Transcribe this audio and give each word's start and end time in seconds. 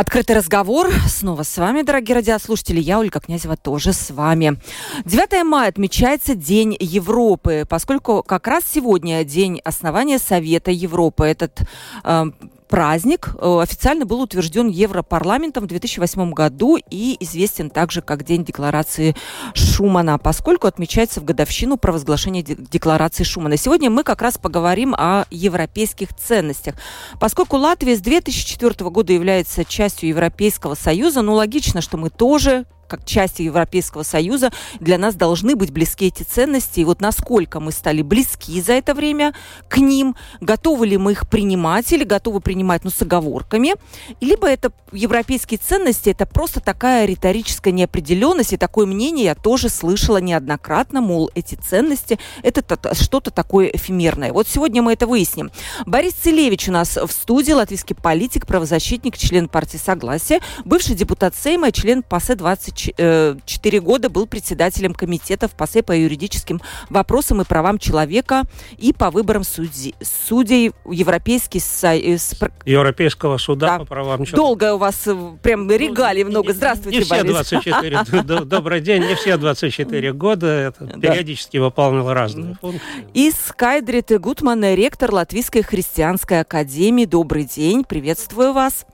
Открытый 0.00 0.34
разговор. 0.34 0.90
Снова 1.08 1.42
с 1.42 1.58
вами, 1.58 1.82
дорогие 1.82 2.14
радиослушатели. 2.14 2.80
Я, 2.80 3.00
Ольга 3.00 3.20
Князева, 3.20 3.58
тоже 3.58 3.92
с 3.92 4.10
вами. 4.10 4.58
9 5.04 5.44
мая 5.44 5.68
отмечается 5.68 6.34
День 6.34 6.74
Европы, 6.80 7.66
поскольку 7.68 8.22
как 8.22 8.46
раз 8.46 8.64
сегодня 8.64 9.22
день 9.24 9.60
основания 9.62 10.18
Совета 10.18 10.70
Европы. 10.70 11.26
Этот 11.26 11.60
э, 12.02 12.24
праздник 12.70 13.34
э, 13.36 13.60
официально 13.60 14.06
был 14.06 14.22
утвержден 14.22 14.68
Европарламентом 14.68 15.64
в 15.64 15.66
2008 15.66 16.32
году 16.32 16.78
и 16.88 17.16
известен 17.20 17.68
также 17.68 18.00
как 18.00 18.24
День 18.24 18.44
декларации 18.44 19.16
Шумана, 19.54 20.18
поскольку 20.18 20.68
отмечается 20.68 21.20
в 21.20 21.24
годовщину 21.24 21.76
провозглашения 21.76 22.42
декларации 22.42 23.24
Шумана. 23.24 23.56
Сегодня 23.56 23.90
мы 23.90 24.04
как 24.04 24.22
раз 24.22 24.38
поговорим 24.38 24.94
о 24.96 25.24
европейских 25.30 26.14
ценностях. 26.14 26.76
Поскольку 27.18 27.56
Латвия 27.56 27.96
с 27.96 28.00
2004 28.00 28.88
года 28.88 29.12
является 29.12 29.64
частью 29.64 30.08
Европейского 30.08 30.76
Союза, 30.76 31.22
ну 31.22 31.34
логично, 31.34 31.80
что 31.80 31.96
мы 31.96 32.08
тоже 32.08 32.66
как 32.90 33.04
части 33.04 33.42
Европейского 33.42 34.02
Союза, 34.02 34.50
для 34.80 34.98
нас 34.98 35.14
должны 35.14 35.54
быть 35.54 35.70
близки 35.70 36.06
эти 36.06 36.24
ценности. 36.24 36.80
И 36.80 36.84
вот 36.84 37.00
насколько 37.00 37.60
мы 37.60 37.70
стали 37.72 38.02
близки 38.02 38.60
за 38.60 38.72
это 38.72 38.94
время 38.94 39.32
к 39.68 39.78
ним, 39.78 40.16
готовы 40.40 40.88
ли 40.88 40.96
мы 40.96 41.12
их 41.12 41.28
принимать 41.28 41.92
или 41.92 42.04
готовы 42.04 42.40
принимать, 42.40 42.84
ну, 42.84 42.90
с 42.90 43.00
оговорками. 43.00 43.74
Либо 44.20 44.48
это 44.48 44.72
европейские 44.92 45.58
ценности, 45.58 46.10
это 46.10 46.26
просто 46.26 46.60
такая 46.60 47.06
риторическая 47.06 47.72
неопределенность, 47.72 48.52
и 48.52 48.56
такое 48.56 48.86
мнение 48.86 49.26
я 49.26 49.34
тоже 49.36 49.68
слышала 49.68 50.16
неоднократно, 50.18 51.00
мол, 51.00 51.30
эти 51.34 51.54
ценности– 51.54 52.18
это 52.42 52.64
что-то 52.94 53.30
такое 53.30 53.68
эфемерное. 53.68 54.32
Вот 54.32 54.48
сегодня 54.48 54.82
мы 54.82 54.94
это 54.94 55.06
выясним. 55.06 55.50
Борис 55.86 56.14
Целевич 56.14 56.68
у 56.68 56.72
нас 56.72 56.96
в 56.96 57.10
студии, 57.10 57.52
латвийский 57.52 57.94
политик, 57.94 58.46
правозащитник, 58.46 59.16
член 59.16 59.48
партии 59.48 59.76
Согласия, 59.76 60.40
бывший 60.64 60.96
депутат 60.96 61.36
Сейма, 61.36 61.70
член 61.70 62.02
ПАСЕ 62.02 62.34
20 62.34 62.74
4 62.84 63.42
э, 63.46 63.80
года 63.80 64.08
был 64.08 64.26
председателем 64.26 64.94
комитета 64.94 65.48
в 65.48 65.52
ПАСЕ 65.52 65.82
по 65.82 65.92
юридическим 65.92 66.60
вопросам 66.88 67.40
и 67.40 67.44
правам 67.44 67.78
человека 67.78 68.44
и 68.78 68.92
по 68.92 69.10
выборам 69.10 69.44
судей, 69.44 69.94
судей 70.00 70.72
Европейский 70.90 71.60
союз... 71.60 72.34
Э, 72.40 72.48
Европейского 72.64 73.38
суда 73.38 73.66
да. 73.66 73.78
по 73.80 73.84
правам 73.84 74.24
человека. 74.24 74.36
Долго 74.36 74.74
у 74.74 74.78
вас 74.78 75.06
э, 75.06 75.16
прям 75.42 75.70
регалий 75.70 76.24
ну, 76.24 76.30
много. 76.30 76.52
Здравствуйте, 76.52 76.98
не 76.98 77.04
все 77.04 77.24
24. 77.24 78.44
Добрый 78.44 78.80
день. 78.80 79.02
Не 79.02 79.14
все 79.14 79.36
24 79.36 80.12
года. 80.12 80.46
Это 80.46 80.86
периодически 80.86 81.58
выполнял 81.58 82.12
разные 82.12 82.56
функции. 82.60 82.80
И 83.14 83.30
Скайдрит 83.30 84.18
Гутман, 84.20 84.64
ректор 84.64 85.12
Латвийской 85.12 85.62
христианской 85.62 86.40
академии. 86.40 87.04
Добрый 87.04 87.44
день. 87.44 87.84
Приветствую 87.84 88.52
вас. 88.52 88.86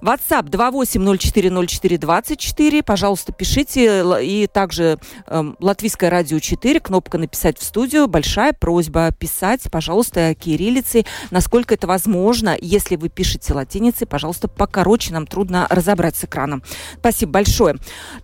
WhatsApp 0.00 0.48
28040424. 0.50 2.82
Пожалуйста, 2.82 3.32
пишите. 3.32 4.04
И 4.22 4.46
также 4.46 4.98
э, 5.26 5.52
Латвийское 5.60 6.10
радио 6.10 6.38
4, 6.38 6.80
кнопка 6.80 7.18
«Написать 7.18 7.58
в 7.58 7.62
студию». 7.62 8.08
Большая 8.08 8.52
просьба 8.52 9.10
писать, 9.12 9.62
пожалуйста, 9.70 10.34
кириллицей, 10.34 11.06
насколько 11.30 11.74
это 11.74 11.86
возможно. 11.86 12.56
Если 12.60 12.96
вы 12.96 13.08
пишете 13.08 13.54
латиницей, 13.54 14.06
пожалуйста, 14.06 14.48
покороче, 14.48 15.12
нам 15.12 15.26
трудно 15.26 15.66
разобрать 15.70 16.16
с 16.16 16.24
экраном. 16.24 16.62
Спасибо 16.98 17.32
большое. 17.32 17.76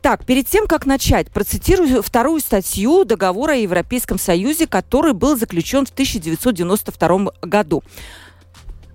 Так, 0.02 0.26
перед 0.26 0.46
тем, 0.46 0.66
как 0.66 0.86
начать, 0.86 1.30
процитирую 1.30 2.02
вторую 2.02 2.40
статью 2.40 3.04
договора 3.04 3.52
о 3.52 3.56
Европейском 3.56 4.18
Союзе, 4.18 4.66
который 4.66 5.12
был 5.12 5.36
заключен 5.36 5.86
в 5.86 5.90
1992 5.90 7.32
году. 7.42 7.82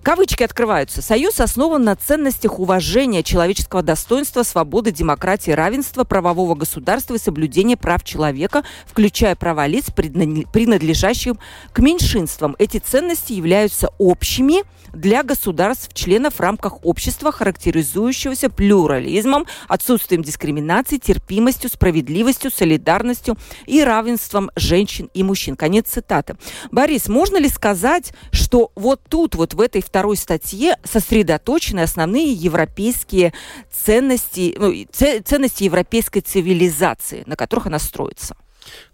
Кавычки 0.02 0.42
открываются. 0.42 1.02
Союз 1.02 1.40
основан 1.40 1.84
на 1.84 1.94
ценностях 1.94 2.58
уважения 2.58 3.22
человеческого 3.22 3.82
достоинства, 3.82 4.42
свободы, 4.44 4.92
демократии, 4.92 5.50
равенства, 5.50 6.04
правового 6.04 6.54
государства 6.54 7.14
и 7.14 7.18
соблюдения 7.18 7.76
прав 7.76 8.02
человека, 8.02 8.64
включая 8.86 9.36
права 9.36 9.66
лиц, 9.66 9.86
принадлежащих 9.90 11.34
к 11.72 11.78
меньшинствам. 11.80 12.56
Эти 12.58 12.78
ценности 12.78 13.34
являются 13.34 13.90
общими 13.98 14.62
для 14.94 15.22
государств-членов 15.22 16.34
в 16.34 16.40
рамках 16.40 16.84
общества, 16.84 17.30
характеризующегося 17.30 18.48
плюрализмом, 18.48 19.46
отсутствием 19.68 20.22
дискриминации, 20.22 20.96
терпимостью, 20.96 21.70
справедливостью, 21.70 22.50
солидарностью 22.50 23.36
и 23.66 23.84
равенством 23.84 24.50
женщин 24.56 25.10
и 25.14 25.22
мужчин. 25.22 25.56
Конец 25.56 25.88
цитаты. 25.88 26.36
Борис, 26.72 27.08
можно 27.08 27.36
ли 27.36 27.48
сказать, 27.48 28.12
что 28.32 28.72
вот 28.74 29.02
тут, 29.08 29.34
вот 29.34 29.54
в 29.54 29.60
этой 29.60 29.82
второй 29.90 30.16
статье 30.16 30.76
сосредоточены 30.84 31.80
основные 31.80 32.32
европейские 32.32 33.32
ценности, 33.72 34.54
ну, 34.56 34.72
ценности 34.92 35.64
европейской 35.64 36.20
цивилизации, 36.20 37.24
на 37.26 37.34
которых 37.34 37.66
она 37.66 37.80
строится? 37.80 38.36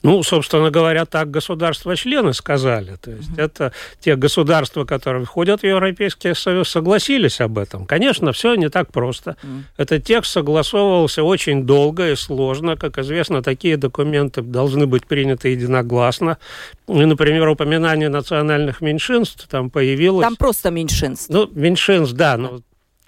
Ну, 0.02 0.22
собственно 0.22 0.70
говоря, 0.70 1.04
так 1.04 1.30
государства-члены 1.30 2.32
сказали. 2.32 2.96
То 2.96 3.10
есть 3.10 3.30
mm-hmm. 3.30 3.42
это 3.42 3.72
те 4.00 4.16
государства, 4.16 4.84
которые 4.84 5.24
входят 5.24 5.62
в 5.62 5.64
Европейский 5.64 6.34
Союз, 6.34 6.68
согласились 6.68 7.40
об 7.40 7.58
этом. 7.58 7.86
Конечно, 7.86 8.32
все 8.32 8.54
не 8.54 8.68
так 8.68 8.92
просто. 8.92 9.36
Mm-hmm. 9.42 9.62
Этот 9.76 10.04
текст 10.04 10.32
согласовывался 10.32 11.22
очень 11.22 11.64
долго 11.64 12.10
и 12.10 12.16
сложно. 12.16 12.76
Как 12.76 12.98
известно, 12.98 13.42
такие 13.42 13.76
документы 13.76 14.42
должны 14.42 14.86
быть 14.86 15.06
приняты 15.06 15.48
единогласно. 15.48 16.38
И, 16.86 17.04
например, 17.04 17.48
упоминание 17.48 18.08
национальных 18.08 18.80
меньшинств 18.80 19.46
там 19.48 19.70
появилось... 19.70 20.24
Там 20.24 20.36
просто 20.36 20.70
меньшинств. 20.70 21.28
Ну, 21.30 21.48
меньшинств, 21.52 22.14
да. 22.14 22.36
Но 22.36 22.60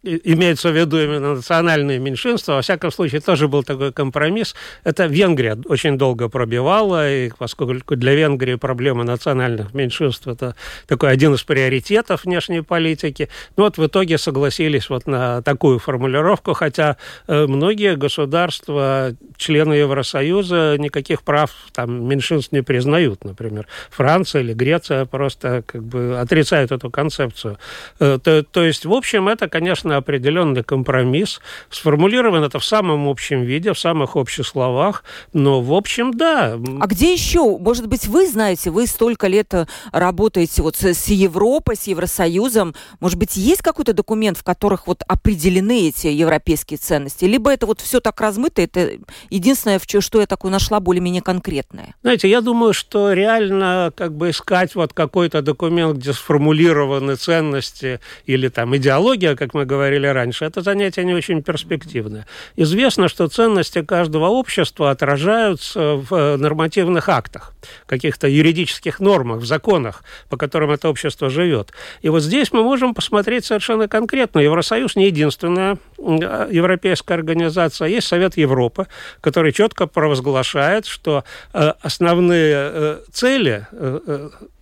имеется 0.03 0.71
в 0.71 0.77
виду 0.77 0.99
именно 0.99 1.35
национальные 1.35 1.99
меньшинства, 1.99 2.55
во 2.55 2.63
всяком 2.63 2.93
случае, 2.93 3.21
тоже 3.21 3.49
был 3.49 3.65
такой 3.65 3.93
компромисс. 3.93 4.55
Это 4.85 5.07
Венгрия 5.07 5.59
очень 5.67 5.99
долго 5.99 6.29
пробивала, 6.29 7.11
и 7.11 7.31
поскольку 7.37 7.97
для 7.97 8.15
Венгрии 8.15 8.55
проблема 8.55 9.05
национальных 9.05 9.75
меньшинств– 9.75 10.27
это 10.29 10.55
такой 10.87 11.11
один 11.11 11.35
из 11.35 11.43
приоритетов 11.43 12.25
внешней 12.25 12.63
политики, 12.63 13.29
ну 13.57 13.65
вот 13.65 13.77
в 13.77 13.87
итоге 13.87 14.19
согласились 14.19 14.89
вот 14.89 15.07
на 15.07 15.43
такую 15.43 15.79
формулировку, 15.79 16.53
хотя 16.53 16.97
э, 17.27 17.47
многие 17.47 17.97
государства, 17.97 19.15
члены 19.37 19.75
Евросоюза, 19.75 20.77
никаких 20.79 21.23
прав 21.23 21.51
там 21.73 22.09
меньшинств 22.09 22.53
не 22.53 22.63
признают, 22.63 23.25
например, 23.25 23.67
Франция 23.91 24.43
или 24.43 24.53
Греция 24.53 25.07
просто 25.07 25.63
как 25.67 25.83
бы 25.83 26.19
отрицают 26.19 26.71
эту 26.71 26.91
концепцию. 26.91 27.59
Э, 27.99 28.19
то, 28.23 28.43
то 28.45 28.63
есть, 28.63 28.85
в 28.85 28.93
общем, 28.93 29.29
это, 29.29 29.49
конечно, 29.49 29.88
на 29.89 29.97
определенный 29.97 30.63
компромисс. 30.63 31.41
Сформулирован 31.71 32.45
это 32.45 32.59
в 32.59 32.65
самом 32.65 33.09
общем 33.09 33.43
виде, 33.43 33.73
в 33.73 33.79
самых 33.79 34.17
общих 34.17 34.47
словах, 34.47 35.03
но 35.33 35.61
в 35.61 35.73
общем, 35.73 36.13
да. 36.13 36.59
А 36.81 36.87
где 36.87 37.13
еще? 37.13 37.59
Может 37.59 37.89
быть, 37.89 38.07
вы 38.07 38.29
знаете, 38.29 38.71
вы 38.71 38.87
столько 38.87 39.27
лет 39.27 39.53
э, 39.55 39.67
работаете 39.93 40.63
вот 40.63 40.77
с, 40.77 40.85
с 40.85 41.09
Европой, 41.09 41.77
с 41.77 41.87
Евросоюзом. 41.87 42.75
Может 43.01 43.19
быть, 43.19 43.37
есть 43.37 43.63
какой-то 43.63 43.93
документ, 43.93 44.39
в 44.39 44.45
которых 44.45 44.87
вот 44.87 45.03
определены 45.09 45.89
эти 45.89 46.07
европейские 46.09 46.79
ценности? 46.79 47.25
Либо 47.25 47.53
это 47.53 47.67
вот 47.67 47.81
все 47.81 48.01
так 48.01 48.21
размыто, 48.21 48.63
это 48.63 48.93
единственное, 49.31 49.81
что 50.01 50.21
я 50.21 50.27
такое 50.27 50.53
нашла 50.53 50.81
более-менее 50.81 51.23
конкретное? 51.23 51.95
Знаете, 52.03 52.29
я 52.29 52.41
думаю, 52.41 52.73
что 52.73 53.13
реально 53.13 53.93
как 53.97 54.15
бы 54.15 54.31
искать 54.31 54.75
вот 54.75 54.93
какой-то 54.93 55.43
документ, 55.43 55.99
где 55.99 56.13
сформулированы 56.13 57.17
ценности 57.17 58.01
или 58.27 58.49
там 58.49 58.77
идеология, 58.77 59.35
как 59.35 59.55
мы 59.55 59.65
говорим, 59.65 59.78
говорили 59.79 60.09
раньше, 60.09 60.45
это 60.45 60.61
занятие 60.61 61.05
не 61.05 61.15
очень 61.15 61.43
перспективное. 61.43 62.27
Известно, 62.57 63.09
что 63.09 63.29
ценности 63.29 63.83
каждого 63.83 64.27
общества 64.27 64.91
отражаются 64.91 65.95
в 65.95 66.15
э, 66.15 66.37
нормативных 66.37 67.09
актах, 67.09 67.53
каких-то 67.87 68.27
юридических 68.27 68.99
нормах, 69.01 69.41
в 69.41 69.47
законах, 69.47 70.03
по 70.29 70.37
которым 70.37 70.73
это 70.73 70.89
общество 70.89 71.31
живет. 71.31 71.73
И 72.03 72.09
вот 72.09 72.23
здесь 72.23 72.53
мы 72.53 72.63
можем 72.63 72.93
посмотреть 72.95 73.45
совершенно 73.45 73.87
конкретно. 73.89 74.41
Евросоюз 74.41 74.97
не 74.97 75.07
единственная 75.07 75.79
э, 75.99 76.49
европейская 76.51 77.15
организация, 77.15 77.89
есть 77.89 78.09
Совет 78.09 78.37
Европы, 78.37 78.87
который 79.21 79.53
четко 79.53 79.87
провозглашает, 79.87 80.87
что 80.87 81.23
э, 81.55 81.73
основные 81.83 82.99
цели 83.13 83.67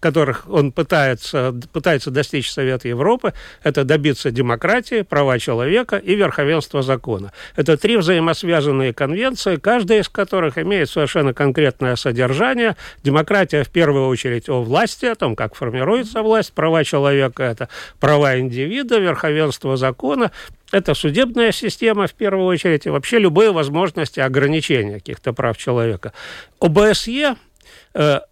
которых 0.07 0.49
он 0.49 0.71
пытается, 0.71 1.53
пытается 1.73 2.11
достичь 2.11 2.53
Совет 2.53 2.85
Европы, 2.85 3.33
это 3.65 3.85
добиться 3.85 4.31
демократии, 4.31 5.03
права 5.09 5.39
человека 5.39 5.97
и 5.97 6.15
верховенство 6.15 6.83
закона. 6.83 7.33
Это 7.57 7.77
три 7.77 7.97
взаимосвязанные 7.97 8.93
конвенции, 8.93 9.57
каждая 9.57 10.01
из 10.01 10.09
которых 10.09 10.59
имеет 10.59 10.91
совершенно 10.91 11.33
конкретное 11.33 11.97
содержание. 11.97 12.77
Демократия 13.03 13.65
в 13.65 13.71
первую 13.71 14.09
очередь 14.09 14.49
о 14.49 14.63
власти, 14.63 15.07
о 15.07 15.15
том, 15.15 15.37
как 15.37 15.55
формируется 15.55 16.23
власть, 16.23 16.53
права 16.53 16.85
человека– 16.85 17.43
это 17.45 17.69
права 18.01 18.39
индивида, 18.39 18.99
верховенство 18.99 19.77
закона 19.77 20.31
это 20.73 20.95
судебная 20.95 21.53
система 21.53 22.07
в 22.07 22.15
первую 22.15 22.47
очередь 22.47 22.87
и 22.87 22.91
вообще 22.91 23.19
любые 23.19 23.53
возможности 23.53 24.21
ограничения 24.21 24.95
каких-то 24.95 25.33
прав 25.33 25.57
человека. 25.57 26.13
ОБСЕ 26.61 27.37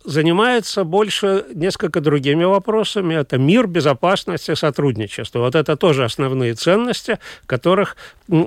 занимается 0.04 0.84
больше 0.84 1.46
несколько 1.54 2.00
другими 2.00 2.44
вопросами. 2.44 3.14
Это 3.14 3.38
мир, 3.38 3.66
безопасность 3.66 4.48
и 4.48 4.54
сотрудничество. 4.54 5.40
Вот 5.40 5.54
это 5.54 5.76
тоже 5.76 6.04
основные 6.04 6.54
ценности, 6.54 7.18
которых 7.46 7.96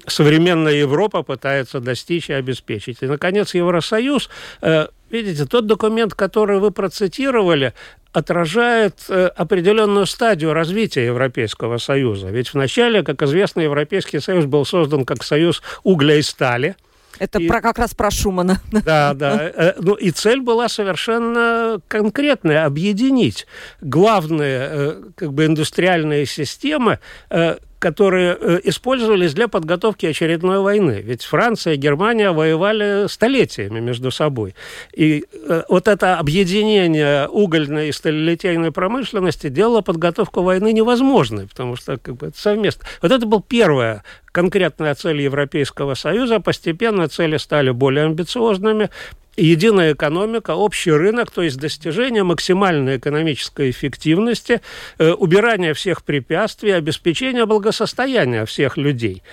современная 0.07 0.73
Европа 0.73 1.23
пытается 1.23 1.79
достичь 1.79 2.29
и 2.29 2.33
обеспечить. 2.33 2.97
И, 3.01 3.07
наконец, 3.07 3.53
Евросоюз, 3.53 4.29
э, 4.61 4.87
видите, 5.09 5.45
тот 5.45 5.65
документ, 5.67 6.13
который 6.13 6.59
вы 6.59 6.71
процитировали, 6.71 7.73
отражает 8.13 9.05
э, 9.09 9.27
определенную 9.27 10.05
стадию 10.05 10.53
развития 10.53 11.05
Европейского 11.05 11.77
Союза. 11.77 12.27
Ведь 12.29 12.53
вначале, 12.53 13.03
как 13.03 13.21
известно, 13.21 13.61
Европейский 13.61 14.19
Союз 14.19 14.45
был 14.45 14.65
создан 14.65 15.05
как 15.05 15.23
союз 15.23 15.61
угля 15.83 16.15
и 16.15 16.21
стали– 16.21 16.75
это 17.19 17.39
и... 17.39 17.47
про, 17.47 17.61
как 17.61 17.79
раз 17.79 17.93
про 17.93 18.11
Шумана. 18.11 18.61
Да, 18.87 19.13
да. 19.13 19.51
Э, 19.53 19.73
ну, 19.79 19.95
и 19.95 20.11
цель 20.11 20.41
была 20.41 20.69
совершенно 20.69 21.79
конкретная– 21.87 22.65
объединить 22.65 23.47
главные 23.81 24.69
э, 24.71 25.03
как 25.15 25.33
бы 25.33 25.45
индустриальные 25.45 26.25
системы, 26.25 26.99
э, 27.29 27.57
которые 27.79 28.37
э, 28.39 28.59
использовались 28.63 29.33
для 29.33 29.47
подготовки 29.47 30.05
очередной 30.05 30.59
войны. 30.59 31.01
Ведь 31.03 31.23
Франция 31.23 31.73
и 31.73 31.77
Германия 31.77 32.31
воевали 32.31 33.07
столетиями 33.07 33.79
между 33.79 34.11
собой. 34.11 34.55
И 34.93 35.25
э, 35.31 35.63
вот 35.69 35.87
это 35.87 36.17
объединение 36.17 37.27
угольной 37.27 37.89
и 37.89 37.91
сталелитейной 37.91 38.71
промышленности 38.71 39.49
делало 39.49 39.81
подготовку 39.81 40.41
войны 40.41 40.73
невозможной, 40.73 41.47
потому 41.47 41.75
что 41.75 41.97
как 41.97 42.15
бы, 42.15 42.27
это 42.27 42.39
совместно. 42.39 42.85
Вот 43.01 43.11
это 43.11 43.25
была 43.25 43.43
первая 43.47 44.03
конкретная 44.31 44.93
цель 44.95 45.21
Европейского 45.21 45.93
Союза. 45.93 46.39
Постепенно 46.39 47.07
цели 47.07 47.37
стали 47.37 47.71
более 47.71 48.05
амбициозными 48.05 48.89
единая 49.37 49.93
экономика, 49.93 50.55
общий 50.55 50.91
рынок, 50.91 51.31
то 51.31 51.41
есть 51.41 51.57
достижение 51.57 52.23
максимальной 52.23 52.97
экономической 52.97 53.69
эффективности, 53.69 54.61
э, 54.97 55.11
убирание 55.11 55.73
всех 55.73 56.03
препятствий, 56.03 56.71
обеспечение 56.71 57.45
благосостояния 57.45 58.45
всех 58.45 58.77
людей 58.77 59.23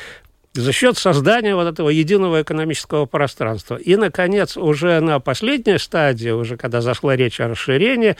за 0.54 0.72
счет 0.72 0.96
создания 0.96 1.56
вот 1.56 1.66
этого 1.66 1.88
единого 1.88 2.42
экономического 2.42 3.06
пространства. 3.06 3.76
И, 3.76 3.96
наконец, 3.96 4.56
уже 4.56 5.00
на 5.00 5.18
последней 5.18 5.78
стадии, 5.78 6.30
уже 6.30 6.56
когда 6.56 6.80
зашла 6.80 7.16
речь 7.16 7.40
о 7.40 7.48
расширении, 7.48 8.16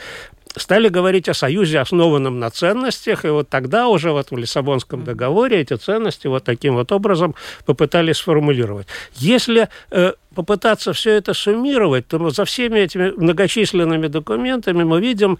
стали 0.57 0.89
говорить 0.89 1.29
о 1.29 1.33
союзе, 1.33 1.79
основанном 1.79 2.39
на 2.39 2.49
ценностях, 2.49 3.25
и 3.25 3.29
вот 3.29 3.49
тогда 3.49 3.87
уже 3.87 4.11
вот 4.11 4.31
в 4.31 4.37
Лиссабонском 4.37 5.03
договоре 5.03 5.61
эти 5.61 5.75
ценности 5.75 6.27
вот 6.27 6.43
таким 6.43 6.75
вот 6.75 6.91
образом 6.91 7.35
попытались 7.65 8.17
сформулировать. 8.17 8.87
Если 9.15 9.69
э, 9.91 10.13
попытаться 10.33 10.93
все 10.93 11.11
это 11.11 11.33
суммировать, 11.33 12.07
то 12.07 12.29
за 12.29 12.45
всеми 12.45 12.79
этими 12.79 13.11
многочисленными 13.11 14.07
документами 14.07 14.83
мы 14.83 15.01
видим, 15.01 15.39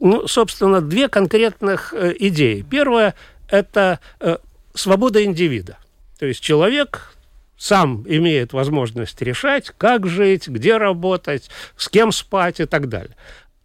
ну, 0.00 0.26
собственно, 0.26 0.80
две 0.80 1.08
конкретных 1.08 1.94
э, 1.94 2.14
идеи. 2.18 2.64
Первая– 2.68 3.14
это 3.48 3.98
э, 4.20 4.36
свобода 4.74 5.24
индивида. 5.24 5.78
То 6.18 6.26
есть 6.26 6.40
человек 6.40 7.14
сам 7.56 8.04
имеет 8.08 8.52
возможность 8.54 9.20
решать, 9.20 9.70
как 9.76 10.06
жить, 10.06 10.48
где 10.48 10.78
работать, 10.78 11.50
с 11.76 11.88
кем 11.88 12.10
спать 12.10 12.60
и 12.60 12.64
так 12.64 12.88
далее. 12.88 13.14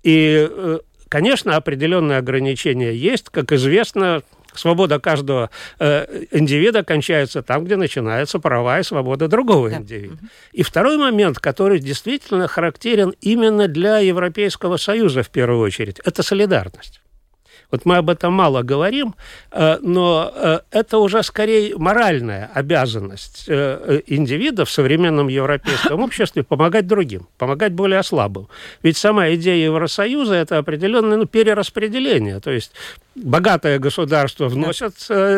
И, 0.06 0.48
э, 0.50 0.80
конечно, 1.10 1.56
определенные 1.56 2.19
ограничения 2.19 2.94
есть. 2.94 3.30
Как 3.30 3.52
известно, 3.52 4.22
свобода 4.54 5.00
каждого 5.00 5.50
э, 5.80 6.25
индивида 6.30 6.84
кончается 6.84 7.42
там, 7.42 7.66
где 7.66 7.75
начинается 7.75 8.38
права 8.40 8.80
и 8.80 8.84
свобода 8.84 9.28
другого 9.28 9.72
да. 9.72 9.78
индивида. 9.78 10.18
И 10.52 10.62
второй 10.62 10.98
момент, 10.98 11.40
который 11.40 11.80
действительно 11.80 12.48
характерен 12.48 13.16
именно 13.19 13.68
для 13.68 13.98
Европейского 13.98 14.78
Союза 14.78 15.24
в 15.24 15.30
первую 15.30 15.60
очередь, 15.60 16.00
это 16.06 16.22
солидарность. 16.22 17.02
Вот 17.71 17.85
мы 17.85 17.97
об 17.97 18.09
этом 18.09 18.33
мало 18.33 18.62
говорим, 18.62 19.15
э, 19.51 19.77
но 19.81 20.31
э, 20.33 20.59
это 20.71 20.97
уже 21.00 21.23
скорее 21.23 21.75
моральная 21.77 22.50
обязанность 22.53 23.45
э, 23.47 24.01
индивида 24.07 24.65
в 24.65 24.71
современном 24.71 25.27
европейском 25.27 26.01
обществе 26.01 26.44
помогать 26.44 26.88
другим, 26.88 27.27
помогать 27.38 27.73
более 27.73 28.03
слабым. 28.03 28.47
Ведь 28.83 28.97
сама 28.97 29.33
идея 29.33 29.65
Евросоюза– 29.65 30.35
это 30.35 30.57
определенное 30.57 31.17
ну, 31.17 31.25
перераспределение. 31.25 32.39
То 32.39 32.51
есть 32.51 32.71
богатое 33.15 33.79
государство 33.79 34.47
вносят 34.47 34.95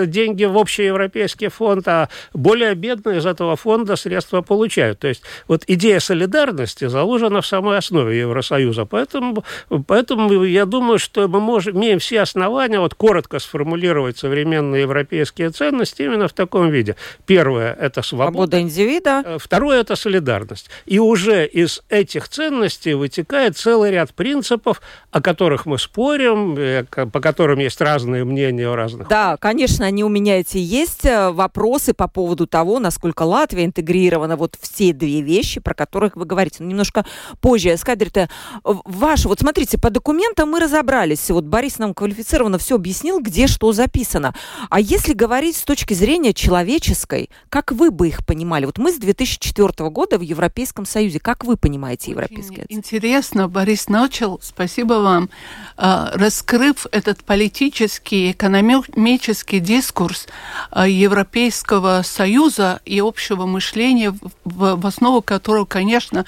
деньги 0.10 0.46
в 0.46 0.58
общий 0.58 0.86
европейский 0.86 1.48
фонд, 1.48 1.88
а 1.88 2.10
более 2.34 2.74
бедные 2.76 3.20
из 3.20 3.26
этого 3.26 3.56
фонда 3.56 3.96
средства 3.96 4.42
получают. 4.42 5.00
То 5.00 5.08
есть 5.08 5.22
вот 5.48 5.64
идея 5.68 6.00
солидарности 6.00 6.88
заложена 6.88 7.42
в 7.42 7.48
самой 7.48 7.78
основе 7.78 8.20
Евросоюза. 8.20 8.86
Поэтому, 8.86 9.44
поэтому 9.86 10.44
я 10.44 10.66
думаю, 10.66 11.00
что 11.00 11.28
мы 11.28 11.40
можем, 11.40 11.78
имеем 11.78 12.00
все 12.00 12.17
основания 12.22 12.80
вот 12.80 12.94
коротко 12.94 13.40
сформулировать 13.40 14.18
современные 14.18 14.82
европейские 14.82 15.50
ценности 15.50 16.02
именно 16.04 16.28
в 16.28 16.34
таком 16.34 16.70
виде. 16.70 16.96
Первое– 17.26 17.74
это 17.80 18.02
свобода. 18.02 18.32
Свобода 18.32 18.62
индивида. 18.62 19.24
Э, 19.26 19.38
второе– 19.40 19.80
это 19.82 19.96
солидарность. 19.96 20.70
И 20.86 21.00
уже 21.00 21.46
из 21.46 21.82
этих 21.90 22.30
ценностей 22.30 22.94
вытекает 22.94 23.58
целый 23.58 23.92
ряд 23.92 24.14
принципов, 24.14 24.82
о 25.12 25.22
которых 25.22 25.66
мы 25.66 25.78
спорим, 25.78 26.56
э, 26.58 26.84
по 26.84 27.20
которым 27.20 27.60
есть 27.60 27.82
разные 27.82 28.24
мнения 28.24 28.70
у 28.70 28.76
разных. 28.76 29.08
Да, 29.08 29.38
конечно, 29.38 29.86
они 29.86 30.04
у 30.04 30.10
меня 30.10 30.40
эти 30.40 30.58
есть. 30.58 31.06
Э, 31.06 31.32
вопросы 31.32 31.94
по 31.94 32.08
поводу 32.08 32.48
того, 32.48 32.80
насколько 32.80 33.24
Латвия 33.24 33.66
интегрирована 33.66 34.36
вот 34.36 34.56
все 34.60 34.94
две 34.94 35.22
вещи, 35.22 35.60
про 35.60 35.74
которых 35.74 36.16
вы 36.16 36.26
говорите. 36.26 36.58
Но 36.60 36.70
немножко 36.70 37.06
позже. 37.42 37.74
Эскадр-то 37.74 38.30
ваш, 38.64 39.26
вот 39.26 39.40
смотрите, 39.40 39.78
по 39.78 39.90
документам 39.90 40.50
мы 40.50 40.60
разобрались. 40.60 41.30
Вот 41.30 41.46
Борис 41.46 41.78
нам 41.78 41.94
квалифицированно 42.08 42.58
все 42.58 42.76
объяснил, 42.76 43.20
где 43.20 43.48
что 43.48 43.74
записано. 43.74 44.34
А 44.70 44.80
если 44.80 45.14
говорить 45.14 45.58
с 45.58 45.64
точки 45.64 45.94
зрения 45.94 46.34
человеческой, 46.34 47.30
как 47.50 47.74
вы 47.74 47.92
бы 47.92 48.08
их 48.08 48.26
понимали? 48.26 48.66
Вот 48.66 48.78
мы 48.78 48.94
с 48.94 48.98
2004 48.98 49.90
года 49.90 50.18
в 50.18 50.22
Европейском 50.22 50.86
Союзе. 50.86 51.20
Как 51.20 51.44
вы 51.44 51.58
понимаете 51.58 52.12
европейские 52.12 52.66
Интересно, 52.70 53.50
Борис 53.50 53.90
начал, 53.90 54.40
спасибо 54.42 54.94
вам, 54.94 55.30
а, 55.76 56.12
раскрыв 56.14 56.86
этот 56.92 57.24
политический 57.26 58.32
экономический 58.32 59.60
дискурс 59.60 60.28
э, 60.72 60.90
Европейского 60.90 62.04
Союза 62.04 62.80
и 62.86 63.00
общего 63.00 63.46
мышления, 63.46 64.16
в, 64.46 64.88
основу 64.88 65.22
которого, 65.22 65.66
конечно, 65.66 66.26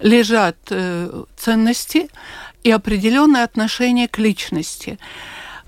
лежат 0.00 0.56
э, 0.68 1.24
ценности 1.36 2.08
и 2.64 2.70
определенное 2.70 3.44
отношение 3.44 4.08
к 4.08 4.18
личности. 4.18 4.98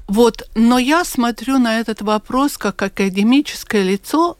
Вот, 0.08 0.48
но 0.54 0.78
я 0.78 1.04
смотрю 1.04 1.58
на 1.58 1.78
этот 1.78 2.02
вопрос 2.02 2.58
как 2.58 2.80
академическое 2.82 3.82
лицо 3.82 4.36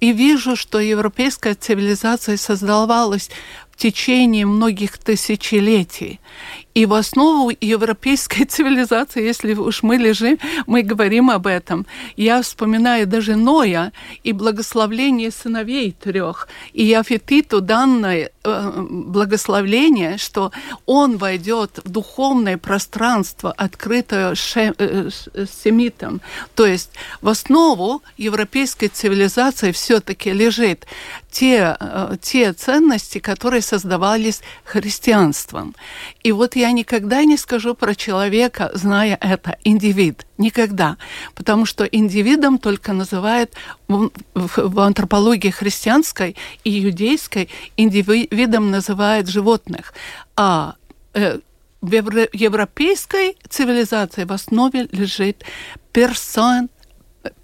и 0.00 0.12
вижу, 0.12 0.56
что 0.56 0.78
европейская 0.78 1.54
цивилизация 1.54 2.36
создавалась 2.36 3.30
в 3.70 3.76
течение 3.76 4.46
многих 4.46 4.98
тысячелетий. 4.98 6.20
И 6.78 6.86
в 6.86 6.94
основу 6.94 7.50
европейской 7.60 8.44
цивилизации, 8.48 9.24
если 9.24 9.52
уж 9.54 9.82
мы 9.82 9.96
лежим, 9.96 10.38
мы 10.68 10.82
говорим 10.82 11.28
об 11.28 11.48
этом. 11.48 11.86
Я 12.16 12.40
вспоминаю 12.40 13.08
даже 13.08 13.34
Ноя 13.34 13.92
и 14.22 14.32
благословление 14.32 15.32
сыновей 15.32 15.90
трех. 15.90 16.46
И 16.72 16.84
Яфетиту 16.84 17.60
данное 17.60 18.30
э, 18.44 18.86
благословление, 18.90 20.18
что 20.18 20.52
он 20.86 21.16
войдет 21.16 21.80
в 21.84 21.90
духовное 21.90 22.58
пространство, 22.58 23.50
открытое 23.50 24.36
ше, 24.36 24.72
э, 24.78 25.10
семитам. 25.64 26.20
То 26.54 26.64
есть 26.64 26.90
в 27.20 27.28
основу 27.28 28.02
европейской 28.16 28.86
цивилизации 28.86 29.72
все-таки 29.72 30.32
лежит 30.32 30.86
те, 31.30 31.76
э, 31.78 32.16
те 32.20 32.52
ценности, 32.52 33.18
которые 33.18 33.62
создавались 33.62 34.40
христианством. 34.64 35.74
И 36.22 36.32
вот 36.32 36.56
я 36.56 36.72
никогда 36.72 37.24
не 37.24 37.36
скажу 37.36 37.74
про 37.74 37.94
человека, 37.94 38.70
зная 38.74 39.18
это, 39.20 39.56
индивид. 39.64 40.26
Никогда. 40.38 40.96
Потому 41.34 41.66
что 41.66 41.84
индивидом 41.84 42.58
только 42.58 42.92
называют 42.92 43.52
в, 43.88 44.80
антропологии 44.80 45.50
христианской 45.50 46.36
и 46.64 46.84
иудейской, 46.84 47.48
индивидом 47.76 48.70
называют 48.70 49.28
животных. 49.28 49.92
А 50.36 50.74
э, 51.14 51.38
в 51.80 51.92
европейской 52.32 53.36
цивилизации 53.48 54.24
в 54.24 54.32
основе 54.32 54.88
лежит 54.92 55.44
персон, 55.92 56.68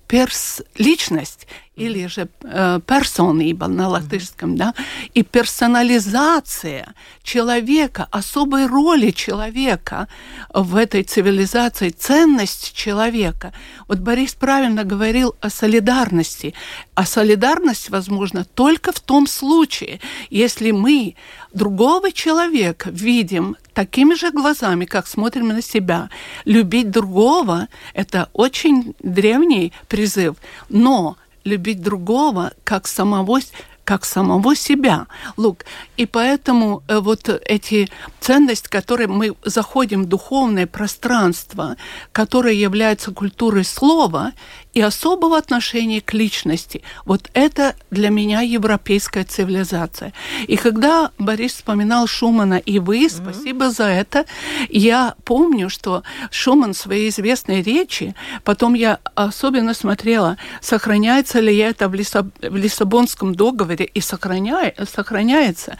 перс 0.09 0.62
личность 0.76 1.47
или 1.76 2.07
же 2.07 2.28
э, 2.43 2.81
персонība 2.87 3.66
на 3.66 3.88
латышском, 3.88 4.57
да, 4.57 4.75
и 5.12 5.23
персонализация 5.23 6.95
человека, 7.23 8.07
особой 8.12 8.66
роли 8.66 9.11
человека 9.11 10.07
в 10.54 10.76
этой 10.76 11.02
цивилизации, 11.02 11.90
ценность 11.90 12.75
человека. 12.75 13.52
Вот 13.88 13.99
Борис 13.99 14.35
правильно 14.35 14.85
говорил 14.85 15.35
о 15.40 15.50
солидарности. 15.50 16.54
А 16.95 17.04
солидарность 17.04 17.90
возможна 17.90 18.45
только 18.45 18.93
в 18.93 19.00
том 19.00 19.26
случае, 19.26 20.00
если 20.31 20.71
мы 20.71 21.16
другого 21.52 22.12
человека 22.12 22.90
видим 22.90 23.57
такими 23.73 24.14
же 24.14 24.31
глазами, 24.31 24.85
как 24.85 25.07
смотрим 25.07 25.49
на 25.49 25.62
себя. 25.62 26.09
Любить 26.45 26.90
другого– 26.90 27.69
это 27.95 28.28
очень 28.33 28.95
древний 29.02 29.73
призыв, 29.88 30.37
но 30.69 31.16
любить 31.45 31.83
другого 31.83 32.53
как 32.65 32.87
самого 32.87 33.41
как 33.85 34.05
самого 34.05 34.57
себя, 34.57 35.07
Лук. 35.37 35.64
И 35.97 36.07
поэтому 36.07 36.83
э, 36.88 36.99
вот 36.99 37.29
эти 37.29 37.88
ценности, 38.21 38.69
которые 38.69 39.07
мы 39.09 39.35
заходим 39.45 40.05
в 40.05 40.09
духовное 40.09 40.67
пространство, 40.67 41.76
которое 42.12 42.55
является 42.55 43.12
культурой 43.12 43.64
слова 43.64 44.33
и 44.73 44.81
особого 44.81 45.37
отношения 45.37 46.00
к 46.00 46.14
личности, 46.14 46.83
вот 47.05 47.31
это 47.35 47.76
для 47.91 48.09
меня 48.09 48.41
европейская 48.41 49.25
цивилизация. 49.25 50.12
И 50.49 50.57
когда 50.57 51.11
Борис 51.19 51.53
вспоминал 51.53 52.07
Шумана 52.07 52.55
и 52.55 52.79
вы, 52.79 53.05
mm-hmm. 53.05 53.23
спасибо 53.23 53.71
за 53.71 53.85
это, 53.85 54.25
я 54.69 55.14
помню, 55.25 55.69
что 55.69 56.03
Шуман 56.31 56.73
в 56.73 56.79
своей 56.79 57.11
известной 57.11 57.62
речи, 57.62 58.14
потом 58.43 58.75
я 58.75 58.99
особенно 59.14 59.75
смотрела, 59.75 60.38
сохраняется 60.61 61.41
ли 61.41 61.57
это 61.57 61.88
в, 61.88 61.95
Лиссаб... 61.95 62.26
в 62.41 62.57
Лиссабонском 62.57 63.35
договоре, 63.35 63.74
договоре 63.75 63.90
и 63.95 64.00
сохраняет, 64.00 64.88
сохраняется. 64.88 65.76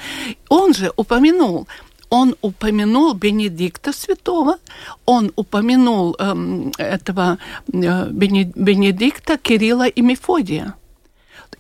Он 0.49 0.75
же 0.75 0.93
упомянул, 0.97 1.67
он 2.11 2.35
упомянул 2.43 3.15
Бенедикта 3.15 3.93
Святого, 3.93 4.57
он 5.05 5.33
упомянул 5.37 6.17
эм, 6.19 6.73
этого 6.79 7.39
э, 7.73 8.11
Бенедикта, 8.11 9.37
Кирилла 9.37 9.89
и 9.89 10.03
Мефодия. 10.03 10.75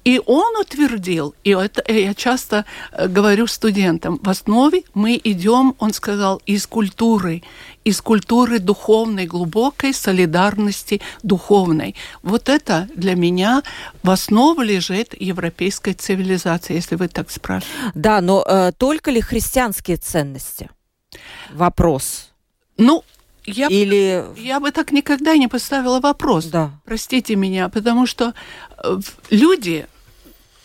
И 0.04 0.20
он 0.24 0.56
утвердил, 0.60 1.34
и 1.44 1.50
это 1.50 1.82
я 1.92 2.14
часто 2.14 2.64
э, 2.92 3.08
говорю 3.08 3.46
студентам, 3.46 4.18
в 4.22 4.28
основе 4.28 4.82
мы 4.94 5.20
идем, 5.22 5.74
он 5.78 5.92
сказал, 5.92 6.42
из 6.46 6.66
культуры, 6.66 7.42
из 7.84 8.00
культуры 8.00 8.58
духовной, 8.58 9.26
глубокой 9.26 9.94
солидарности 9.94 11.00
духовной. 11.22 11.94
Вот 12.22 12.48
это 12.48 12.88
для 12.94 13.14
меня 13.14 13.62
в 14.02 14.10
основе 14.10 14.64
лежит 14.64 15.14
европейская 15.20 15.94
цивилизация, 15.94 16.76
если 16.76 16.96
вы 16.96 17.08
так 17.08 17.30
спрашиваете. 17.30 17.92
Да, 17.94 18.20
но 18.20 18.44
э, 18.46 18.72
только 18.76 19.10
ли 19.10 19.20
христианские 19.20 19.96
ценности? 19.96 20.70
Вопрос. 21.52 22.30
Ну, 22.76 23.04
я, 23.46 23.68
Или... 23.68 24.24
я 24.36 24.60
бы 24.60 24.70
так 24.70 24.92
никогда 24.92 25.36
не 25.36 25.48
поставила 25.48 26.00
вопрос. 26.00 26.46
Да. 26.46 26.70
Простите 26.84 27.36
меня, 27.36 27.68
потому 27.68 28.06
что 28.06 28.34
э, 28.82 29.00
люди, 29.30 29.86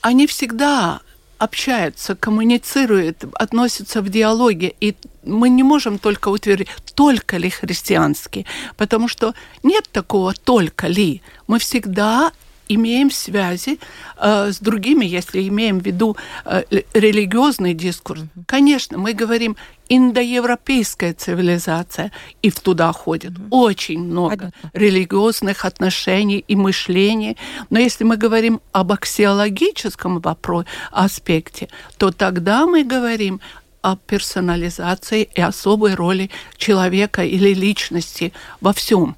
они 0.01 0.27
всегда 0.27 1.01
общаются, 1.37 2.15
коммуницируют, 2.15 3.23
относятся 3.33 4.01
в 4.01 4.09
диалоге, 4.09 4.73
и 4.79 4.95
мы 5.23 5.49
не 5.49 5.63
можем 5.63 5.97
только 5.97 6.29
утвердить, 6.29 6.67
только 6.95 7.37
ли 7.37 7.49
христианские, 7.49 8.45
потому 8.77 9.07
что 9.07 9.33
нет 9.63 9.89
такого 9.91 10.33
только 10.33 10.87
ли. 10.87 11.21
Мы 11.47 11.59
всегда 11.59 12.31
имеем 12.69 13.11
связи 13.11 13.79
э, 14.17 14.51
с 14.51 14.59
другими, 14.59 15.05
если 15.05 15.47
имеем 15.47 15.79
в 15.79 15.85
виду 15.85 16.15
э, 16.45 16.63
религиозный 16.93 17.73
дискурс. 17.73 18.21
Mm-hmm. 18.21 18.43
Конечно, 18.45 18.97
мы 18.97 19.13
говорим 19.13 19.57
индоевропейская 19.89 21.13
цивилизация, 21.15 22.11
и 22.43 22.51
в 22.51 22.59
туда 22.59 22.93
ходит 22.93 23.31
mm-hmm. 23.31 23.47
очень 23.49 23.99
много 23.99 24.37
Понятно. 24.37 24.71
религиозных 24.73 25.65
отношений 25.65 26.45
и 26.47 26.55
мышления. 26.55 27.35
Но 27.71 27.79
если 27.79 28.03
мы 28.03 28.15
говорим 28.15 28.61
об 28.71 28.91
аксиологическом 28.91 30.19
вопросе, 30.19 30.69
аспекте, 30.91 31.69
то 31.97 32.11
тогда 32.11 32.65
мы 32.67 32.83
говорим 32.83 33.41
о 33.81 33.95
персонализации 33.95 35.29
и 35.33 35.41
особой 35.41 35.95
роли 35.95 36.29
человека 36.57 37.23
или 37.23 37.53
личности 37.53 38.33
во 38.61 38.73
всем. 38.73 39.15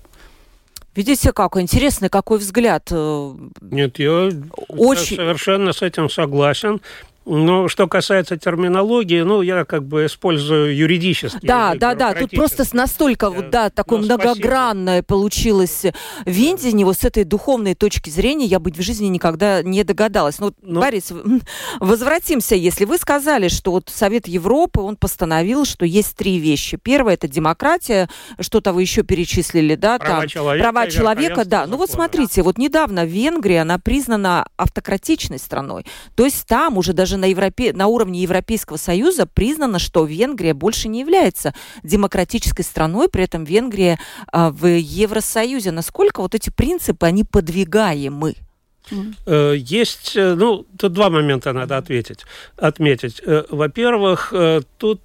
Видите, 0.95 1.31
как 1.31 1.57
интересный 1.57 2.09
какой 2.09 2.37
взгляд. 2.37 2.89
Э, 2.91 3.33
Нет, 3.61 3.99
я 3.99 4.29
Очень... 4.67 5.15
совершенно 5.15 5.71
с 5.71 5.81
этим 5.81 6.09
согласен. 6.09 6.81
Ну, 7.23 7.67
что 7.67 7.87
касается 7.87 8.35
терминологии, 8.35 9.21
ну, 9.21 9.43
я 9.43 9.63
как 9.63 9.83
бы 9.85 10.07
использую 10.07 10.75
юридический 10.75 11.47
Да, 11.47 11.75
да, 11.75 11.93
да, 11.93 12.13
тут 12.15 12.31
просто 12.31 12.65
настолько, 12.73 13.29
вот, 13.29 13.51
да, 13.51 13.69
такое 13.69 13.99
ну, 13.99 14.05
многогранное 14.05 15.01
спасибо. 15.01 15.07
получилось 15.07 15.85
видение, 16.25 16.83
вот 16.83 16.97
с 16.97 17.03
этой 17.03 17.23
духовной 17.23 17.75
точки 17.75 18.09
зрения 18.09 18.45
я 18.45 18.59
быть 18.59 18.75
в 18.75 18.81
жизни 18.81 19.05
никогда 19.05 19.61
не 19.61 19.83
догадалась. 19.83 20.39
Ну, 20.39 20.51
ну, 20.63 20.79
Борис, 20.81 21.13
возвратимся, 21.79 22.55
если 22.55 22.85
вы 22.85 22.97
сказали, 22.97 23.49
что 23.49 23.71
вот 23.71 23.91
Совет 23.93 24.27
Европы, 24.27 24.81
он 24.81 24.95
постановил, 24.95 25.65
что 25.65 25.85
есть 25.85 26.15
три 26.15 26.39
вещи. 26.39 26.77
Первое– 26.77 27.13
это 27.15 27.27
демократия, 27.27 28.09
что-то 28.39 28.73
вы 28.73 28.81
еще 28.81 29.03
перечислили, 29.03 29.75
да, 29.75 29.99
права 29.99 30.21
там, 30.21 30.27
человека, 30.27 30.63
права 30.71 30.89
человека, 30.89 31.45
да. 31.45 31.67
Ну, 31.67 31.77
вот 31.77 31.91
смотрите, 31.91 32.41
вот 32.41 32.57
недавно 32.57 33.05
Венгрия, 33.05 33.61
она 33.61 33.77
признана 33.77 34.47
автократичной 34.57 35.37
страной, 35.37 35.85
то 36.15 36.25
есть 36.25 36.47
там 36.47 36.79
уже 36.79 36.93
даже 36.93 37.10
на, 37.17 37.25
Европе... 37.25 37.73
на 37.73 37.87
уровне 37.87 38.21
Европейского 38.21 38.77
Союза 38.77 39.25
признано, 39.25 39.79
что 39.79 40.05
Венгрия 40.05 40.53
больше 40.53 40.87
не 40.87 40.99
является 40.99 41.53
демократической 41.83 42.63
страной, 42.63 43.09
при 43.09 43.23
этом 43.23 43.43
Венгрия 43.43 43.99
а, 44.31 44.51
в 44.51 44.65
Евросоюзе. 44.65 45.71
Насколько 45.71 46.21
вот 46.21 46.35
эти 46.35 46.49
принципы, 46.49 47.05
они 47.05 47.23
подвигаемы? 47.23 48.35
Э, 49.25 49.55
есть, 49.57 50.17
э, 50.17 50.35
ну, 50.35 50.65
тут 50.77 50.93
два 50.93 51.09
момента 51.09 51.53
надо 51.53 51.77
ответить, 51.77 52.25
отметить. 52.57 53.21
Э, 53.25 53.43
во-первых, 53.49 54.33
тут 54.77 55.01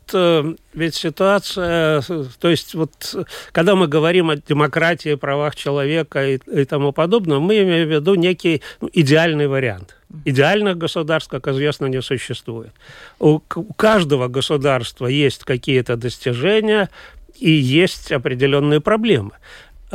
ведь 0.75 0.95
ситуация, 0.95 2.03
то 2.41 2.49
есть 2.49 2.75
вот 2.75 3.17
когда 3.53 3.75
мы 3.75 3.89
говорим 3.89 4.31
о 4.31 4.37
демократии, 4.37 5.15
правах 5.15 5.57
человека 5.57 6.27
и, 6.27 6.39
и 6.53 6.65
тому 6.65 6.93
подобное, 6.93 7.39
мы 7.39 7.63
имеем 7.63 7.89
в 7.89 7.93
виду 7.93 8.15
некий 8.15 8.63
ну, 8.81 8.91
идеальный 8.93 9.47
вариант. 9.47 9.97
Идеальных 10.25 10.79
государств, 10.79 11.31
как 11.31 11.49
известно, 11.49 11.87
не 11.87 12.03
существует. 12.03 12.73
У, 13.19 13.41
у 13.55 13.75
каждого 13.75 14.29
государства 14.29 15.07
есть 15.07 15.45
какие-то 15.45 15.97
достижения 15.97 16.89
и 17.39 17.51
есть 17.51 18.13
определенные 18.13 18.81
проблемы. 18.81 19.33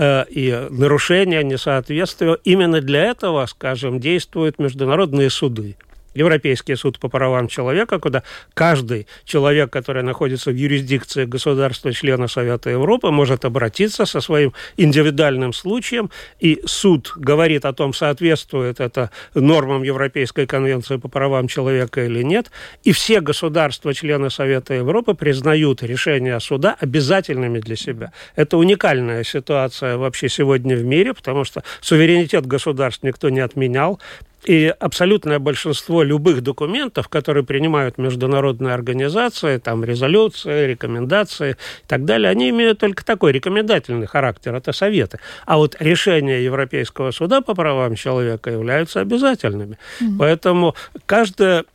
Э, 0.03 0.25
и 0.31 0.67
нарушения, 0.72 1.43
несоответствия. 1.43 2.36
Именно 2.43 2.81
для 2.81 3.03
этого, 3.03 3.46
скажем, 3.46 4.00
действуют 4.00 4.58
международные 4.58 5.29
суды. 5.29 5.75
Европейский 6.13 6.75
суд 6.75 7.00
по 7.00 7.10
правам 7.10 7.48
человека, 7.48 8.00
куда 8.00 8.24
каждый 8.53 9.08
человек, 9.25 9.72
который 9.72 10.03
находится 10.03 10.51
в 10.51 10.56
юрисдикции 10.56 11.25
государства-члена 11.25 12.27
Совета 12.27 12.70
Европы, 12.70 13.12
может 13.12 13.46
обратиться 13.46 14.06
со 14.06 14.22
своим 14.22 14.53
индивидуальным 14.77 15.53
случаем, 15.53 16.10
и 16.39 16.62
суд 16.65 17.13
говорит 17.15 17.65
о 17.65 17.74
том, 17.74 17.94
соответствует 17.94 18.80
это 18.80 19.12
нормам 19.34 19.84
Европейской 19.84 20.46
конвенции 20.46 20.98
по 20.98 21.08
правам 21.08 21.48
человека 21.48 22.06
или 22.06 22.24
нет, 22.24 22.51
и 22.84 22.91
все 22.91 23.22
государства-члены 23.22 24.30
Совета 24.30 24.74
Европы 24.74 25.13
признают 25.13 25.84
решения 25.84 26.39
суда 26.39 26.75
обязательными 26.80 27.60
для 27.60 27.75
себя. 27.75 28.12
Это 28.36 28.58
уникальная 28.58 29.24
ситуация 29.24 29.98
вообще 29.98 30.30
сегодня 30.30 30.75
в 30.75 30.84
мире, 30.84 31.13
потому 31.13 31.44
что 31.44 31.63
суверенитет 31.82 32.46
государств 32.46 33.03
никто 33.03 33.30
не 33.30 33.39
отменял, 33.39 34.00
и 34.43 34.74
абсолютное 34.79 35.39
большинство 35.39 36.03
любых 36.03 36.41
документов, 36.41 37.07
которые 37.10 37.43
принимают 37.43 37.98
международные 37.98 38.74
организации, 38.74 39.57
там 39.57 39.83
резолюции, 39.83 40.67
рекомендации 40.67 41.51
и 41.51 41.88
так 41.88 42.05
далее, 42.05 42.29
они 42.29 42.50
имеют 42.50 42.79
только 42.79 43.05
такой 43.05 43.31
рекомендательный 43.31 44.07
характер, 44.07 44.55
это 44.55 44.71
советы. 44.71 45.19
А 45.45 45.57
вот 45.57 45.75
решения 45.79 46.43
Европейского 46.43 47.12
суда 47.12 47.41
по 47.41 47.53
правам 47.53 47.95
человека 47.95 48.50
являются 48.50 49.00
обязательными. 49.01 49.77
Mm-hmm. 50.00 50.17
Поэтому 50.17 50.75
каждое 51.05 51.65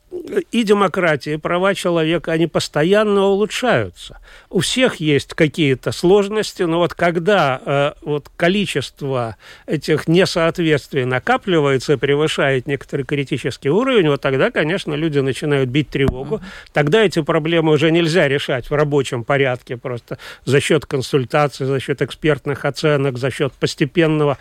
и 0.52 0.62
демократия, 0.62 1.34
и 1.34 1.36
права 1.36 1.74
человека, 1.74 2.32
они 2.32 2.46
постоянно 2.46 3.24
улучшаются. 3.24 4.20
У 4.50 4.60
всех 4.60 4.96
есть 4.96 5.34
какие-то 5.34 5.92
сложности, 5.92 6.62
но 6.62 6.78
вот 6.78 6.94
когда 6.94 7.60
э, 7.64 7.92
вот 8.02 8.30
количество 8.36 9.36
этих 9.66 10.08
несоответствий 10.08 11.04
накапливается 11.04 11.94
и 11.94 11.96
превышает 11.96 12.66
некоторый 12.66 13.02
критический 13.02 13.70
уровень, 13.70 14.08
вот 14.08 14.20
тогда, 14.20 14.50
конечно, 14.50 14.94
люди 14.94 15.18
начинают 15.18 15.68
бить 15.70 15.88
тревогу. 15.88 16.40
Тогда 16.72 17.04
эти 17.04 17.22
проблемы 17.22 17.72
уже 17.72 17.90
нельзя 17.90 18.28
решать 18.28 18.70
в 18.70 18.74
рабочем 18.74 19.24
порядке 19.24 19.76
просто 19.76 20.18
за 20.44 20.60
счет 20.60 20.86
консультаций, 20.86 21.66
за 21.66 21.80
счет 21.80 22.02
экспертных 22.02 22.64
оценок, 22.64 23.18
за 23.18 23.30
счет 23.30 23.52
постепенного 23.52 24.38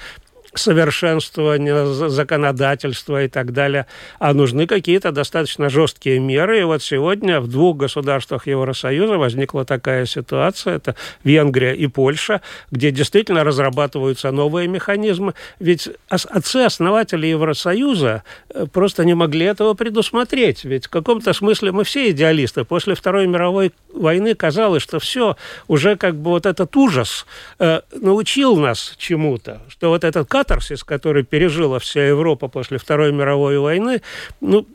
совершенствования 0.57 1.85
законодательства 1.85 3.23
и 3.23 3.27
так 3.27 3.51
далее, 3.51 3.85
а 4.19 4.33
нужны 4.33 4.67
какие-то 4.67 5.11
достаточно 5.11 5.69
жесткие 5.69 6.19
меры. 6.19 6.61
И 6.61 6.63
вот 6.63 6.81
сегодня 6.81 7.39
в 7.39 7.47
двух 7.47 7.77
государствах 7.77 8.47
Евросоюза 8.47 9.17
возникла 9.17 9.65
такая 9.65 10.05
ситуация, 10.05 10.75
это 10.75 10.95
Венгрия 11.23 11.73
и 11.73 11.87
Польша, 11.87 12.41
где 12.71 12.91
действительно 12.91 13.43
разрабатываются 13.43 14.31
новые 14.31 14.67
механизмы. 14.67 15.33
Ведь 15.59 15.89
отцы-основатели 16.09 17.27
Евросоюза 17.27 18.23
э, 18.49 18.65
просто 18.71 19.05
не 19.05 19.13
могли 19.13 19.45
этого 19.45 19.73
предусмотреть. 19.73 20.65
Ведь 20.65 20.87
в 20.87 20.89
каком-то 20.89 21.33
смысле 21.33 21.71
мы 21.71 21.83
все 21.83 22.11
идеалисты. 22.11 22.63
После 22.63 22.95
Второй 22.95 23.27
мировой 23.27 23.71
войны 23.93 24.35
казалось, 24.35 24.83
что 24.83 24.99
все, 24.99 25.37
уже 25.67 25.95
как 25.95 26.15
бы 26.15 26.31
вот 26.31 26.45
этот 26.45 26.75
ужас 26.75 27.25
э, 27.59 27.81
научил 27.93 28.57
нас 28.57 28.95
чему-то, 28.97 29.61
что 29.67 29.89
вот 29.89 30.03
этот 30.03 30.27
катарсис, 30.45 30.83
который 30.83 31.23
пережила 31.23 31.79
вся 31.79 32.07
Европа 32.07 32.47
после 32.47 32.77
Второй 32.77 33.11
мировой 33.11 33.57
войны, 33.57 34.01
ну, 34.41 34.67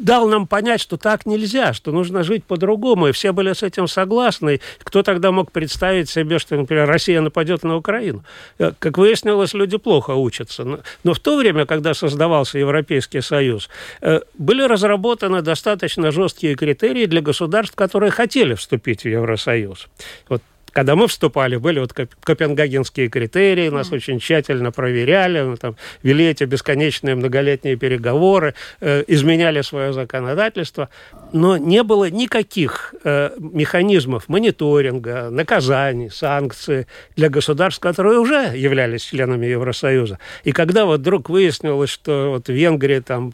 дал 0.00 0.28
нам 0.28 0.46
понять, 0.46 0.80
что 0.80 0.96
так 0.96 1.26
нельзя, 1.26 1.72
что 1.72 1.92
нужно 1.92 2.24
жить 2.24 2.44
по-другому, 2.44 3.06
и 3.06 3.12
все 3.12 3.32
были 3.32 3.52
с 3.52 3.62
этим 3.62 3.86
согласны. 3.86 4.60
Кто 4.82 5.02
тогда 5.02 5.30
мог 5.30 5.52
представить 5.52 6.10
себе, 6.10 6.38
что, 6.38 6.56
например, 6.56 6.88
Россия 6.88 7.20
нападет 7.20 7.62
на 7.62 7.76
Украину? 7.76 8.24
Э, 8.58 8.72
как 8.78 8.98
выяснилось, 8.98 9.54
люди 9.54 9.78
плохо 9.78 10.10
учатся. 10.10 10.64
Но 11.04 11.14
в 11.14 11.20
то 11.20 11.36
время, 11.36 11.64
когда 11.64 11.94
создавался 11.94 12.58
Европейский 12.58 13.22
Союз, 13.22 13.70
э, 14.00 14.20
были 14.36 14.62
разработаны 14.62 15.42
достаточно 15.42 16.10
жесткие 16.10 16.56
критерии 16.56 17.06
для 17.06 17.20
государств, 17.20 17.76
которые 17.76 18.10
хотели 18.10 18.54
вступить 18.54 19.04
в 19.04 19.08
Евросоюз. 19.08 19.86
Вот 20.28 20.42
когда 20.74 20.96
мы 20.96 21.06
вступали, 21.06 21.56
были 21.56 21.78
вот 21.78 21.92
копенгагенские 21.92 23.08
критерии, 23.08 23.68
нас 23.68 23.90
mm. 23.90 23.94
очень 23.94 24.18
тщательно 24.18 24.72
проверяли, 24.72 25.42
мы 25.42 25.56
там 25.56 25.76
вели 26.02 26.26
эти 26.26 26.42
бесконечные 26.44 27.14
многолетние 27.14 27.76
переговоры, 27.76 28.54
э, 28.80 29.04
изменяли 29.06 29.62
свое 29.62 29.92
законодательство, 29.92 30.88
но 31.32 31.56
не 31.56 31.84
было 31.84 32.10
никаких 32.10 32.92
э, 33.04 33.30
механизмов 33.38 34.28
мониторинга, 34.28 35.30
наказаний, 35.30 36.10
санкций 36.10 36.86
для 37.14 37.28
государств, 37.28 37.80
которые 37.80 38.18
уже 38.18 38.50
являлись 38.56 39.04
членами 39.04 39.46
Евросоюза. 39.46 40.18
И 40.42 40.50
когда 40.50 40.86
вот 40.86 41.00
вдруг 41.00 41.30
выяснилось, 41.30 41.90
что 41.90 42.30
вот 42.30 42.48
в 42.48 42.52
Венгрии 42.52 42.98
там 42.98 43.32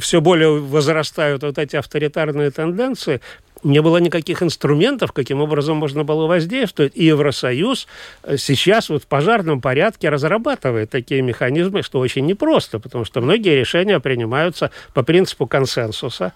все 0.00 0.22
более 0.22 0.58
возрастают 0.58 1.42
вот 1.42 1.58
эти 1.58 1.76
авторитарные 1.76 2.50
тенденции, 2.50 3.20
не 3.62 3.80
было 3.82 3.98
никаких 3.98 4.42
инструментов, 4.42 5.12
каким 5.12 5.40
образом 5.40 5.76
можно 5.76 6.04
было 6.04 6.26
воздействовать. 6.26 6.92
И 6.94 7.04
Евросоюз 7.04 7.86
э, 8.22 8.36
сейчас 8.36 8.88
вот 8.88 9.04
в 9.04 9.06
пожарном 9.06 9.60
порядке 9.60 10.08
разрабатывает 10.08 10.90
такие 10.90 11.22
механизмы, 11.22 11.82
что 11.82 11.98
очень 11.98 12.26
непросто, 12.26 12.78
потому 12.78 13.04
что 13.04 13.20
многие 13.20 13.58
решения 13.58 14.00
принимаются 14.00 14.70
по 14.94 15.02
принципу 15.02 15.46
консенсуса. 15.46 16.32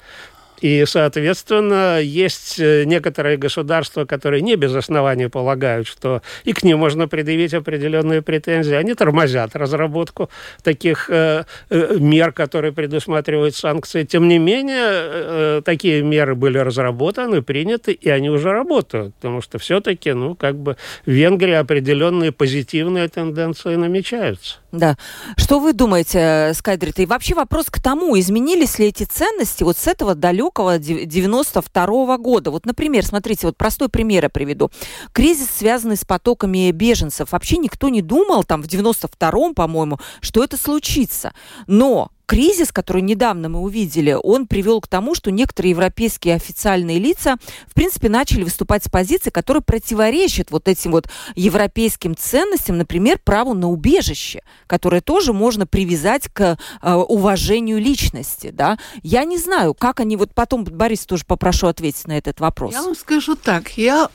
И, 0.60 0.84
соответственно, 0.86 2.00
есть 2.00 2.58
э, 2.58 2.84
некоторые 2.84 3.36
государства, 3.36 4.04
которые 4.04 4.40
не 4.40 4.56
без 4.56 4.74
основания 4.74 5.28
полагают, 5.28 5.86
что 5.86 6.22
и 6.44 6.52
к 6.52 6.62
ним 6.62 6.78
можно 6.78 7.08
предъявить 7.08 7.54
определенные 7.54 8.22
претензии. 8.22 8.74
Они 8.74 8.94
тормозят 8.94 9.56
разработку 9.56 10.30
таких 10.62 11.10
э, 11.10 11.44
э, 11.70 11.96
мер, 11.98 12.32
которые 12.32 12.72
предусматривают 12.72 13.56
санкции. 13.56 14.04
Тем 14.04 14.28
не 14.28 14.38
менее, 14.38 14.86
э, 14.86 15.62
такие 15.64 16.02
меры 16.02 16.34
были 16.34 16.58
разработаны, 16.58 17.42
приняты, 17.42 17.92
и 17.92 18.08
они 18.08 18.30
уже 18.30 18.52
работают. 18.52 19.14
Потому 19.16 19.42
что 19.42 19.58
все-таки, 19.58 20.12
ну, 20.12 20.34
как 20.34 20.56
бы 20.56 20.76
в 21.04 21.10
Венгрии 21.10 21.54
определенные 21.54 22.32
позитивные 22.32 23.08
тенденции 23.08 23.74
намечаются. 23.74 24.56
Да. 24.72 24.96
Что 25.36 25.60
вы 25.60 25.72
думаете, 25.72 26.52
Скайдрит? 26.54 26.98
И 26.98 27.06
вообще 27.06 27.34
вопрос 27.34 27.66
к 27.66 27.80
тому, 27.80 28.18
изменились 28.18 28.78
ли 28.78 28.86
эти 28.86 29.04
ценности 29.04 29.62
вот 29.62 29.76
с 29.76 29.86
этого 29.86 30.14
далекого 30.14 30.43
92 30.50 31.86
-го 31.86 32.18
года? 32.18 32.50
Вот, 32.50 32.66
например, 32.66 33.04
смотрите, 33.04 33.46
вот 33.46 33.56
простой 33.56 33.88
пример 33.88 34.24
я 34.24 34.30
приведу. 34.30 34.70
Кризис, 35.12 35.48
связанный 35.50 35.96
с 35.96 36.04
потоками 36.04 36.70
беженцев. 36.70 37.32
Вообще 37.32 37.58
никто 37.58 37.88
не 37.88 38.02
думал 38.02 38.44
там 38.44 38.62
в 38.62 38.66
92-м, 38.66 39.54
по-моему, 39.54 39.98
что 40.20 40.42
это 40.42 40.56
случится. 40.56 41.32
Но 41.66 42.10
кризис, 42.26 42.72
который 42.72 43.02
недавно 43.02 43.48
мы 43.48 43.60
увидели, 43.60 44.16
он 44.20 44.46
привел 44.46 44.80
к 44.80 44.88
тому, 44.88 45.14
что 45.14 45.30
некоторые 45.30 45.70
европейские 45.70 46.34
официальные 46.34 46.98
лица, 46.98 47.36
в 47.68 47.74
принципе, 47.74 48.08
начали 48.08 48.44
выступать 48.44 48.84
с 48.84 48.88
позиции, 48.88 49.30
которая 49.30 49.62
противоречит 49.62 50.50
вот 50.50 50.68
этим 50.68 50.92
вот 50.92 51.08
европейским 51.34 52.16
ценностям, 52.16 52.78
например, 52.78 53.18
праву 53.22 53.54
на 53.54 53.68
убежище, 53.70 54.42
которое 54.66 55.00
тоже 55.00 55.32
можно 55.32 55.66
привязать 55.66 56.28
к 56.28 56.58
э, 56.82 56.92
уважению 56.92 57.78
личности, 57.78 58.50
да. 58.52 58.78
Я 59.02 59.24
не 59.24 59.38
знаю, 59.38 59.74
как 59.74 60.00
они, 60.00 60.16
вот 60.16 60.34
потом, 60.34 60.64
Борис, 60.64 61.06
тоже 61.06 61.24
попрошу 61.26 61.66
ответить 61.66 62.06
на 62.06 62.16
этот 62.16 62.40
вопрос. 62.40 62.72
Я 62.72 62.82
вам 62.82 62.94
скажу 62.94 63.36
так, 63.36 63.76
я, 63.76 64.08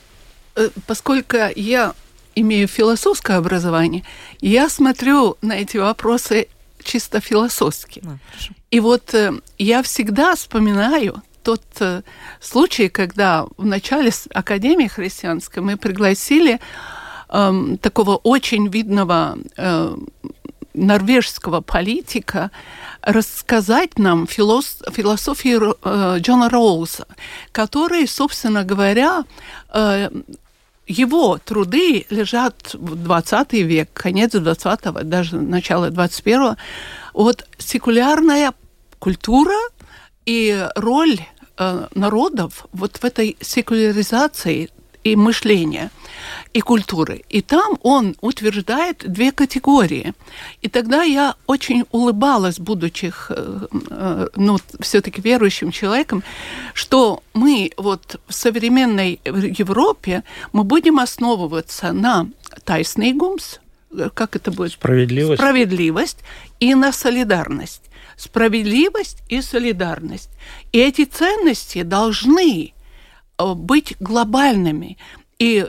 э, 0.56 0.70
поскольку 0.88 1.38
я 1.56 1.94
имею 2.36 2.68
философское 2.68 3.38
образование, 3.38 4.04
я 4.42 4.70
смотрю 4.70 5.38
на 5.42 5.54
эти 5.54 5.78
вопросы 5.78 6.48
чисто 6.84 7.20
философски. 7.20 8.02
А, 8.06 8.18
и 8.72 8.80
вот 8.80 9.14
э, 9.14 9.34
я 9.58 9.82
всегда 9.82 10.36
вспоминаю 10.36 11.22
тот 11.44 11.64
э, 11.80 12.02
случай, 12.40 12.90
когда 12.90 13.46
в 13.58 13.66
начале 13.66 14.12
Академии 14.34 14.88
христианской 14.88 15.64
мы 15.64 15.78
пригласили 15.78 16.60
э, 17.30 17.78
такого 17.82 18.18
очень 18.18 18.68
видного 18.68 19.38
э, 19.58 19.96
норвежского 20.74 21.62
политика 21.62 22.52
рассказать 23.02 23.98
нам 23.98 24.28
филос 24.28 24.78
философию 24.92 25.78
э, 25.84 26.18
Джона 26.20 26.50
Роуза, 26.50 27.08
который, 27.52 28.08
собственно 28.08 28.64
говоря, 28.64 29.24
э, 29.74 30.10
его 30.90 31.38
труды 31.38 32.06
лежат 32.10 32.74
в 32.74 32.96
20 32.96 33.54
век, 33.54 33.90
конец 33.94 34.34
20-го, 34.34 35.04
даже 35.04 35.38
начало 35.38 35.92
21-го. 35.92 36.58
Вот 37.14 37.48
секулярная 37.60 38.54
культура 38.98 39.56
и 40.26 40.68
роль 40.76 41.20
э, 41.58 41.88
народов 41.94 42.66
вот 42.74 42.98
в 42.98 43.06
этой 43.06 43.38
секуляризации 43.40 44.72
и 45.04 45.16
мышления 45.16 45.92
и 46.54 46.62
культуры. 46.62 47.24
И 47.30 47.42
там 47.42 47.78
он 47.84 48.16
утверждает 48.22 49.04
две 49.08 49.32
категории. 49.32 50.14
И 50.62 50.70
тогда 50.70 51.04
я 51.04 51.36
очень 51.48 51.86
улыбалась, 51.92 52.60
будучи 52.60 53.14
э, 53.30 53.68
э, 53.90 54.28
ну, 54.36 54.58
все-таки 54.80 55.22
верующим 55.22 55.72
человеком, 55.72 56.24
что 56.74 57.24
мы 57.34 57.72
вот 57.78 58.20
в 58.28 58.34
современной 58.34 59.20
Европе 59.24 60.24
мы 60.52 60.64
будем 60.64 61.00
основываться 61.00 61.94
на 61.94 62.28
тайснейгумс, 62.66 63.60
как 64.14 64.36
это 64.36 64.52
будет? 64.52 64.74
Справедливость. 64.74 65.42
Справедливость 65.42 66.18
и 66.60 66.76
на 66.76 66.92
солидарность. 66.92 67.82
Справедливость 68.16 69.24
и 69.30 69.42
солидарность. 69.42 70.30
И 70.72 70.80
эти 70.80 71.06
ценности 71.06 71.84
должны 71.84 72.66
э, 72.66 72.79
быть 73.40 73.96
глобальными. 74.00 74.98
И 75.38 75.66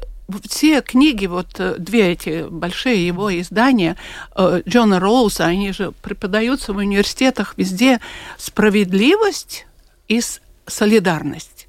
все 0.48 0.80
книги, 0.80 1.26
вот 1.26 1.58
э, 1.58 1.76
две 1.78 2.12
эти 2.12 2.48
большие 2.48 3.06
его 3.06 3.36
издания 3.40 3.96
э, 4.36 4.62
Джона 4.68 5.00
Роуза, 5.00 5.44
они 5.44 5.72
же 5.72 5.92
преподаются 6.02 6.72
в 6.72 6.76
университетах 6.76 7.54
везде 7.56 8.00
справедливость 8.36 9.66
и 10.08 10.20
солидарность. 10.66 11.68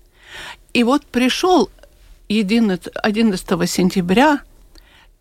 И 0.74 0.84
вот 0.84 1.06
пришел 1.06 1.70
11, 2.30 2.94
11 2.94 3.70
сентября, 3.70 4.42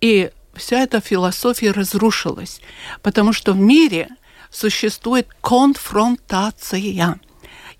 и 0.00 0.30
вся 0.54 0.80
эта 0.80 1.00
философия 1.00 1.72
разрушилась, 1.72 2.60
потому 3.02 3.32
что 3.32 3.52
в 3.52 3.58
мире 3.58 4.08
существует 4.50 5.28
конфронтация. 5.40 7.18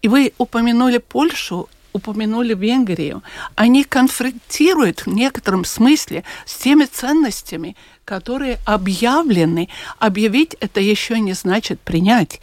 И 0.03 0.09
вы 0.09 0.33
упомянули 0.39 0.99
Польшу, 0.99 1.69
упомянули 1.93 2.55
Венгрию, 2.55 3.23
они 3.55 3.85
конфронтируют 3.85 5.07
в 5.07 5.09
некотором 5.09 5.65
смысле 5.65 6.25
с 6.47 6.57
теми 6.57 6.85
ценностями, 6.85 7.77
которые 8.05 8.59
объявлены. 8.67 9.69
Объявить 9.99 10.57
это 10.61 10.81
еще 10.81 11.21
не 11.21 11.33
значит 11.33 11.81
принять. 11.81 12.41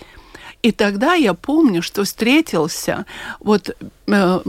И 0.63 0.71
тогда 0.71 1.13
я 1.13 1.33
помню, 1.33 1.81
что 1.81 2.03
встретился 2.03 3.05
вот 3.39 3.75
э, 4.07 4.39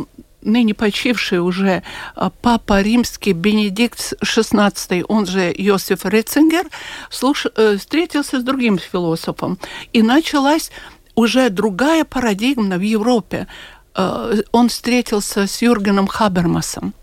ныне 0.42 0.74
почивший 0.74 1.40
уже 1.40 1.82
э, 2.16 2.30
папа 2.42 2.80
римский 2.80 3.32
Бенедикт 3.32 4.14
XVI, 4.22 5.04
он 5.08 5.26
же 5.26 5.54
Йосиф 5.56 6.04
Ретцингер, 6.04 6.66
слуш... 7.10 7.46
Э, 7.56 7.76
встретился 7.76 8.40
с 8.40 8.42
другим 8.42 8.78
философом. 8.78 9.58
И 9.92 10.02
началась 10.02 10.70
уже 11.14 11.50
другая 11.50 12.04
парадигма 12.04 12.76
в 12.76 12.82
Европе. 12.82 13.46
Э, 13.98 14.42
он 14.52 14.68
встретился 14.68 15.46
с 15.46 15.60
Юргеном 15.60 16.06
Хабермасом. 16.06 16.94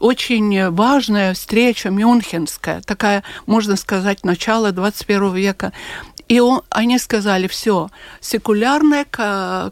очень 0.00 0.70
важная 0.70 1.32
встреча 1.32 1.90
мюнхенская, 1.90 2.82
такая, 2.82 3.22
можно 3.46 3.76
сказать, 3.76 4.24
начало 4.24 4.72
21 4.72 5.34
века. 5.34 5.72
И 6.28 6.40
он, 6.40 6.62
они 6.70 6.98
сказали, 6.98 7.46
все, 7.46 7.90
секулярная 8.20 9.06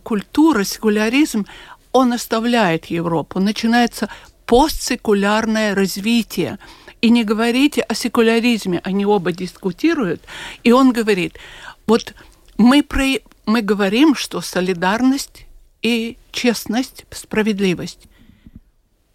культура, 0.03 0.65
секуляризм, 0.65 1.47
он 1.93 2.13
оставляет 2.13 2.87
Европу. 2.87 3.41
Начинается 3.41 4.09
постсекулярное 4.47 5.75
развитие. 5.75 6.59
И 7.01 7.11
не 7.11 7.25
говорите 7.25 7.83
о 7.83 7.95
секуляризме, 7.95 8.81
они 8.85 9.05
оба 9.05 9.33
дискутируют. 9.33 10.23
И 10.63 10.73
он 10.73 10.93
говорит, 10.93 11.39
вот 11.87 12.15
мы, 12.57 12.83
про, 12.83 13.05
мы 13.47 13.61
говорим, 13.63 14.15
что 14.15 14.41
солидарность 14.41 15.47
и 15.83 16.17
честность, 16.31 17.05
справедливость. 17.11 18.07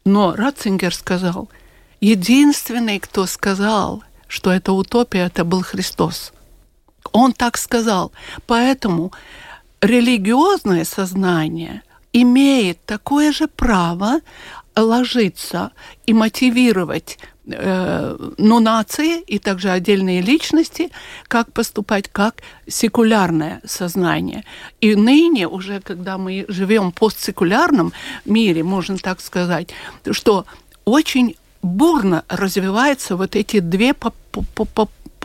Но 0.06 0.36
Ратцингер 0.36 0.94
сказал, 0.94 1.50
единственный, 2.00 3.00
кто 3.00 3.26
сказал, 3.26 4.04
что 4.28 4.52
это 4.52 4.74
утопия, 4.74 5.26
это 5.26 5.44
был 5.44 5.64
Христос. 5.64 6.34
Он 7.12 7.34
так 7.34 7.58
сказал. 7.58 8.12
Поэтому 8.46 9.12
религиозное 9.82 10.86
сознание 10.86 11.82
имеет 12.14 12.84
такое 12.86 13.32
же 13.32 13.48
право 13.48 14.20
ложиться 14.82 15.72
и 16.06 16.14
мотивировать 16.14 17.18
э, 17.46 18.18
ну, 18.38 18.60
нации 18.60 19.22
и 19.22 19.40
также 19.40 19.70
отдельные 19.70 20.22
личности, 20.22 20.90
как 21.28 21.52
поступать, 21.52 22.10
как 22.10 22.42
секулярное 22.68 23.62
сознание. 23.66 24.44
И 24.82 24.96
ныне 24.96 25.48
уже, 25.48 25.82
когда 25.82 26.18
мы 26.18 26.46
живем 26.48 26.92
в 26.92 26.96
постсекулярном 26.96 27.94
мире, 28.26 28.64
можно 28.64 28.98
так 28.98 29.22
сказать, 29.22 29.70
что 30.12 30.46
очень 30.86 31.36
бурно 31.62 32.24
развиваются 32.30 33.16
вот 33.16 33.36
эти 33.36 33.60
две 33.60 33.94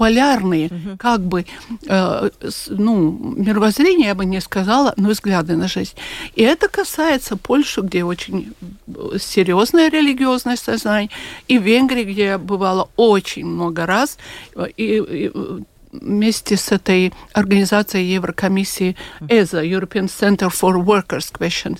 полярные, 0.02 0.66
угу. 0.66 0.96
как 0.98 1.20
бы, 1.20 1.46
э, 1.86 2.30
ну, 2.70 3.34
мировоззрение, 3.36 4.08
я 4.08 4.14
бы 4.14 4.24
не 4.24 4.40
сказала, 4.40 4.94
но 4.96 5.10
взгляды 5.10 5.56
на 5.56 5.68
жизнь. 5.68 5.94
И 6.34 6.42
это 6.42 6.68
касается 6.68 7.36
Польши, 7.36 7.82
где 7.82 8.02
очень 8.02 8.52
серьезное 9.18 9.90
религиозное 9.90 10.56
сознание, 10.56 11.10
и 11.46 11.58
Венгрии, 11.58 12.04
где 12.04 12.24
я 12.24 12.38
бывала 12.38 12.88
очень 12.96 13.46
много 13.46 13.86
раз, 13.86 14.18
и, 14.76 15.02
и 15.18 15.30
вместе 15.92 16.56
с 16.56 16.72
этой 16.72 17.12
организацией 17.32 18.14
Еврокомиссии 18.14 18.96
ESA, 19.20 19.62
European 19.62 20.08
Center 20.08 20.50
for 20.50 20.84
Workers 20.84 21.30
Questions. 21.32 21.78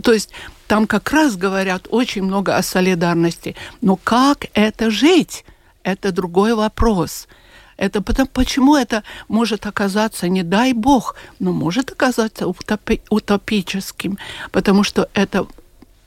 То 0.00 0.12
есть 0.12 0.30
там 0.66 0.86
как 0.86 1.12
раз 1.12 1.36
говорят 1.36 1.88
очень 1.90 2.22
много 2.22 2.56
о 2.56 2.62
солидарности. 2.62 3.54
Но 3.82 3.96
как 3.96 4.46
это 4.54 4.90
жить? 4.90 5.44
Это 5.82 6.10
другой 6.10 6.54
вопрос. 6.54 7.28
Это 7.80 8.02
потому, 8.02 8.28
почему 8.28 8.76
это 8.76 9.02
может 9.28 9.64
оказаться, 9.64 10.28
не 10.28 10.42
дай 10.42 10.74
бог, 10.74 11.16
но 11.38 11.52
может 11.52 11.90
оказаться 11.90 12.46
утопи, 12.46 13.00
утопическим, 13.08 14.18
потому 14.52 14.84
что 14.84 15.08
это 15.14 15.46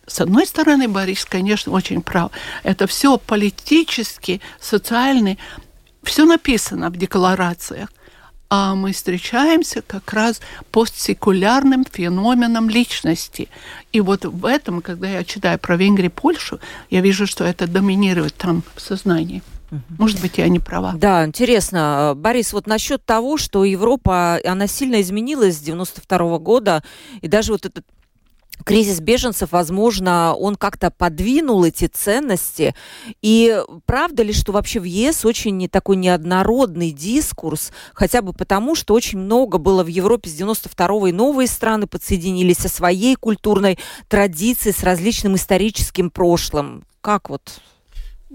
с 0.05 0.21
одной 0.21 0.45
стороны, 0.45 0.87
Борис, 0.87 1.25
конечно, 1.25 1.71
очень 1.71 2.03
прав. 2.03 2.31
Это 2.61 2.85
все 2.85 3.17
политически, 3.17 4.39
социальный, 4.59 5.39
все 6.03 6.25
написано 6.25 6.91
в 6.91 6.97
декларациях. 6.97 7.89
А 8.49 8.75
мы 8.75 8.91
встречаемся 8.91 9.81
как 9.81 10.13
раз 10.13 10.41
постсекулярным 10.71 11.85
феноменом 11.91 12.69
личности. 12.69 13.49
И 13.93 13.99
вот 13.99 14.25
в 14.25 14.45
этом, 14.45 14.81
когда 14.81 15.09
я 15.09 15.23
читаю 15.23 15.57
про 15.57 15.75
Венгрию 15.75 16.11
и 16.11 16.13
Польшу, 16.13 16.59
я 16.91 17.01
вижу, 17.01 17.25
что 17.25 17.45
это 17.45 17.65
доминирует 17.65 18.35
там 18.35 18.61
в 18.75 18.81
сознании. 18.81 19.41
Может 19.97 20.21
быть, 20.21 20.37
я 20.37 20.47
не 20.47 20.59
права. 20.59 20.93
Да, 20.95 21.25
интересно. 21.25 22.13
Борис, 22.15 22.53
вот 22.53 22.67
насчет 22.67 23.05
того, 23.05 23.37
что 23.37 23.63
Европа, 23.63 24.39
она 24.45 24.67
сильно 24.67 25.01
изменилась 25.01 25.57
с 25.57 25.61
92 25.61 26.39
года, 26.39 26.83
и 27.21 27.27
даже 27.27 27.51
вот 27.51 27.65
этот 27.65 27.85
кризис 28.63 28.99
беженцев, 28.99 29.51
возможно, 29.51 30.33
он 30.35 30.55
как-то 30.55 30.91
подвинул 30.91 31.63
эти 31.63 31.87
ценности. 31.87 32.75
И 33.21 33.61
правда 33.85 34.23
ли, 34.23 34.33
что 34.33 34.51
вообще 34.51 34.79
в 34.79 34.83
ЕС 34.83 35.25
очень 35.25 35.57
не 35.57 35.67
такой 35.67 35.95
неоднородный 35.95 36.91
дискурс, 36.91 37.71
хотя 37.93 38.21
бы 38.21 38.33
потому, 38.33 38.75
что 38.75 38.93
очень 38.93 39.19
много 39.19 39.57
было 39.57 39.83
в 39.83 39.87
Европе 39.87 40.29
с 40.29 40.39
92-го, 40.39 41.07
и 41.07 41.11
новые 41.11 41.47
страны 41.47 41.87
подсоединились 41.87 42.57
со 42.57 42.69
своей 42.69 43.15
культурной 43.15 43.77
традицией, 44.07 44.73
с 44.73 44.83
различным 44.83 45.35
историческим 45.35 46.09
прошлым. 46.09 46.85
Как 47.01 47.29
вот 47.29 47.59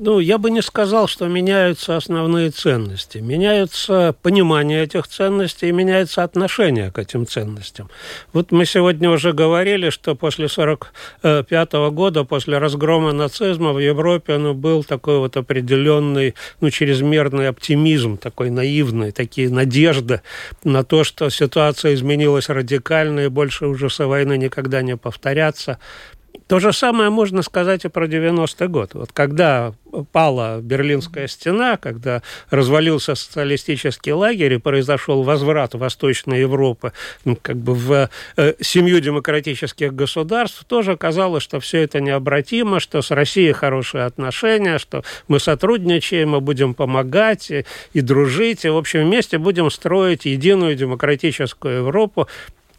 ну, 0.00 0.20
я 0.20 0.38
бы 0.38 0.50
не 0.52 0.62
сказал, 0.62 1.08
что 1.08 1.26
меняются 1.26 1.96
основные 1.96 2.50
ценности. 2.50 3.18
Меняются 3.18 4.14
понимание 4.22 4.84
этих 4.84 5.08
ценностей 5.08 5.68
и 5.68 5.72
меняется 5.72 6.22
отношение 6.22 6.92
к 6.92 6.98
этим 6.98 7.26
ценностям. 7.26 7.90
Вот 8.32 8.52
мы 8.52 8.64
сегодня 8.64 9.10
уже 9.10 9.32
говорили, 9.32 9.90
что 9.90 10.14
после 10.14 10.46
1945 10.46 11.72
года, 11.90 12.22
после 12.22 12.58
разгрома 12.58 13.12
нацизма 13.12 13.72
в 13.72 13.80
Европе, 13.80 14.38
ну, 14.38 14.54
был 14.54 14.84
такой 14.84 15.18
вот 15.18 15.36
определенный, 15.36 16.36
ну, 16.60 16.70
чрезмерный 16.70 17.48
оптимизм, 17.48 18.18
такой 18.18 18.50
наивный, 18.50 19.10
такие 19.10 19.50
надежды 19.50 20.22
на 20.62 20.84
то, 20.84 21.02
что 21.02 21.28
ситуация 21.28 21.94
изменилась 21.94 22.48
радикально 22.48 23.20
и 23.20 23.28
больше 23.28 23.66
ужасы 23.66 24.06
войны 24.06 24.38
никогда 24.38 24.80
не 24.82 24.96
повторятся. 24.96 25.78
То 26.48 26.60
же 26.60 26.72
самое 26.72 27.10
можно 27.10 27.42
сказать 27.42 27.84
и 27.84 27.88
про 27.88 28.06
90-й 28.06 28.68
год. 28.68 28.94
Вот 28.94 29.12
когда 29.12 29.74
пала 30.12 30.60
Берлинская 30.62 31.28
стена, 31.28 31.76
когда 31.76 32.22
развалился 32.48 33.14
социалистический 33.14 34.12
лагерь 34.12 34.54
и 34.54 34.58
произошел 34.58 35.22
возврат 35.22 35.74
Восточной 35.74 36.40
Европы 36.40 36.92
ну, 37.26 37.36
как 37.40 37.56
бы 37.56 37.74
в 37.74 38.10
э, 38.36 38.54
семью 38.60 39.00
демократических 39.00 39.94
государств, 39.94 40.64
тоже 40.64 40.96
казалось, 40.96 41.42
что 41.42 41.60
все 41.60 41.82
это 41.82 42.00
необратимо, 42.00 42.80
что 42.80 43.02
с 43.02 43.10
Россией 43.10 43.52
хорошие 43.52 44.04
отношения, 44.04 44.78
что 44.78 45.04
мы 45.28 45.40
сотрудничаем, 45.40 46.30
мы 46.30 46.40
будем 46.40 46.72
помогать 46.72 47.50
и, 47.50 47.66
и 47.92 48.00
дружить, 48.00 48.64
и, 48.64 48.70
в 48.70 48.76
общем, 48.76 49.04
вместе 49.04 49.36
будем 49.36 49.70
строить 49.70 50.24
единую 50.24 50.74
демократическую 50.76 51.78
Европу, 51.78 52.26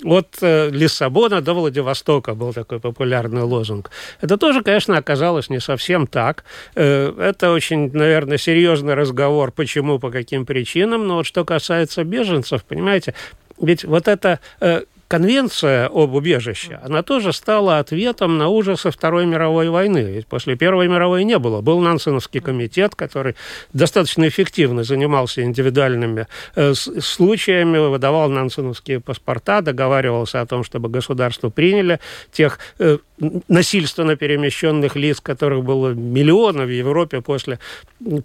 от 0.04 0.38
э, 0.42 0.70
Лиссабона 0.70 1.42
до 1.42 1.54
Владивостока 1.54 2.34
был 2.34 2.54
такой 2.54 2.80
популярный 2.80 3.44
лозунг. 3.44 3.92
Это 4.22 4.38
тоже, 4.38 4.62
конечно, 4.62 4.98
оказалось 4.98 5.50
не 5.50 5.60
совсем 5.60 6.08
так. 6.08 6.44
Э, 6.76 7.14
это 7.18 7.52
очень, 7.52 7.92
наверное, 7.92 8.38
серьезный 8.38 8.94
разговор, 8.94 9.52
почему, 9.52 10.00
по 10.00 10.12
каким 10.12 10.46
причинам. 10.46 11.08
Но 11.08 11.16
вот 11.18 11.26
что 11.26 11.46
касается 11.46 12.04
беженцев, 12.04 12.64
понимаете, 12.64 13.14
ведь 13.62 13.84
вот 13.84 14.08
это 14.08 14.40
э, 14.62 14.84
Конвенция 15.10 15.88
об 15.88 16.13
убежище, 16.13 16.80
она 16.84 17.02
тоже 17.02 17.34
стала 17.34 17.80
ответом 17.80 18.38
на 18.38 18.48
ужасы 18.50 18.91
Второй 18.91 19.26
мировой 19.26 19.69
войны. 19.69 20.04
Ведь 20.04 20.28
после 20.28 20.56
Первой 20.56 20.88
мировой 20.88 21.24
не 21.24 21.39
было. 21.39 21.62
Был 21.62 21.80
Нансеновский 21.80 22.41
комитет, 22.41 22.93
который 22.93 23.36
достаточно 23.74 24.28
эффективно 24.28 24.84
занимался 24.84 25.41
индивидуальными 25.41 26.28
э, 26.56 26.76
случаями, 26.76 27.80
выдавал 27.80 28.30
нансеновские 28.30 29.00
паспорта, 29.00 29.62
договаривался 29.62 30.41
о 30.41 30.45
том, 30.45 30.63
чтобы 30.63 30.89
государство 30.89 31.50
приняли 31.50 32.00
тех 32.32 32.60
э, 32.78 33.00
насильственно 33.48 34.16
перемещенных 34.16 34.96
лиц, 34.96 35.20
которых 35.20 35.64
было 35.64 35.90
миллионы 35.90 36.66
в 36.66 36.70
Европе 36.70 37.22
после 37.22 37.60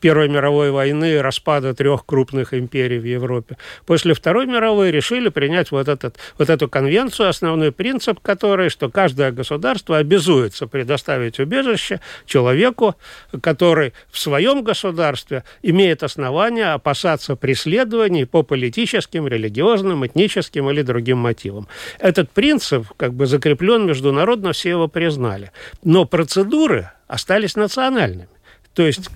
Первой 0.01 0.29
мировой 0.29 0.71
войны, 0.71 1.21
распада 1.21 1.75
трех 1.75 2.07
крупных 2.07 2.55
империй 2.55 2.99
в 2.99 3.05
Европе. 3.05 3.57
После 3.87 4.15
Второй 4.15 4.47
мировой 4.47 4.91
решили 4.91 5.29
принять 5.29 5.73
вот, 5.73 5.89
этот, 5.89 6.17
вот 6.39 6.49
эту 6.49 6.69
конвенцию, 6.69 7.29
основной 7.29 7.73
принцип 7.73 8.21
которой, 8.21 8.69
что 8.69 8.89
каждое 8.89 9.33
государство 9.33 9.99
обязуется 9.99 10.67
предоставить 10.67 11.41
убежище 11.41 12.01
человеку, 12.27 12.95
который 13.41 13.95
в 14.11 14.19
своем 14.19 14.63
государстве 14.63 15.43
имеет 15.63 16.03
основания 16.03 16.73
опасаться 16.73 17.35
преследований 17.35 18.27
по 18.27 18.43
политическим, 18.43 19.27
религиозным, 19.27 20.07
этническим 20.07 20.71
или 20.71 20.83
другим 20.83 21.19
мотивам. 21.19 21.67
Этот 21.99 22.31
принцип 22.31 22.87
как 22.97 23.15
бы 23.15 23.27
закреплен 23.27 23.87
международно, 23.87 24.53
все 24.53 24.71
его 24.71 24.84
признали. 24.89 25.53
Но 25.83 26.05
процедуры 26.05 26.91
остались 27.07 27.57
национальными. 27.57 28.29
То 28.75 28.87
есть 28.87 29.11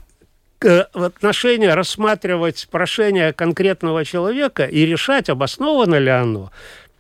в 0.61 1.05
отношении 1.05 1.67
рассматривать 1.67 2.69
прошение 2.71 3.33
конкретного 3.33 4.05
человека 4.05 4.65
и 4.65 4.85
решать, 4.87 5.29
обосновано 5.29 5.97
ли 5.97 6.11
оно, 6.11 6.51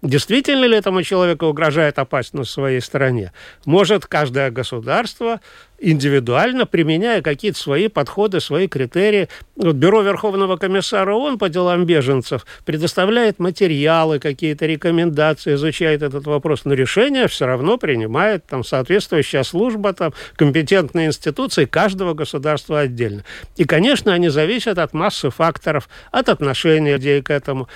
Действительно 0.03 0.65
ли 0.65 0.77
этому 0.77 1.03
человеку 1.03 1.47
угрожает 1.47 1.99
опасность 1.99 2.51
в 2.51 2.53
своей 2.53 2.81
стране? 2.81 3.33
Может 3.65 4.07
каждое 4.07 4.51
государство 4.51 5.41
индивидуально, 5.79 6.67
применяя 6.67 7.23
какие-то 7.23 7.59
свои 7.59 7.89
подходы, 7.89 8.41
свои 8.41 8.69
критерии. 8.69 9.29
Вот 9.57 9.77
Бюро 9.77 10.03
Верховного 10.03 10.57
комиссара 10.57 11.15
ООН 11.15 11.39
по 11.39 11.49
делам 11.49 11.85
беженцев 11.85 12.47
предоставляет 12.65 13.39
материалы, 13.39 14.19
какие-то 14.19 14.67
рекомендации, 14.67 15.55
изучает 15.55 16.03
этот 16.03 16.27
вопрос, 16.27 16.65
но 16.65 16.75
решение 16.75 17.29
все 17.29 17.47
равно 17.47 17.79
принимает 17.79 18.45
там, 18.47 18.65
соответствующая 18.65 19.45
служба, 19.45 19.93
там, 19.93 20.13
компетентные 20.37 21.09
институции 21.09 21.65
каждого 21.65 22.15
государства 22.15 22.81
отдельно. 22.81 23.25
И, 23.57 23.65
конечно, 23.65 24.13
они 24.13 24.29
зависят 24.29 24.79
от 24.79 24.93
массы 24.93 25.31
факторов, 25.31 25.89
от 26.11 26.29
отношения 26.29 26.95
людей 26.95 27.23
к 27.23 27.31
этому 27.31 27.69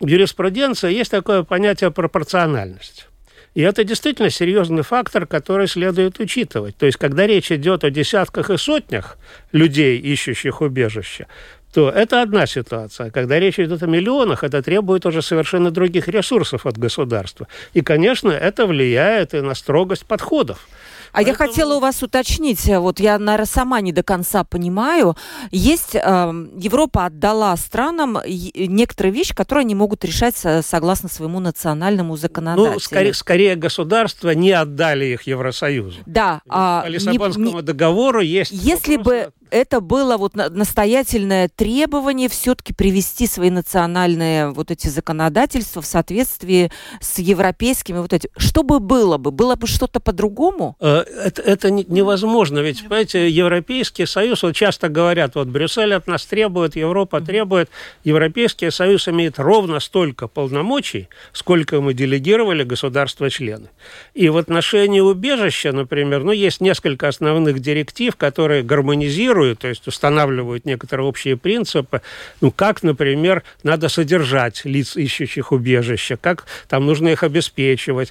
в 0.00 0.06
юриспруденции 0.06 0.92
есть 0.92 1.10
такое 1.10 1.42
понятие 1.42 1.90
пропорциональность. 1.90 3.06
И 3.54 3.62
это 3.62 3.82
действительно 3.84 4.30
серьезный 4.30 4.82
фактор, 4.82 5.26
который 5.26 5.66
следует 5.66 6.20
учитывать. 6.20 6.76
То 6.76 6.86
есть, 6.86 6.98
когда 6.98 7.26
речь 7.26 7.50
идет 7.50 7.84
о 7.84 7.90
десятках 7.90 8.48
и 8.50 8.56
сотнях 8.56 9.18
людей, 9.52 9.98
ищущих 9.98 10.60
убежище, 10.60 11.26
то 11.72 11.90
это 11.90 12.22
одна 12.22 12.46
ситуация. 12.46 13.10
Когда 13.10 13.38
речь 13.38 13.58
идет 13.58 13.82
о 13.82 13.86
миллионах, 13.86 14.44
это 14.44 14.62
требует 14.62 15.04
уже 15.06 15.20
совершенно 15.22 15.70
других 15.70 16.08
ресурсов 16.08 16.66
от 16.66 16.78
государства. 16.78 17.46
И, 17.74 17.80
конечно, 17.80 18.30
это 18.30 18.66
влияет 18.66 19.34
и 19.34 19.40
на 19.40 19.54
строгость 19.54 20.06
подходов. 20.06 20.68
А 21.12 21.16
Поэтому... 21.16 21.32
я 21.32 21.46
хотела 21.46 21.74
у 21.76 21.80
вас 21.80 22.02
уточнить, 22.02 22.68
э, 22.68 22.78
вот 22.78 23.00
я, 23.00 23.18
наверное, 23.18 23.46
сама 23.46 23.80
не 23.80 23.92
до 23.92 24.02
конца 24.02 24.44
понимаю, 24.44 25.16
есть, 25.50 25.94
э, 25.94 25.98
Европа 26.00 27.06
отдала 27.06 27.56
странам 27.56 28.18
некоторые 28.26 29.12
вещи, 29.12 29.34
которые 29.34 29.62
они 29.62 29.74
могут 29.74 30.04
решать 30.04 30.36
согласно 30.62 31.08
своему 31.08 31.40
национальному 31.40 32.16
законодательству. 32.16 32.74
Ну, 32.74 32.80
скорее, 32.80 33.14
скорее 33.14 33.56
государства 33.56 34.30
не 34.30 34.52
отдали 34.52 35.06
их 35.06 35.22
Евросоюзу. 35.22 36.00
Да. 36.06 36.42
А, 36.48 36.82
По 36.82 36.86
Лиссабонскому 36.88 37.56
не, 37.56 37.62
договору 37.62 38.20
есть... 38.20 38.52
Если 38.52 38.96
бы 38.96 39.32
это 39.50 39.80
было 39.80 40.16
вот 40.16 40.34
настоятельное 40.34 41.48
требование 41.48 42.28
все-таки 42.28 42.72
привести 42.72 43.26
свои 43.26 43.50
национальные 43.50 44.50
вот 44.50 44.70
эти 44.70 44.88
законодательства 44.88 45.82
в 45.82 45.86
соответствии 45.86 46.70
с 47.00 47.18
европейскими 47.18 47.98
вот 47.98 48.12
этими. 48.12 48.30
Что 48.36 48.62
бы 48.62 48.80
было 48.80 49.18
бы? 49.18 49.30
Было 49.30 49.56
бы 49.56 49.66
что-то 49.66 50.00
по-другому? 50.00 50.76
Э, 50.80 51.04
это, 51.24 51.42
это 51.42 51.70
невозможно. 51.70 52.60
Ведь, 52.60 52.80
понимаете, 52.80 53.28
Европейский 53.28 54.06
Союз, 54.06 54.42
вот 54.42 54.54
часто 54.54 54.88
говорят, 54.88 55.34
вот 55.34 55.48
Брюссель 55.48 55.94
от 55.94 56.06
нас 56.06 56.24
требует, 56.26 56.76
Европа 56.76 57.20
требует. 57.20 57.68
Европейский 58.04 58.70
Союз 58.70 59.08
имеет 59.08 59.38
ровно 59.38 59.80
столько 59.80 60.28
полномочий, 60.28 61.08
сколько 61.32 61.80
мы 61.80 61.94
делегировали 61.94 62.62
государства-члены. 62.62 63.68
И 64.14 64.28
в 64.28 64.36
отношении 64.36 65.00
убежища, 65.00 65.72
например, 65.72 66.24
ну, 66.24 66.32
есть 66.32 66.60
несколько 66.60 67.08
основных 67.08 67.58
директив, 67.60 68.14
которые 68.16 68.62
гармонизируют 68.62 69.39
регулируют, 69.40 69.58
то 69.60 69.68
есть 69.68 69.86
устанавливают 69.86 70.64
некоторые 70.64 71.06
общие 71.06 71.36
принципы, 71.36 72.02
ну, 72.40 72.50
как, 72.50 72.82
например, 72.82 73.42
надо 73.62 73.88
содержать 73.88 74.64
лиц, 74.64 74.96
ищущих 74.96 75.52
убежища, 75.52 76.16
как 76.16 76.46
там 76.68 76.86
нужно 76.86 77.08
их 77.08 77.22
обеспечивать, 77.22 78.10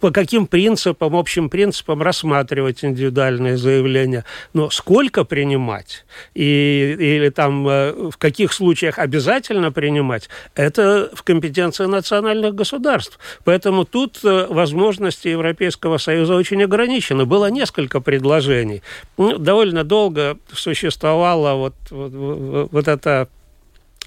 по 0.00 0.10
каким 0.10 0.46
принципам, 0.46 1.16
общим 1.16 1.48
принципам 1.48 2.02
рассматривать 2.02 2.84
индивидуальные 2.84 3.56
заявления, 3.56 4.24
но 4.54 4.70
сколько 4.70 5.24
принимать 5.24 6.04
и, 6.34 6.96
или 6.98 7.30
там 7.30 7.68
э, 7.68 8.10
в 8.10 8.16
каких 8.16 8.52
случаях 8.52 8.98
обязательно 8.98 9.72
принимать, 9.72 10.28
это 10.54 11.10
в 11.14 11.22
компетенции 11.22 11.86
национальных 11.86 12.54
государств. 12.54 13.18
Поэтому 13.44 13.84
тут 13.84 14.20
э, 14.24 14.46
возможности 14.50 15.28
Европейского 15.28 15.98
Союза 15.98 16.34
очень 16.34 16.62
ограничены. 16.62 17.24
Было 17.24 17.50
несколько 17.50 18.00
предложений. 18.00 18.82
Ну, 19.18 19.38
довольно 19.38 19.84
долго 19.84 20.36
существовала 20.74 21.54
вот, 21.54 21.74
вот, 21.90 22.70
вот 22.70 22.88
эта 22.88 23.28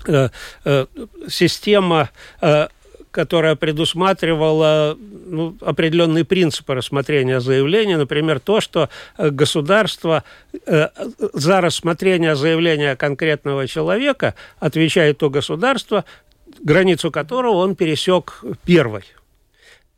э, 0.08 0.30
э, 0.66 0.86
система 1.28 2.10
э, 2.42 2.68
которая 3.12 3.56
предусматривала 3.56 4.98
ну, 4.98 5.56
определенные 5.62 6.26
принципы 6.26 6.74
рассмотрения 6.74 7.40
заявления, 7.40 7.98
например, 7.98 8.40
то, 8.40 8.60
что 8.60 8.90
э, 9.18 9.30
государство 9.30 10.24
э, 10.66 10.88
за 11.34 11.62
рассмотрение 11.62 12.36
заявления 12.36 12.96
конкретного 12.96 13.68
человека 13.68 14.34
отвечает 14.60 15.20
то 15.20 15.30
государство, 15.30 16.06
границу 16.60 17.12
которого 17.12 17.58
он 17.58 17.76
пересек 17.76 18.44
первой. 18.66 19.04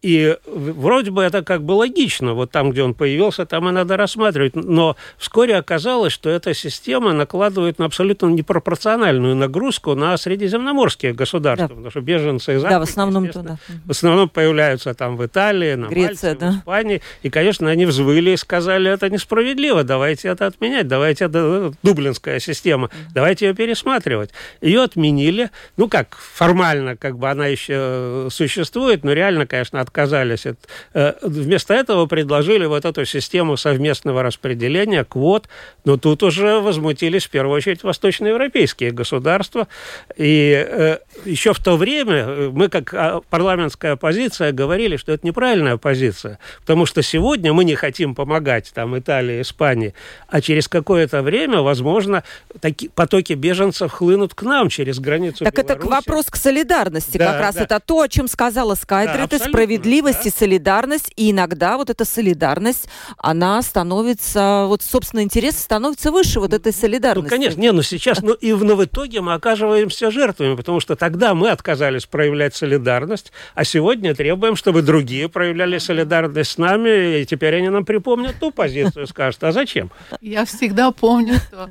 И 0.06 0.38
вроде 0.46 1.10
бы 1.10 1.24
это 1.24 1.42
как 1.42 1.64
бы 1.64 1.72
логично, 1.72 2.36
вот 2.36 2.52
там, 2.52 2.70
где 2.70 2.84
он 2.84 2.94
появился, 2.94 3.48
там 3.48 3.68
и 3.70 3.72
надо 3.72 3.98
рассматривать. 3.98 4.56
Но 4.56 4.96
вскоре 5.18 5.56
оказалось, 5.56 6.14
что 6.14 6.30
эта 6.30 6.54
система 6.54 7.12
накладывает 7.12 7.80
на 7.80 7.86
абсолютно 7.86 8.28
непропорциональную 8.28 9.36
нагрузку 9.36 9.96
на 9.96 10.16
средиземноморские 10.18 11.14
государства, 11.14 11.70
да. 11.70 11.74
потому 11.74 11.90
что 11.90 12.02
беженцы 12.02 12.54
из 12.54 12.64
Африки, 12.64 12.74
да, 12.74 12.80
в 12.80 12.84
основном, 12.84 13.30
туда. 13.30 13.58
в 13.84 13.90
основном 13.90 14.30
появляются 14.30 14.94
там 14.94 15.18
в 15.18 15.26
Италии, 15.26 15.74
на 15.74 15.88
Греция, 15.88 16.34
Мальте, 16.34 16.40
да. 16.40 16.52
в 16.52 16.60
Испании. 16.60 17.02
И, 17.24 17.32
конечно, 17.32 17.68
они 17.68 17.88
взвыли 17.88 18.30
и 18.30 18.38
сказали, 18.38 18.92
это 18.92 19.10
несправедливо, 19.10 19.84
давайте 19.84 20.28
это 20.28 20.46
отменять, 20.46 20.88
давайте 20.88 21.26
это 21.26 21.74
дублинская 21.82 22.40
система, 22.40 22.92
давайте 23.12 23.48
ее 23.48 23.56
пересматривать. 23.56 24.30
Ее 24.62 24.84
отменили, 24.84 25.50
ну 25.78 25.90
как, 25.90 26.16
формально 26.16 26.96
как 26.96 27.18
бы 27.18 27.28
она 27.28 27.48
еще 27.48 28.28
существует, 28.30 29.04
но 29.04 29.12
реально, 29.12 29.48
конечно, 29.48 29.82
от 29.82 29.95
отказались. 29.96 30.46
Э, 30.94 31.14
вместо 31.22 31.74
этого 31.74 32.06
предложили 32.06 32.66
вот 32.66 32.86
эту 32.86 33.06
систему 33.06 33.58
совместного 33.58 34.24
распределения 34.24 35.04
квот, 35.04 35.48
но 35.86 35.98
тут 35.98 36.24
уже 36.24 36.60
возмутились 36.60 37.26
в 37.26 37.30
первую 37.30 37.58
очередь 37.58 37.84
восточноевропейские 37.84 38.92
государства. 38.92 39.68
И 40.18 40.66
э, 40.68 40.98
еще 41.26 41.54
в 41.54 41.60
то 41.60 41.78
время 41.78 42.16
э, 42.16 42.50
мы, 42.52 42.68
как 42.68 42.94
а, 42.94 43.22
парламентская 43.30 43.94
оппозиция, 43.94 44.52
говорили, 44.52 44.98
что 44.98 45.14
это 45.14 45.26
неправильная 45.26 45.78
позиция, 45.78 46.40
потому 46.62 46.86
что 46.86 47.02
сегодня 47.02 47.54
мы 47.54 47.64
не 47.64 47.76
хотим 47.76 48.16
помогать 48.16 48.72
там 48.74 48.98
Италии, 48.98 49.42
Испании, 49.42 49.94
а 50.28 50.42
через 50.42 50.68
какое-то 50.68 51.22
время, 51.22 51.62
возможно, 51.62 52.24
такие 52.60 52.92
потоки 52.92 53.34
беженцев 53.34 53.92
хлынут 53.92 54.34
к 54.34 54.44
нам 54.44 54.70
через 54.70 55.00
границу 55.00 55.46
Так 55.46 55.56
Беларуси. 55.56 55.78
это 55.78 55.88
вопрос 55.88 56.26
к 56.26 56.36
солидарности, 56.36 57.18
да, 57.18 57.32
как 57.32 57.42
раз 57.42 57.56
да. 57.56 57.64
это 57.64 57.80
то, 57.80 58.02
о 58.02 58.10
чем 58.10 58.28
сказала 58.28 58.76
Скайдрит, 58.76 59.30
да, 59.30 59.40
справедливость 59.40 59.75
справедливость 59.76 60.24
да. 60.24 60.30
и 60.30 60.32
солидарность, 60.32 61.12
и 61.16 61.32
иногда 61.32 61.78
вот 61.78 61.90
эта 61.90 62.06
солидарность, 62.06 62.88
она 63.18 63.62
становится, 63.62 64.66
вот 64.68 64.82
собственно, 64.82 65.22
интерес 65.22 65.58
становится 65.58 66.12
выше 66.12 66.40
вот 66.40 66.54
этой 66.54 66.74
солидарности. 66.74 67.30
Ну, 67.30 67.38
конечно, 67.38 67.62
не, 67.62 67.72
но 67.72 67.82
сейчас, 67.82 68.22
ну 68.22 68.34
и 68.34 68.54
в, 68.54 68.64
но 68.64 68.76
в 68.76 68.84
итоге 68.86 69.22
мы 69.22 69.34
оказываемся 69.34 70.12
жертвами, 70.12 70.56
потому 70.56 70.80
что 70.80 70.96
тогда 70.96 71.34
мы 71.34 71.50
отказались 71.50 72.06
проявлять 72.06 72.56
солидарность, 72.56 73.32
а 73.54 73.64
сегодня 73.64 74.16
требуем, 74.16 74.56
чтобы 74.56 74.82
другие 74.82 75.30
проявляли 75.30 75.78
солидарность 75.78 76.52
с 76.52 76.58
нами, 76.58 77.20
и 77.20 77.26
теперь 77.26 77.56
они 77.56 77.70
нам 77.70 77.86
припомнят 77.86 78.36
ту 78.40 78.52
позицию, 78.52 79.08
скажут, 79.08 79.44
а 79.44 79.52
зачем? 79.52 79.92
Я 80.22 80.46
всегда 80.46 80.92
помню, 80.92 81.36
что 81.36 81.70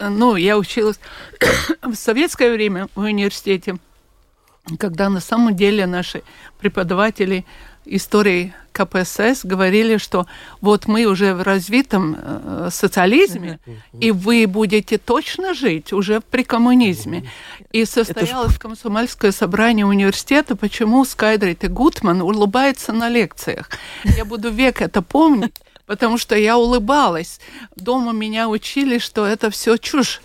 ну, 0.00 0.36
я 0.36 0.56
училась 0.56 0.98
в 1.82 1.94
советское 1.94 2.52
время 2.52 2.88
в 2.94 3.00
университете, 3.00 3.76
когда 4.78 5.08
на 5.08 5.20
самом 5.20 5.54
деле 5.54 5.86
наши 5.86 6.22
преподаватели 6.58 7.44
истории 7.84 8.52
КПСС 8.72 9.44
говорили, 9.44 9.96
что 9.96 10.26
вот 10.60 10.86
мы 10.86 11.06
уже 11.06 11.34
в 11.34 11.42
развитом 11.42 12.16
э, 12.18 12.68
социализме, 12.70 13.58
и 13.98 14.10
вы 14.10 14.46
будете 14.46 14.98
точно 14.98 15.54
жить 15.54 15.92
уже 15.92 16.20
при 16.20 16.42
коммунизме. 16.42 17.30
И 17.72 17.84
состоялось 17.84 18.58
комсомольское 18.58 19.32
собрание 19.32 19.86
университета, 19.86 20.56
почему 20.56 21.04
Скайдрит 21.04 21.64
и 21.64 21.68
Гутман 21.68 22.20
улыбаются 22.20 22.92
на 22.92 23.08
лекциях. 23.08 23.70
Я 24.04 24.24
буду 24.24 24.50
век 24.50 24.82
это 24.82 25.00
помнить, 25.00 25.54
потому 25.86 26.18
что 26.18 26.36
я 26.36 26.58
улыбалась. 26.58 27.40
Дома 27.76 28.12
меня 28.12 28.48
учили, 28.48 28.98
что 28.98 29.24
это 29.24 29.50
все 29.50 29.76
чушь. 29.78 30.20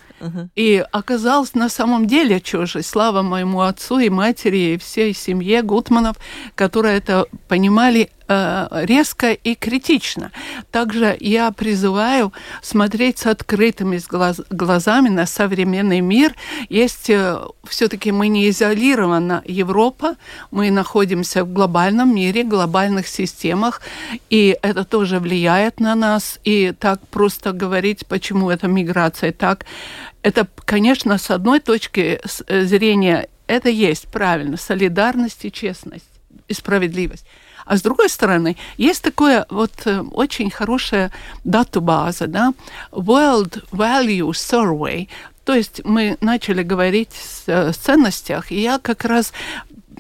И 0.56 0.86
оказалось 0.92 1.54
на 1.56 1.70
самом 1.70 2.08
деле 2.08 2.40
чужой. 2.40 2.84
Слава 2.84 3.22
моему 3.22 3.62
отцу 3.62 4.00
и 4.00 4.10
матери 4.10 4.74
и 4.74 4.78
всей 4.78 5.14
семье 5.14 5.62
Гутманов, 5.62 6.18
которые 6.56 6.98
это 6.98 7.26
понимали 7.48 8.10
резко 8.72 9.32
и 9.32 9.56
критично. 9.56 10.32
Также 10.72 11.18
я 11.20 11.52
призываю 11.52 12.32
смотреть 12.62 13.20
с 13.20 13.26
открытыми 13.26 14.00
глаз, 14.10 14.42
глазами 14.50 15.10
на 15.10 15.26
современный 15.26 16.02
мир. 16.02 16.36
Есть 16.70 17.10
э, 17.10 17.40
все-таки 17.64 18.12
мы 18.12 18.28
не 18.28 18.50
изолирована 18.50 19.44
Европа, 19.46 20.16
мы 20.52 20.72
находимся 20.72 21.44
в 21.44 21.54
глобальном 21.54 22.16
мире, 22.16 22.44
глобальных 22.44 23.08
системах, 23.08 23.82
и 24.30 24.58
это 24.62 24.84
тоже 24.84 25.20
влияет 25.20 25.80
на 25.80 25.96
нас. 25.96 26.40
И 26.44 26.74
так 26.80 27.00
просто 27.08 27.52
говорить, 27.52 28.06
почему 28.08 28.50
это 28.50 28.68
миграция 28.68 29.32
так, 29.32 29.66
это, 30.24 30.48
конечно, 30.66 31.18
с 31.18 31.32
одной 31.32 31.60
точки 31.60 32.22
э, 32.48 32.66
зрения 32.66 33.28
это 33.48 33.70
есть 33.70 34.08
правильно, 34.08 34.56
солидарность 34.56 35.44
и 35.44 35.52
честность. 35.52 36.06
и 36.48 36.54
справедливость. 36.54 37.26
А 37.72 37.78
с 37.78 37.82
другой 37.82 38.10
стороны, 38.10 38.58
есть 38.76 39.02
такое 39.02 39.46
вот 39.50 39.72
э, 39.86 40.02
очень 40.12 40.52
хорошая 40.52 41.10
датабаза, 41.46 42.28
да, 42.28 42.54
World 42.92 43.64
Value 43.72 44.32
Survey, 44.32 45.08
то 45.46 45.54
есть 45.54 45.80
мы 45.86 46.18
начали 46.20 46.64
говорить 46.64 47.16
о 47.48 47.72
ценностях, 47.72 48.52
и 48.52 48.62
я 48.62 48.78
как 48.78 49.06
раз 49.06 49.32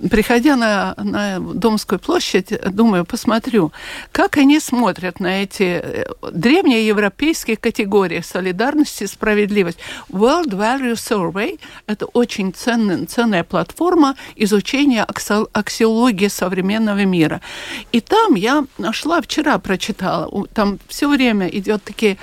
приходя 0.09 0.55
на, 0.55 0.93
на 0.97 1.39
Домскую 1.39 1.99
площадь, 1.99 2.53
думаю, 2.71 3.05
посмотрю, 3.05 3.71
как 4.11 4.37
они 4.37 4.59
смотрят 4.59 5.19
на 5.19 5.43
эти 5.43 5.81
э, 5.83 6.05
древние 6.31 6.87
европейские 6.87 7.57
категории 7.57 8.21
солидарности 8.21 9.03
и 9.03 9.07
справедливость. 9.07 9.77
World 10.09 10.51
Value 10.51 10.93
Survey– 10.93 11.59
это 11.87 12.05
очень 12.05 12.53
ценная, 12.53 13.05
ценная 13.05 13.43
платформа 13.43 14.15
изучения 14.35 15.05
аксиологии 15.53 16.27
современного 16.27 17.05
мира. 17.05 17.41
И 17.91 18.01
там 18.01 18.35
я 18.35 18.65
нашла, 18.77 19.21
вчера 19.21 19.57
прочитала, 19.59 20.47
там 20.53 20.79
все 20.87 21.07
время 21.07 21.47
идет 21.47 21.83
такие 21.83 22.17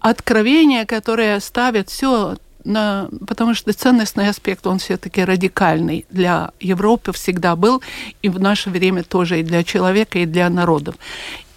откровения, 0.00 0.84
которые 0.84 1.40
ставят 1.40 1.88
все 1.88 2.36
на, 2.64 3.08
потому 3.26 3.54
что 3.54 3.72
ценностный 3.72 4.28
аспект, 4.28 4.66
он 4.66 4.78
все-таки 4.78 5.24
радикальный 5.24 6.06
для 6.10 6.52
Европы 6.60 7.12
всегда 7.12 7.56
был, 7.56 7.82
и 8.22 8.28
в 8.28 8.40
наше 8.40 8.70
время 8.70 9.04
тоже 9.04 9.40
и 9.40 9.42
для 9.42 9.62
человека, 9.62 10.18
и 10.18 10.26
для 10.26 10.48
народов. 10.48 10.96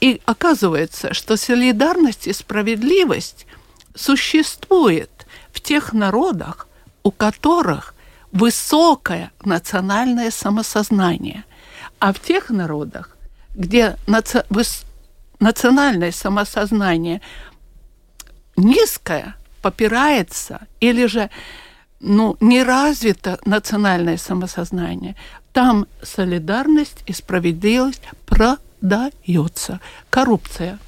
И 0.01 0.21
оказывается, 0.25 1.13
что 1.13 1.37
солидарность 1.37 2.27
и 2.27 2.33
справедливость 2.33 3.47
существует 3.95 5.25
в 5.51 5.61
тех 5.61 5.93
народах, 5.93 6.67
у 7.03 7.11
которых 7.11 7.95
высокое 8.31 9.31
национальное 9.43 10.29
самосознание, 10.29 11.45
а 11.99 12.13
в 12.13 12.19
тех 12.19 12.49
народах, 12.49 13.17
где 13.55 13.95
наци... 14.05 14.45
национальное 15.39 16.11
самосознание 16.11 17.21
низкое– 18.55 19.35
попирается 19.67 20.59
или 20.79 21.07
же 21.07 21.29
ну, 21.99 22.37
не 22.39 22.63
развито 22.63 23.37
национальное 23.45 24.17
самосознание, 24.17 25.15
там 25.51 25.87
солидарность 26.01 27.03
и 27.09 27.13
справедливость 27.13 28.01
продается. 28.25 29.79
Коррупция. 30.09 30.79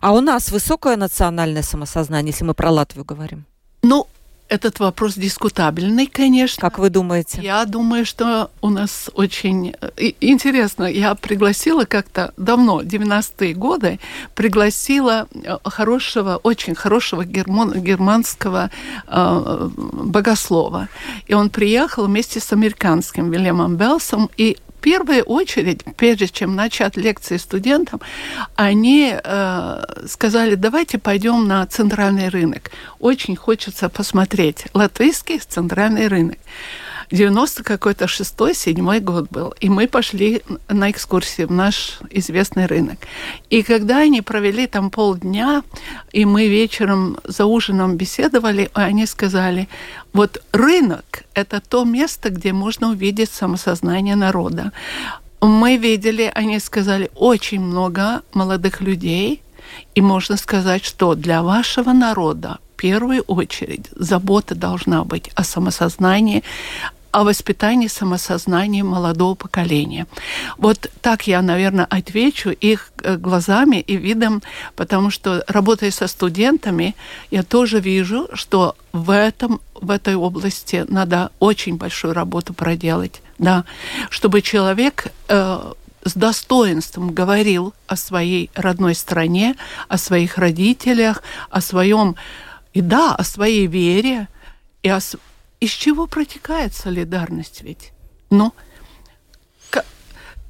А 0.00 0.12
у 0.12 0.20
нас 0.20 0.50
высокое 0.50 0.96
национальное 0.96 1.62
самосознание, 1.62 2.32
если 2.32 2.44
мы 2.46 2.54
про 2.54 2.70
Латвию 2.70 3.04
говорим? 3.04 3.44
Ну, 3.82 4.06
этот 4.48 4.80
вопрос 4.80 5.14
дискутабельный, 5.14 6.06
конечно. 6.06 6.60
Как 6.60 6.78
вы 6.78 6.90
думаете? 6.90 7.40
Я 7.42 7.64
думаю, 7.64 8.04
что 8.04 8.50
у 8.60 8.68
нас 8.68 9.10
очень 9.14 9.74
э, 9.80 10.12
интересно. 10.20 10.84
Я 10.84 11.14
пригласила 11.14 11.84
как-то 11.86 12.34
давно, 12.36 12.82
90-е 12.82 13.54
годы, 13.54 13.98
пригласила 14.34 15.26
э, 15.32 15.56
хорошего, 15.64 16.38
очень 16.42 16.74
хорошего 16.74 17.24
герман, 17.24 17.82
германского 17.82 18.70
э, 19.06 19.70
богослова. 19.74 20.88
И 21.26 21.34
он 21.34 21.48
приехал 21.48 22.06
вместе 22.06 22.38
с 22.38 22.52
американским 22.52 23.30
Вильямом 23.30 23.76
Белсом, 23.76 24.28
и 24.36 24.58
первую 24.82 25.22
очередь, 25.22 25.82
прежде 25.96 26.28
чем 26.28 26.54
начать 26.54 26.96
лекции 26.96 27.38
студентам, 27.38 28.00
они 28.56 29.14
э, 29.14 29.82
сказали, 30.06 30.56
давайте 30.56 30.98
пойдем 30.98 31.46
на 31.48 31.64
центральный 31.66 32.28
рынок. 32.28 32.70
Очень 32.98 33.36
хочется 33.36 33.88
посмотреть 33.88 34.66
латвийский 34.74 35.38
центральный 35.38 36.08
рынок. 36.08 36.38
90 37.12 37.62
какой-то 37.62 38.08
шестой, 38.08 38.54
седьмой 38.54 39.00
год 39.00 39.28
был. 39.30 39.54
И 39.60 39.68
мы 39.68 39.86
пошли 39.86 40.42
на 40.68 40.90
экскурсию 40.90 41.48
в 41.48 41.52
наш 41.52 41.98
известный 42.10 42.66
рынок. 42.66 42.98
И 43.50 43.62
когда 43.62 43.98
они 43.98 44.22
провели 44.22 44.66
там 44.66 44.90
полдня, 44.90 45.62
и 46.12 46.24
мы 46.24 46.48
вечером 46.48 47.18
за 47.24 47.44
ужином 47.44 47.96
беседовали, 47.96 48.70
они 48.72 49.06
сказали, 49.06 49.68
вот 50.14 50.42
рынок– 50.52 51.24
это 51.34 51.60
то 51.60 51.84
место, 51.84 52.30
где 52.30 52.52
можно 52.52 52.88
увидеть 52.88 53.30
самосознание 53.30 54.16
народа. 54.16 54.72
Мы 55.42 55.76
видели, 55.76 56.32
они 56.34 56.60
сказали, 56.60 57.10
очень 57.14 57.60
много 57.60 58.22
молодых 58.32 58.80
людей, 58.80 59.42
и 59.94 60.00
можно 60.00 60.36
сказать, 60.36 60.84
что 60.84 61.14
для 61.14 61.42
вашего 61.42 61.92
народа 61.92 62.58
в 62.74 62.80
первую 62.80 63.22
очередь 63.22 63.86
забота 63.94 64.54
должна 64.54 65.04
быть 65.04 65.30
о 65.34 65.44
самосознании, 65.44 66.42
о 67.12 67.24
воспитании 67.24 67.88
самосознания 67.88 68.82
молодого 68.82 69.34
поколения. 69.34 70.06
Вот 70.56 70.90
так 71.02 71.26
я, 71.26 71.42
наверное, 71.42 71.84
отвечу 71.84 72.50
их 72.50 72.92
э, 73.02 73.16
глазами 73.16 73.76
и 73.76 73.96
видом, 73.96 74.42
потому 74.76 75.10
что, 75.10 75.44
работая 75.46 75.90
со 75.90 76.06
студентами, 76.06 76.96
я 77.30 77.42
тоже 77.42 77.80
вижу, 77.80 78.28
что 78.32 78.76
в, 78.92 79.10
этом, 79.10 79.60
в 79.74 79.90
этой 79.90 80.14
области 80.14 80.86
надо 80.88 81.30
очень 81.38 81.76
большую 81.76 82.14
работу 82.14 82.54
проделать, 82.54 83.22
да, 83.38 83.64
чтобы 84.08 84.40
человек 84.40 85.12
э, 85.28 85.72
с 86.04 86.14
достоинством 86.14 87.12
говорил 87.12 87.74
о 87.86 87.96
своей 87.96 88.50
родной 88.54 88.94
стране, 88.94 89.54
о 89.88 89.98
своих 89.98 90.38
родителях, 90.38 91.22
о 91.50 91.60
своем, 91.60 92.16
и 92.72 92.80
да, 92.80 93.14
о 93.14 93.22
своей 93.22 93.66
вере, 93.66 94.28
и 94.82 94.88
о, 94.88 94.98
из 95.62 95.70
чего 95.70 96.08
протекает 96.08 96.74
солидарность 96.74 97.62
ведь? 97.62 97.92
Ну, 98.30 98.52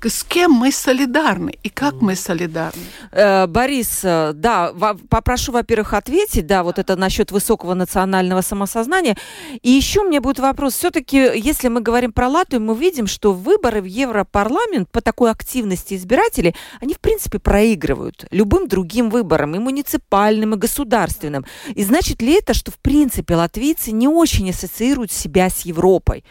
с 0.09 0.25
кем 0.25 0.53
мы 0.53 0.73
солидарны 0.73 1.55
и 1.63 1.69
как 1.69 1.95
мы 2.01 2.17
солидарны? 2.17 2.83
Э, 3.13 3.47
Борис, 3.47 4.01
э, 4.03 4.33
да, 4.35 4.73
попрошу, 5.09 5.53
во-первых, 5.53 5.95
ответить, 5.95 6.47
да, 6.47 6.63
вот 6.63 6.79
это 6.79 6.97
насчет 6.97 7.31
высокого 7.33 7.75
национального 7.75 8.41
самосознания. 8.41 9.17
И 9.63 9.71
еще 9.71 10.03
мне 10.03 10.21
будет 10.21 10.39
вопрос, 10.39 10.75
все-таки, 10.75 11.17
если 11.35 11.69
мы 11.69 11.81
говорим 11.81 12.13
про 12.13 12.29
Латвию, 12.29 12.63
мы 12.63 12.75
видим, 12.77 13.07
что 13.07 13.33
выборы 13.33 13.81
в 13.81 13.85
Европарламент 13.85 14.91
по 14.91 15.01
такой 15.01 15.31
активности 15.31 15.95
избирателей, 15.95 16.55
они, 16.81 16.95
в 16.95 17.01
принципе, 17.01 17.39
проигрывают 17.39 18.27
любым 18.31 18.69
другим 18.69 19.11
выборам, 19.11 19.55
и 19.55 19.59
муниципальным, 19.59 20.55
и 20.55 20.59
государственным. 20.59 21.45
И 21.75 21.85
значит 21.85 22.23
ли 22.23 22.35
это, 22.35 22.55
что, 22.55 22.71
в 22.71 22.79
принципе, 22.79 23.37
латвийцы 23.37 23.93
не 23.93 24.09
очень 24.09 24.51
ассоциируют 24.51 25.13
себя 25.13 25.49
с 25.49 25.61
Европой? 25.63 26.25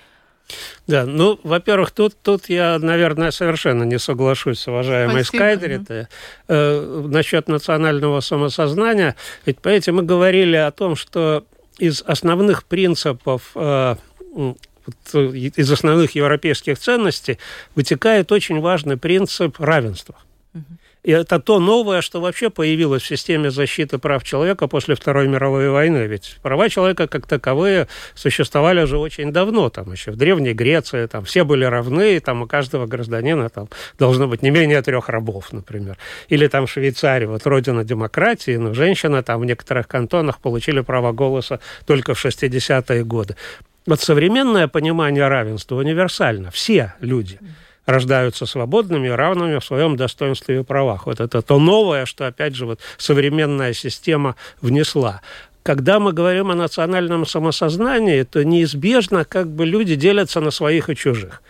Да, 0.88 1.06
ну, 1.06 1.40
во-первых, 1.44 1.92
тут, 1.92 2.16
тут 2.22 2.50
я, 2.50 2.78
наверное, 2.80 3.32
совершенно 3.32 3.84
не 3.84 4.00
соглашусь 4.00 4.60
с 4.60 4.68
уважаемой 4.68 5.24
Скайдери 5.24 5.82
э, 6.48 7.06
насчет 7.08 7.48
национального 7.48 8.20
самосознания. 8.20 9.16
Ведь, 9.46 9.60
понимаете, 9.60 9.92
мы 9.92 10.04
говорили 10.04 10.58
о 10.58 10.72
том, 10.72 10.96
что 10.96 11.46
из 11.78 12.04
основных 12.06 12.64
принципов 12.66 13.52
э, 13.56 13.96
из 15.14 15.72
основных 15.72 16.16
европейских 16.16 16.78
ценностей 16.80 17.38
вытекает 17.76 18.32
очень 18.32 18.60
важный 18.60 18.98
принцип 18.98 19.60
равенства. 19.60 20.16
И 21.04 21.12
это 21.12 21.40
то 21.40 21.60
новое, 21.60 22.02
что 22.02 22.22
вообще 22.22 22.52
появилось 22.52 23.02
в 23.02 23.08
системе 23.08 23.50
защиты 23.50 23.98
прав 23.98 24.24
человека 24.24 24.68
после 24.68 24.96
Второй 24.96 25.28
мировой 25.28 25.70
войны. 25.70 26.06
Ведь 26.06 26.38
права 26.44 26.70
человека 26.70 27.08
как 27.08 27.26
таковые 27.26 27.88
существовали 28.14 28.84
уже 28.84 28.98
очень 28.98 29.32
давно, 29.32 29.70
там 29.70 29.92
еще 29.92 30.12
в 30.12 30.16
Древней 30.16 30.54
Греции, 30.54 31.08
там 31.08 31.26
все 31.26 31.44
были 31.44 31.66
равны, 31.66 32.18
и 32.18 32.20
там 32.20 32.44
у 32.44 32.48
каждого 32.48 32.86
гражданина 32.86 33.50
там 33.50 33.68
должно 33.98 34.28
быть 34.28 34.44
не 34.44 34.52
менее 34.52 34.82
трех 34.84 35.10
рабов, 35.10 35.52
например. 35.52 35.98
Или 36.30 36.48
там 36.48 36.68
в 36.68 36.72
Швейцарии, 36.72 37.26
вот 37.26 37.48
родина 37.48 37.84
демократии, 37.84 38.58
но 38.58 38.74
женщины 38.74 39.24
там 39.24 39.42
в 39.42 39.46
некоторых 39.46 39.88
кантонах 39.88 40.40
получили 40.40 40.82
право 40.82 41.14
голоса 41.14 41.60
только 41.88 42.14
в 42.14 42.24
60-е 42.24 43.04
годы. 43.06 43.36
Вот 43.88 44.00
современное 44.00 44.68
понимание 44.68 45.28
равенства 45.28 45.78
универсально. 45.78 46.52
Все 46.52 46.94
люди– 47.00 47.40
рождаются 47.92 48.46
свободными, 48.46 49.08
равными 49.08 49.60
в 49.60 49.66
своем 49.66 49.96
достоинстве 49.96 50.60
и 50.60 50.64
правах. 50.64 51.06
Вот 51.06 51.20
это 51.20 51.42
то 51.42 51.60
новое, 51.60 52.06
что, 52.06 52.28
опять 52.28 52.56
же, 52.56 52.66
вот 52.66 52.80
современная 52.98 53.74
система 53.74 54.36
внесла 54.62 55.22
когда 55.64 56.00
мы 56.00 56.12
говорим 56.12 56.50
о 56.50 56.56
национальном 56.56 57.26
самосознании, 57.26 58.24
то 58.24 58.44
неизбежно 58.44 59.26
как 59.26 59.48
бы 59.48 59.66
люди 59.66 59.96
делятся 59.96 60.42
на 60.42 60.52
своих 60.52 60.90
и 60.90 60.96
чужих. 60.96 61.44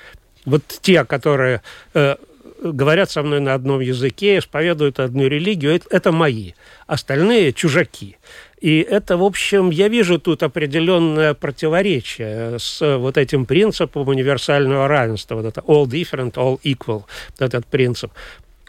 Вот 0.43 0.63
те, 0.81 1.05
которые 1.05 1.61
э, 1.93 2.15
говорят 2.61 3.09
со 3.09 3.23
мной 3.23 3.39
на 3.39 3.53
одном 3.53 3.79
языке, 3.79 4.37
исповедуют 4.37 4.99
одну 4.99 5.27
религию, 5.27 5.75
это, 5.75 5.85
это 5.89 6.11
мои. 6.11 6.53
Остальные 6.87 7.53
чужаки. 7.53 8.17
И 8.61 8.79
это, 8.79 9.17
в 9.17 9.23
общем, 9.23 9.71
я 9.71 9.87
вижу 9.87 10.19
тут 10.19 10.43
определенное 10.43 11.33
противоречие 11.33 12.59
с 12.59 12.97
вот 12.97 13.17
этим 13.17 13.45
принципом 13.45 14.07
универсального 14.07 14.87
равенства, 14.87 15.35
вот 15.35 15.45
это 15.45 15.61
all 15.61 15.85
different, 15.85 16.33
all 16.33 16.59
equal, 16.63 17.03
вот 17.31 17.41
этот 17.41 17.65
принцип. 17.65 18.11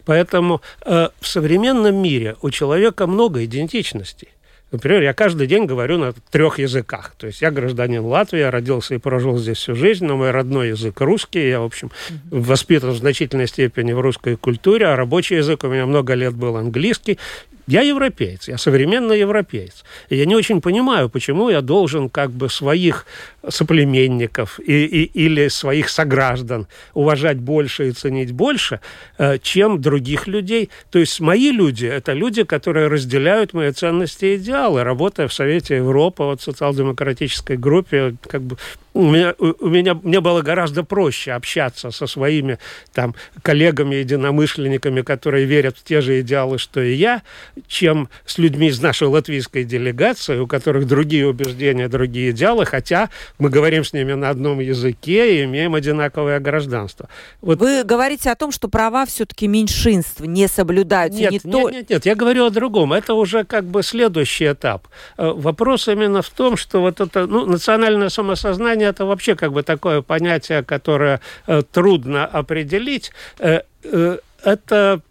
Поэтому 0.05 0.61
э, 0.85 1.09
в 1.19 1.27
современном 1.27 1.95
мире 1.95 2.35
у 2.41 2.49
человека 2.49 3.07
много 3.07 3.45
идентичностей. 3.45 4.29
Например, 4.71 5.03
я 5.03 5.13
каждый 5.13 5.45
день 5.45 5.65
говорю 5.67 5.99
на 5.99 6.13
трех 6.31 6.57
языках. 6.57 7.13
То 7.19 7.27
есть 7.27 7.43
я 7.43 7.51
гражданин 7.51 8.03
Латвии, 8.03 8.39
я 8.39 8.49
родился 8.49 8.95
и 8.95 8.97
прожил 8.97 9.37
здесь 9.37 9.57
всю 9.57 9.75
жизнь, 9.75 10.03
но 10.03 10.17
мой 10.17 10.31
родной 10.31 10.69
язык 10.69 10.99
русский. 10.99 11.47
Я, 11.47 11.59
в 11.59 11.65
общем, 11.65 11.91
воспитан 12.31 12.89
в 12.89 12.97
значительной 12.97 13.47
степени 13.47 13.93
в 13.93 14.01
русской 14.01 14.35
культуре, 14.35 14.87
а 14.87 14.95
рабочий 14.95 15.35
язык 15.35 15.63
у 15.63 15.67
меня 15.67 15.85
много 15.85 16.15
лет 16.15 16.33
был 16.33 16.57
английский. 16.57 17.19
Я 17.67 17.81
европеец, 17.81 18.49
я 18.49 18.57
современный 18.57 19.19
европеец. 19.19 19.83
И 20.09 20.17
я 20.17 20.25
не 20.25 20.35
очень 20.35 20.61
понимаю, 20.61 21.09
почему 21.09 21.49
я 21.49 21.61
должен 21.61 22.09
как 22.09 22.31
бы 22.31 22.49
своих 22.49 23.05
соплеменников 23.47 24.59
и, 24.59 24.85
и, 24.85 25.03
или 25.03 25.47
своих 25.47 25.89
сограждан 25.89 26.67
уважать 26.93 27.37
больше 27.37 27.89
и 27.89 27.91
ценить 27.91 28.31
больше, 28.31 28.81
э, 29.17 29.37
чем 29.41 29.81
других 29.81 30.27
людей. 30.27 30.69
То 30.91 30.99
есть 30.99 31.19
мои 31.19 31.51
люди– 31.51 31.85
это 31.87 32.13
люди, 32.13 32.43
которые 32.43 32.87
разделяют 32.87 33.53
мои 33.53 33.71
ценности 33.71 34.25
и 34.25 34.35
идеалы. 34.35 34.83
Работая 34.83 35.27
в 35.27 35.33
Совете 35.33 35.77
Европы, 35.77 36.23
вот 36.23 36.41
в 36.41 36.43
социал-демократической 36.43 37.55
группе, 37.55 38.15
как 38.27 38.41
бы 38.41 38.57
у 38.93 39.09
меня, 39.09 39.33
у 39.39 39.67
меня 39.67 39.95
мне 39.95 40.21
было 40.21 40.41
гораздо 40.41 40.83
проще 40.83 41.31
общаться 41.31 41.91
со 41.91 42.07
своими 42.07 42.59
там 42.93 43.15
коллегами, 43.41 43.95
единомышленниками, 43.95 45.01
которые 45.01 45.45
верят 45.45 45.77
в 45.77 45.83
те 45.83 46.01
же 46.01 46.21
идеалы, 46.21 46.59
что 46.59 46.81
и 46.81 46.93
я, 46.93 47.23
чем 47.67 48.09
с 48.25 48.37
людьми 48.37 48.67
из 48.67 48.81
нашей 48.81 49.07
латвийской 49.07 49.63
делегации, 49.63 50.39
у 50.39 50.47
которых 50.47 50.87
другие 50.87 51.27
убеждения, 51.27 51.87
другие 51.87 52.31
идеалы, 52.31 52.65
хотя 52.65 53.09
мы 53.39 53.49
говорим 53.49 53.83
с 53.83 53.93
ними 53.93 54.13
на 54.13 54.29
одном 54.29 54.59
языке 54.59 55.39
и 55.39 55.43
имеем 55.43 55.75
одинаковое 55.75 56.39
гражданство. 56.39 57.09
Вот... 57.41 57.59
Вы 57.59 57.83
говорите 57.83 58.31
о 58.31 58.35
том, 58.35 58.51
что 58.51 58.67
права 58.67 59.05
все-таки 59.05 59.47
меньшинств 59.47 60.21
не 60.21 60.47
соблюдаются. 60.47 61.19
Нет, 61.19 61.31
не 61.31 61.39
нет, 61.43 61.51
то... 61.51 61.69
нет, 61.69 61.89
нет, 61.89 62.05
я 62.05 62.15
говорю 62.15 62.45
о 62.45 62.49
другом. 62.49 62.93
Это 62.93 63.13
уже 63.13 63.43
как 63.43 63.65
бы 63.65 63.83
следующий 63.83 64.51
этап. 64.51 64.87
Э, 65.17 65.31
вопрос 65.31 65.87
именно 65.87 66.21
в 66.21 66.29
том, 66.29 66.57
что 66.57 66.81
вот 66.81 67.01
это 67.01 67.27
ну, 67.27 67.45
национальное 67.45 68.09
самосознание 68.09 68.89
это 68.89 69.05
вообще 69.05 69.35
как 69.35 69.53
бы 69.53 69.63
такое 69.63 70.01
понятие, 70.01 70.63
которое 70.63 71.21
э, 71.47 71.61
трудно 71.71 72.25
определить. 72.25 73.11
Э, 73.39 73.61
э, 73.83 74.17
это 74.43 75.01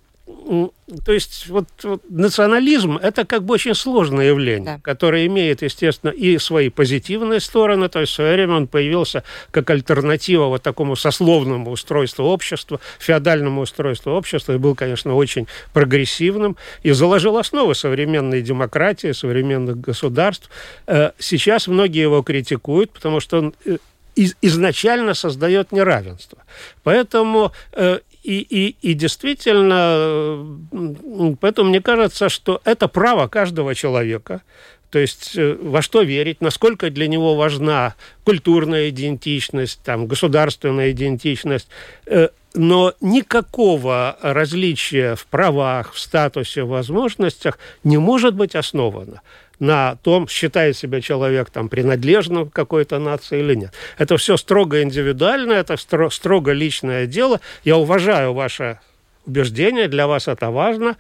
то 1.05 1.13
есть 1.13 1.49
вот, 1.49 1.67
вот 1.83 2.03
национализм 2.09 2.97
это 2.97 3.25
как 3.25 3.43
бы 3.43 3.55
очень 3.55 3.75
сложное 3.75 4.29
явление, 4.29 4.77
да. 4.77 4.81
которое 4.83 5.27
имеет, 5.27 5.63
естественно, 5.63 6.11
и 6.11 6.39
свои 6.39 6.69
позитивные 6.69 7.41
стороны. 7.41 7.89
То 7.89 8.01
есть 8.01 8.13
в 8.13 8.17
свое 8.17 8.35
время 8.35 8.55
он 8.55 8.69
появился 8.69 9.25
как 9.51 9.71
альтернатива 9.71 10.47
вот 10.47 10.63
такому 10.63 10.95
сословному 10.95 11.71
устройству 11.71 12.27
общества, 12.27 12.79
феодальному 12.99 13.63
устройству 13.63 14.13
общества, 14.13 14.53
и 14.53 14.59
был, 14.59 14.75
конечно, 14.75 15.15
очень 15.15 15.49
прогрессивным, 15.73 16.57
и 16.83 16.93
заложил 16.93 17.37
основы 17.37 17.75
современной 17.75 18.43
демократии, 18.43 19.13
современных 19.13 19.81
государств. 19.81 20.51
Э, 20.87 21.11
сейчас 21.19 21.67
многие 21.67 22.03
его 22.03 22.23
критикуют, 22.23 22.93
потому 22.93 23.19
что 23.21 23.39
он 23.39 23.55
э, 23.65 23.79
изначально 24.15 25.15
создает 25.15 25.73
неравенство. 25.73 26.39
Поэтому 26.85 27.53
э, 27.73 28.01
и, 28.23 28.39
и, 28.39 28.77
и 28.83 28.95
действительно, 28.95 30.59
поэтому 31.41 31.71
мне 31.71 31.81
кажется, 31.81 32.29
что 32.29 32.61
это 32.65 32.89
право 32.89 33.27
каждого 33.29 33.75
человека. 33.75 34.43
То 34.91 34.99
есть 34.99 35.37
э, 35.37 35.57
во 35.61 35.81
что 35.81 36.03
верить, 36.03 36.43
насколько 36.43 36.91
для 36.91 37.09
него 37.09 37.35
важна 37.35 37.95
культурная 38.25 38.91
идентичность, 38.91 39.81
там, 39.83 40.07
государственная 40.07 40.91
идентичность. 40.93 41.69
Э, 42.07 42.29
но 42.55 42.93
никакого 43.01 44.19
различия 44.21 45.15
в 45.15 45.27
правах, 45.27 45.95
в 45.95 45.99
статусе, 45.99 46.65
в 46.65 46.69
возможностях 46.69 47.59
не 47.85 47.97
может 47.97 48.35
быть 48.35 48.55
основано 48.55 49.23
на 49.63 49.95
том, 50.03 50.27
считает 50.27 50.77
себя 50.77 51.01
человек 51.01 51.51
там 51.51 51.69
принадлежным 51.69 52.51
к 52.51 52.53
какой-то 52.53 52.99
нации 52.99 53.39
или 53.39 53.55
нет. 53.55 53.73
Это 53.97 54.17
все 54.17 54.37
строго 54.37 54.83
индивидуально, 54.83 55.53
это 55.53 55.77
стро 55.77 56.11
строго 56.11 56.51
личное 56.51 57.07
дело. 57.07 57.41
Я 57.63 57.77
уважаю 57.77 58.33
ваше 58.35 58.81
убеждение, 59.25 59.87
для 59.87 60.09
вас 60.09 60.27
это 60.27 60.51
важно. 60.51 60.97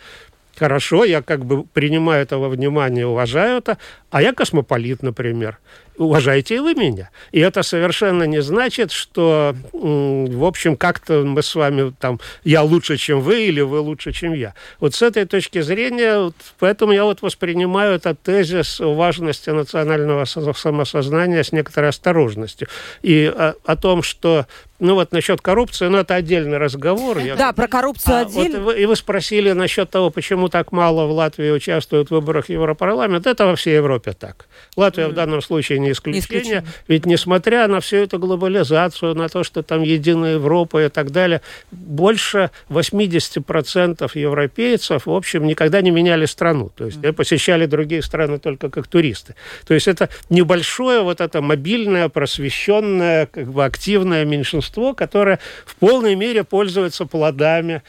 Хорошо, 0.62 1.04
я 1.04 1.22
как 1.22 1.44
бы 1.44 1.64
принимаю 1.64 2.22
это 2.22 2.38
во 2.38 2.48
внимание, 2.48 3.04
уважаю 3.04 3.58
это, 3.58 3.78
а 4.12 4.22
я 4.22 4.32
космополит, 4.32 5.02
например 5.02 5.58
уважайте 5.96 6.56
и 6.56 6.58
вы 6.58 6.74
меня. 6.74 7.10
И 7.32 7.40
это 7.40 7.62
совершенно 7.62 8.24
не 8.24 8.42
значит, 8.42 8.92
что, 8.92 9.54
в 9.72 10.44
общем, 10.44 10.76
как-то 10.76 11.22
мы 11.24 11.42
с 11.42 11.54
вами 11.54 11.92
там, 11.98 12.20
я 12.44 12.62
лучше, 12.62 12.96
чем 12.96 13.20
вы, 13.20 13.46
или 13.46 13.60
вы 13.60 13.80
лучше, 13.80 14.12
чем 14.12 14.32
я. 14.32 14.54
Вот 14.80 14.94
с 14.94 15.02
этой 15.02 15.24
точки 15.24 15.60
зрения, 15.60 16.18
вот, 16.18 16.34
поэтому 16.58 16.92
я 16.92 17.04
вот 17.04 17.22
воспринимаю 17.22 17.94
этот 17.94 18.20
тезис 18.22 18.80
важности 18.80 19.50
национального 19.50 20.24
самосознания 20.24 21.42
с 21.42 21.52
некоторой 21.52 21.90
осторожностью. 21.90 22.68
И 23.02 23.32
о, 23.34 23.54
о 23.64 23.76
том, 23.76 24.02
что 24.02 24.46
ну 24.82 24.94
вот 24.94 25.12
насчет 25.12 25.40
коррупции, 25.40 25.86
ну 25.86 25.98
это 25.98 26.16
отдельный 26.16 26.58
разговор. 26.58 27.18
Я... 27.18 27.36
Да, 27.36 27.52
про 27.52 27.68
коррупцию 27.68 28.16
а, 28.16 28.20
отдельно. 28.22 28.60
Вот, 28.60 28.76
и 28.76 28.84
вы 28.84 28.96
спросили 28.96 29.52
насчет 29.52 29.88
того, 29.88 30.10
почему 30.10 30.48
так 30.48 30.72
мало 30.72 31.06
в 31.06 31.12
Латвии 31.12 31.50
участвуют 31.50 32.08
в 32.08 32.10
выборах 32.10 32.48
Европарламента. 32.48 33.30
Это 33.30 33.46
во 33.46 33.54
всей 33.54 33.76
Европе 33.76 34.12
так. 34.12 34.46
Латвия 34.76 35.04
mm. 35.04 35.10
в 35.10 35.14
данном 35.14 35.40
случае 35.40 35.78
не 35.78 35.92
исключение. 35.92 36.20
исключение. 36.20 36.64
Ведь 36.88 37.06
несмотря 37.06 37.68
на 37.68 37.80
всю 37.80 37.98
эту 37.98 38.18
глобализацию, 38.18 39.14
на 39.14 39.28
то, 39.28 39.44
что 39.44 39.62
там 39.62 39.82
единая 39.82 40.34
Европа 40.34 40.84
и 40.84 40.88
так 40.88 41.12
далее, 41.12 41.42
больше 41.70 42.50
80% 42.68 44.10
европейцев, 44.14 45.06
в 45.06 45.12
общем, 45.12 45.46
никогда 45.46 45.80
не 45.80 45.92
меняли 45.92 46.26
страну. 46.26 46.72
То 46.74 46.86
есть 46.86 46.98
mm. 46.98 47.12
посещали 47.12 47.66
другие 47.66 48.02
страны 48.02 48.40
только 48.40 48.68
как 48.68 48.88
туристы. 48.88 49.36
То 49.64 49.74
есть 49.74 49.86
это 49.86 50.08
небольшое 50.28 51.02
вот 51.02 51.20
это 51.20 51.40
мобильное, 51.40 52.08
просвещенное, 52.08 53.26
как 53.26 53.52
бы 53.52 53.64
активное 53.64 54.24
меньшинство, 54.24 54.71
которое 54.94 55.38
в 55.64 55.76
полной 55.76 56.14
мере 56.14 56.44
пользуется 56.44 57.06
плодами 57.06 57.82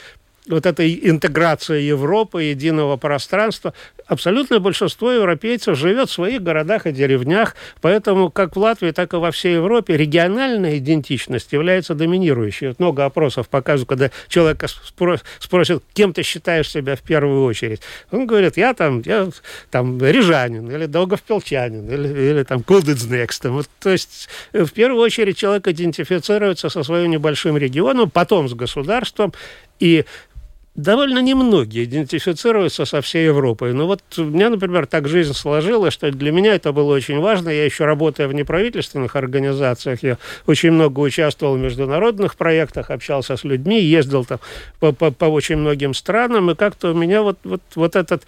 вот 0.48 0.66
этой 0.66 1.00
интеграции 1.10 1.82
Европы, 1.82 2.44
единого 2.44 2.98
пространства, 2.98 3.74
абсолютное 4.08 4.60
большинство 4.60 5.12
европейцев 5.12 5.78
живет 5.78 6.10
в 6.10 6.14
своих 6.14 6.44
городах 6.44 6.86
и 6.86 6.92
деревнях, 6.92 7.56
поэтому 7.82 8.30
как 8.30 8.56
в 8.56 8.60
Латвии, 8.60 8.92
так 8.92 9.14
и 9.14 9.18
во 9.18 9.32
всей 9.32 9.56
Европе 9.56 9.96
региональная 9.96 10.78
идентичность 10.78 11.54
является 11.54 11.96
доминирующей. 11.96 12.70
Вот 12.70 12.80
много 12.80 13.06
опросов 13.06 13.48
показывают, 13.48 13.90
когда 13.90 14.12
человека 14.28 14.68
спросят, 15.40 15.84
кем 15.94 16.14
ты 16.14 16.24
считаешь 16.24 16.70
себя 16.70 16.96
в 16.96 17.02
первую 17.02 17.46
очередь. 17.46 17.82
Он 18.12 18.28
говорит, 18.28 18.58
я 18.58 18.74
там, 18.74 19.02
я 19.06 19.30
там 19.72 20.04
рижанин, 20.04 20.70
или 20.70 20.86
долговпелчанин, 20.86 21.90
или, 21.90 22.32
или 22.32 22.44
там 22.44 22.64
кулдыцнекс. 22.64 23.42
Вот, 23.46 23.70
то 23.80 23.90
есть 23.90 24.28
в 24.52 24.72
первую 24.72 25.02
очередь 25.02 25.38
человек 25.38 25.68
идентифицируется 25.68 26.70
со 26.70 26.84
своим 26.84 27.12
небольшим 27.12 27.58
регионом, 27.58 28.10
потом 28.10 28.50
с 28.50 28.54
государством, 28.54 29.34
и 29.80 30.06
довольно 30.76 31.20
немногие 31.20 31.86
идентифицируются 31.86 32.86
со 32.86 33.02
всей 33.02 33.26
Европой. 33.26 33.74
Но 33.74 33.86
вот 33.86 34.02
у 34.18 34.24
меня, 34.24 34.50
например, 34.50 34.88
так 34.88 35.08
жизнь 35.08 35.34
сложилась, 35.34 35.94
что 35.94 36.12
для 36.12 36.32
меня 36.32 36.56
это 36.56 36.72
было 36.72 36.94
очень 36.94 37.20
важно. 37.20 37.50
Я 37.50 37.66
еще 37.66 37.86
работая 37.86 38.28
в 38.28 38.34
неправительственных 38.34 39.16
организациях, 39.16 40.02
я 40.02 40.18
очень 40.48 40.72
много 40.72 41.00
участвовал 41.00 41.56
в 41.56 41.60
международных 41.60 42.36
проектах, 42.36 42.90
общался 42.90 43.38
с 43.38 43.44
людьми, 43.44 43.80
ездил 43.80 44.26
там 44.26 44.40
по, 44.80 44.92
по, 44.92 45.12
по 45.12 45.26
очень 45.26 45.58
многим 45.58 45.94
странам, 45.94 46.50
и 46.52 46.56
как-то 46.56 46.92
у 46.92 46.94
меня 46.94 47.22
вот, 47.22 47.38
вот, 47.44 47.62
вот 47.76 47.96
этот 47.96 48.24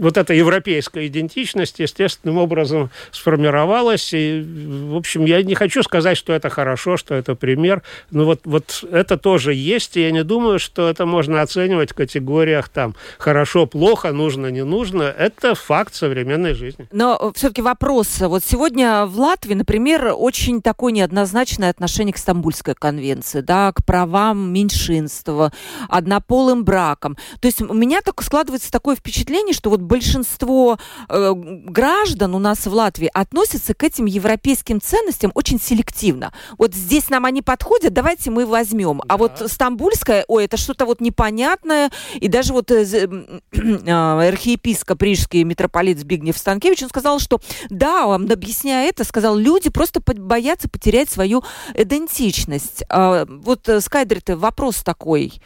вот 0.00 0.16
эта 0.16 0.34
европейская 0.34 1.06
идентичность 1.06 1.78
естественным 1.78 2.38
образом 2.38 2.90
сформировалась. 3.12 4.12
И, 4.12 4.42
в 4.42 4.96
общем, 4.96 5.26
я 5.26 5.42
не 5.42 5.54
хочу 5.54 5.82
сказать, 5.82 6.16
что 6.16 6.32
это 6.32 6.48
хорошо, 6.48 6.96
что 6.96 7.14
это 7.14 7.34
пример. 7.34 7.82
Но 8.10 8.24
вот, 8.24 8.40
вот 8.44 8.84
это 8.90 9.16
тоже 9.18 9.54
есть, 9.54 9.96
и 9.96 10.02
я 10.02 10.10
не 10.10 10.24
думаю, 10.24 10.58
что 10.58 10.88
это 10.88 11.06
можно 11.06 11.42
оценивать 11.42 11.92
в 11.92 11.94
категориях 11.94 12.68
там 12.68 12.94
хорошо, 13.18 13.66
плохо, 13.66 14.12
нужно, 14.12 14.46
не 14.46 14.64
нужно. 14.64 15.02
Это 15.02 15.54
факт 15.54 15.94
современной 15.94 16.54
жизни. 16.54 16.88
Но 16.92 17.32
все-таки 17.34 17.62
вопрос. 17.62 18.20
Вот 18.20 18.42
сегодня 18.42 19.04
в 19.06 19.18
Латвии, 19.18 19.54
например, 19.54 20.14
очень 20.16 20.62
такое 20.62 20.92
неоднозначное 20.92 21.70
отношение 21.70 22.14
к 22.14 22.18
Стамбульской 22.18 22.74
конвенции, 22.74 23.42
да, 23.42 23.72
к 23.72 23.84
правам 23.84 24.52
меньшинства, 24.52 25.52
однополым 25.88 26.64
бракам. 26.64 27.16
То 27.40 27.46
есть 27.46 27.60
у 27.60 27.74
меня 27.74 28.00
так 28.00 28.22
складывается 28.22 28.70
такое 28.72 28.96
впечатление, 28.96 29.52
что 29.52 29.68
вот 29.70 29.80
большинство 29.90 30.78
э, 31.08 31.32
граждан 31.34 32.34
у 32.36 32.38
нас 32.38 32.64
в 32.66 32.72
Латвии 32.72 33.10
относятся 33.12 33.74
к 33.74 33.82
этим 33.82 34.06
европейским 34.06 34.80
ценностям 34.80 35.32
очень 35.34 35.60
селективно. 35.60 36.32
Вот 36.56 36.74
здесь 36.74 37.10
нам 37.10 37.24
они 37.24 37.42
подходят, 37.42 37.92
давайте 37.92 38.30
мы 38.30 38.46
возьмем. 38.46 38.98
Да. 38.98 39.14
А 39.14 39.16
вот 39.16 39.42
стамбульская, 39.46 40.24
ой, 40.28 40.44
это 40.44 40.56
что-то 40.56 40.86
вот 40.86 41.00
непонятное. 41.00 41.90
И 42.14 42.28
даже 42.28 42.52
вот 42.52 42.70
э, 42.70 42.84
э, 42.84 43.90
архиепископ 43.90 45.02
рижский 45.02 45.42
митрополит 45.42 45.98
Збигнев 45.98 46.38
Станкевич, 46.38 46.84
он 46.84 46.88
сказал, 46.88 47.18
что 47.18 47.40
да, 47.68 48.06
он, 48.06 48.30
объясняя 48.30 48.88
это, 48.88 49.02
сказал, 49.02 49.36
люди 49.36 49.70
просто 49.70 50.00
боятся 50.00 50.68
потерять 50.68 51.10
свою 51.10 51.42
идентичность. 51.74 52.84
А, 52.88 53.26
вот, 53.28 53.68
э, 53.68 53.80
Скайдер, 53.80 54.18
это 54.18 54.36
вопрос 54.36 54.84
такой. 54.84 55.42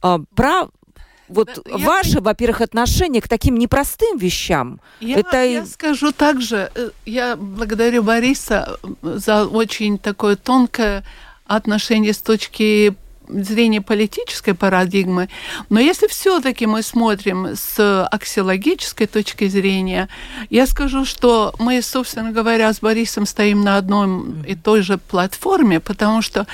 А, 0.00 0.20
про 0.36 0.68
вот 1.30 1.58
да, 1.64 1.78
ваше, 1.78 2.16
я... 2.16 2.20
во-первых, 2.20 2.60
отношение 2.60 3.22
к 3.22 3.28
таким 3.28 3.56
непростым 3.58 4.18
вещам. 4.18 4.80
Я, 5.00 5.18
это... 5.18 5.44
я 5.44 5.66
скажу 5.66 6.12
также, 6.12 6.70
э, 6.74 6.90
я 7.06 7.36
благодарю 7.36 8.02
Бориса 8.02 8.78
за 9.02 9.46
очень 9.46 9.98
такое 9.98 10.36
тонкое 10.36 11.04
отношение 11.46 12.12
с 12.12 12.18
точки 12.18 12.94
зрения 13.28 13.80
политической 13.80 14.54
парадигмы, 14.54 15.28
но 15.68 15.78
если 15.80 16.08
все-таки 16.08 16.66
мы 16.66 16.82
смотрим 16.82 17.54
с 17.54 18.06
аксиологической 18.06 19.06
точки 19.06 19.46
зрения, 19.48 20.08
я 20.50 20.66
скажу, 20.66 21.04
что 21.04 21.54
мы, 21.58 21.80
собственно 21.82 22.32
говоря, 22.32 22.72
с 22.72 22.80
Борисом 22.80 23.26
стоим 23.26 23.62
на 23.62 23.76
одной 23.76 24.44
и 24.46 24.56
той 24.56 24.82
же 24.82 24.98
платформе, 24.98 25.80
потому 25.80 26.22
что 26.22 26.46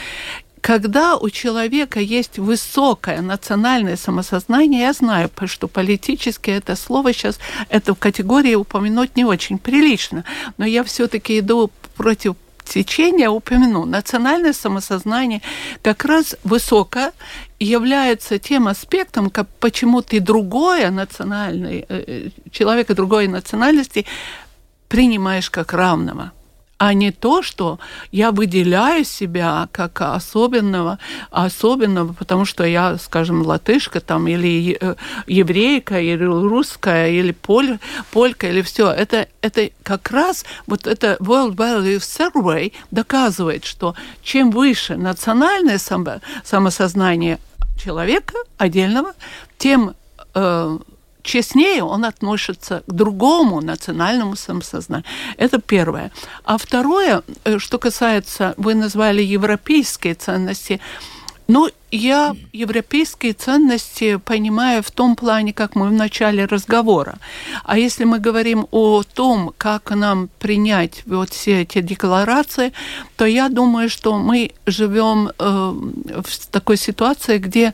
когда 0.66 1.16
у 1.16 1.30
человека 1.30 2.00
есть 2.00 2.40
высокое 2.40 3.22
национальное 3.22 3.96
самосознание, 3.96 4.80
я 4.80 4.92
знаю, 4.92 5.30
что 5.44 5.68
политически 5.68 6.50
это 6.50 6.74
слово 6.74 7.12
сейчас, 7.12 7.38
эту 7.68 7.94
категорию 7.94 8.62
упомянуть 8.62 9.14
не 9.14 9.24
очень 9.24 9.58
прилично, 9.58 10.24
но 10.58 10.64
я 10.64 10.82
все-таки 10.82 11.38
иду 11.38 11.70
против 11.96 12.34
течения 12.64 13.30
упомяну. 13.30 13.84
Национальное 13.84 14.52
самосознание 14.52 15.40
как 15.82 16.04
раз 16.04 16.34
высоко 16.42 17.12
является 17.60 18.40
тем 18.40 18.66
аспектом, 18.66 19.30
как 19.30 19.46
почему 19.60 20.02
ты 20.02 20.18
другое 20.18 20.90
национальное, 20.90 21.74
э, 21.74 21.86
э, 21.88 22.28
человека 22.50 22.96
другой 22.96 23.28
национальности 23.28 24.04
принимаешь 24.88 25.48
как 25.48 25.72
равного 25.72 26.32
а 26.78 26.92
не 26.92 27.10
то, 27.10 27.42
что 27.42 27.78
я 28.12 28.32
выделяю 28.32 29.04
себя 29.04 29.68
как 29.72 30.00
особенного, 30.00 30.98
особенного, 31.30 32.12
потому 32.12 32.44
что 32.44 32.64
я, 32.64 32.98
скажем, 32.98 33.42
латышка 33.42 34.00
там, 34.00 34.26
или 34.26 34.76
э, 34.78 34.94
еврейка, 35.26 36.00
или 36.00 36.24
русская, 36.24 37.10
или 37.10 37.32
поль, 37.32 37.78
полька, 38.10 38.48
или 38.48 38.60
все. 38.62 38.90
Это, 38.90 39.28
это 39.40 39.70
как 39.82 40.10
раз 40.10 40.44
вот 40.66 40.86
это 40.86 41.16
World 41.20 41.56
Value 41.56 41.98
Survey 41.98 42.72
доказывает, 42.90 43.64
что 43.64 43.94
чем 44.22 44.50
выше 44.50 44.96
национальное 44.96 45.78
само, 45.78 46.20
самосознание 46.44 47.38
человека 47.82 48.34
отдельного, 48.58 49.14
тем 49.58 49.94
э, 50.34 50.78
честнее 51.26 51.82
он 51.82 52.04
относится 52.04 52.82
к 52.86 52.92
другому 52.92 53.60
национальному 53.60 54.36
самосознанию. 54.36 55.04
Это 55.36 55.60
первое. 55.60 56.10
А 56.44 56.56
второе, 56.56 57.22
э, 57.44 57.58
что 57.58 57.78
касается, 57.78 58.54
вы 58.56 58.74
назвали 58.74 59.22
европейские 59.22 60.14
ценности, 60.14 60.80
ну, 61.48 61.68
я 61.92 62.34
европейские 62.52 63.32
ценности 63.32 64.16
понимаю 64.16 64.82
в 64.82 64.90
том 64.90 65.14
плане, 65.14 65.52
как 65.52 65.76
мы 65.76 65.88
в 65.88 65.92
начале 65.92 66.44
разговора. 66.44 67.18
А 67.64 67.78
если 67.78 68.04
мы 68.04 68.18
говорим 68.18 68.66
о 68.72 69.02
том, 69.14 69.52
как 69.56 69.90
нам 69.90 70.28
принять 70.38 71.02
вот 71.06 71.30
все 71.30 71.62
эти 71.62 71.82
декларации, 71.82 72.72
то 73.16 73.26
я 73.26 73.48
думаю, 73.48 73.88
что 73.88 74.18
мы 74.18 74.50
живем 74.66 75.28
э, 75.28 75.32
в 75.38 76.46
такой 76.50 76.76
ситуации, 76.76 77.38
где 77.38 77.72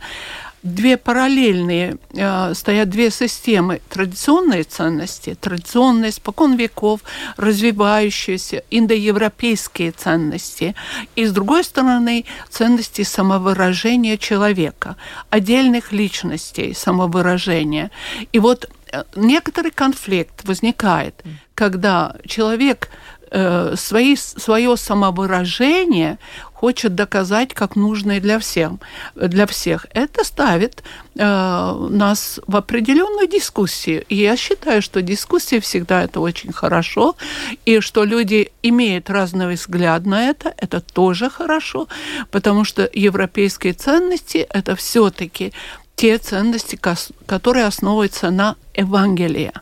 две 0.62 0.96
параллельные, 0.96 1.96
э, 2.14 2.54
стоят 2.54 2.88
две 2.88 3.10
системы. 3.10 3.80
Традиционные 3.88 4.62
ценности, 4.64 5.36
традиционные, 5.40 6.12
спокон 6.12 6.56
веков, 6.56 7.00
развивающиеся 7.36 8.62
индоевропейские 8.70 9.92
ценности. 9.92 10.74
И, 11.16 11.24
с 11.24 11.32
другой 11.32 11.64
стороны, 11.64 12.24
ценности 12.48 13.02
самовыражения 13.02 14.16
человека, 14.16 14.96
отдельных 15.30 15.92
личностей 15.92 16.74
самовыражения. 16.74 17.90
И 18.32 18.38
вот 18.38 18.70
э, 18.92 19.02
некоторый 19.16 19.72
конфликт 19.72 20.44
возникает, 20.44 21.22
когда 21.54 22.16
человек 22.26 22.88
э, 23.32 23.74
свои, 23.76 24.16
свое 24.16 24.76
самовыражение 24.76 26.18
хочет 26.52 26.94
доказать 26.94 27.54
как 27.54 27.76
нужное 27.76 28.20
для 28.20 28.38
всех. 28.38 28.72
Для 29.16 29.46
всех. 29.46 29.86
Это 29.94 30.22
ставит 30.24 30.84
э, 31.16 31.88
нас 31.90 32.38
в 32.46 32.56
определенную 32.56 33.26
дискуссию. 33.26 34.04
И 34.08 34.16
я 34.16 34.36
считаю, 34.36 34.82
что 34.82 35.02
дискуссия 35.02 35.60
всегда 35.60 36.04
это 36.04 36.20
очень 36.20 36.52
хорошо, 36.52 37.16
и 37.64 37.80
что 37.80 38.04
люди 38.04 38.52
имеют 38.62 39.10
разный 39.10 39.54
взгляд 39.54 40.06
на 40.06 40.28
это, 40.28 40.54
это 40.56 40.80
тоже 40.80 41.30
хорошо, 41.30 41.88
потому 42.30 42.64
что 42.64 42.88
европейские 42.92 43.72
ценности 43.72 44.46
это 44.50 44.76
все-таки 44.76 45.52
те 45.96 46.18
ценности, 46.18 46.78
которые 47.26 47.66
основываются 47.66 48.30
на 48.30 48.56
Евангелии. 48.74 49.52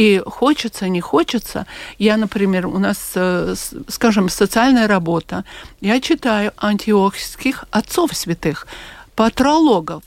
И 0.00 0.22
хочется, 0.24 0.88
не 0.88 1.02
хочется. 1.02 1.66
Я, 1.98 2.16
например, 2.16 2.66
у 2.66 2.78
нас, 2.78 3.12
э, 3.16 3.54
скажем, 3.86 4.30
социальная 4.30 4.88
работа. 4.88 5.44
Я 5.82 6.00
читаю 6.00 6.52
антиохских 6.56 7.64
отцов 7.70 8.16
святых, 8.16 8.66
патрологов. 9.14 10.02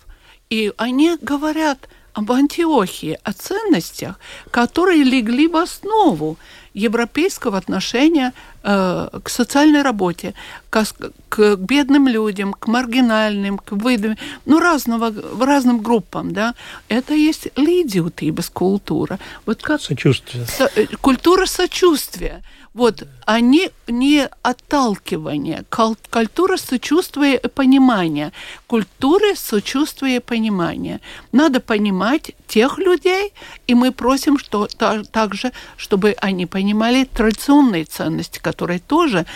И 0.49 0.73
они 0.77 1.15
говорят 1.21 1.77
об 2.13 2.31
Антиохии, 2.31 3.17
о 3.23 3.33
ценностях, 3.33 4.19
которые 4.51 5.03
легли 5.03 5.47
в 5.47 5.55
основу 5.55 6.37
европейского 6.73 7.57
отношения 7.57 8.33
э, 8.63 9.19
к 9.23 9.29
социальной 9.29 9.83
работе, 9.83 10.33
к, 10.69 10.85
к 11.29 11.55
бедным 11.55 12.07
людям, 12.07 12.53
к 12.53 12.67
маргинальным, 12.67 13.57
к 13.57 13.71
выдам, 13.71 14.17
ну, 14.45 14.59
разного, 14.59 15.13
разным 15.39 15.81
группам, 15.81 16.33
да. 16.33 16.55
Это 16.89 17.13
есть 17.13 17.47
лидиутības 17.55 18.49
культура. 18.49 19.19
Вот 19.45 19.61
как... 19.61 19.81
Сочувствие. 19.81 20.45
Со, 20.45 20.69
э, 20.75 20.87
культура 21.01 21.45
сочувствия. 21.45 22.41
Вот, 22.73 23.03
они 23.25 23.69
не 23.87 24.27
отталкивание. 24.41 25.63
Культура 25.69 26.57
сочувствия 26.57 27.35
и 27.35 27.47
понимания. 27.47 28.31
Культура 28.65 29.35
сочувствия 29.35 30.15
и 30.15 30.19
понимания. 30.19 30.99
Надо 31.31 31.59
понимать 31.59 32.31
тех 32.47 32.79
людей, 32.79 33.33
и 33.67 33.75
мы 33.75 33.91
просим 33.91 34.39
что, 34.39 34.67
также, 35.11 35.51
чтобы 35.77 36.15
они 36.19 36.47
понимали 36.47 37.03
традиционные 37.03 37.85
ценности, 37.85 38.39
которые 38.39 38.79
тоже 38.79 39.27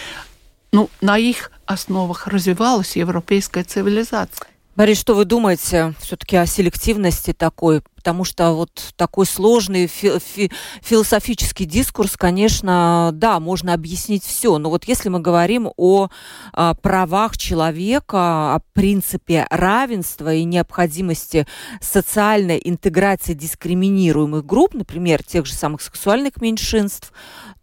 ну, 0.72 0.90
на 1.02 1.18
их 1.18 1.52
основах 1.66 2.28
развивалась 2.28 2.96
европейская 2.96 3.64
цивилизация. 3.64 4.48
Борис, 4.78 5.00
что 5.00 5.16
вы 5.16 5.26
думаете 5.26 5.96
все-таки 6.00 6.36
о 6.36 6.46
селективности 6.46 7.34
такой? 7.34 7.82
Потому 7.96 8.24
что 8.24 8.52
вот 8.52 8.94
такой 8.96 9.26
сложный 9.26 9.88
фи- 9.88 10.20
фи- 10.20 10.52
философический 10.84 11.66
дискурс, 11.66 12.16
конечно, 12.16 13.10
да, 13.12 13.40
можно 13.40 13.74
объяснить 13.74 14.24
все. 14.24 14.60
Но 14.60 14.70
вот 14.70 14.84
если 14.84 15.10
мы 15.10 15.20
говорим 15.20 15.72
о, 15.78 16.10
о 16.54 16.76
правах 16.76 17.40
человека, 17.40 18.54
о 18.54 18.60
принципе 18.74 19.48
равенства 19.50 20.32
и 20.32 20.44
необходимости 20.44 21.48
социальной 21.82 22.62
интеграции 22.64 23.34
дискриминируемых 23.34 24.46
групп, 24.46 24.76
например, 24.76 25.24
тех 25.24 25.48
же 25.48 25.56
самых 25.56 25.82
сексуальных 25.82 26.38
меньшинств, 26.40 27.14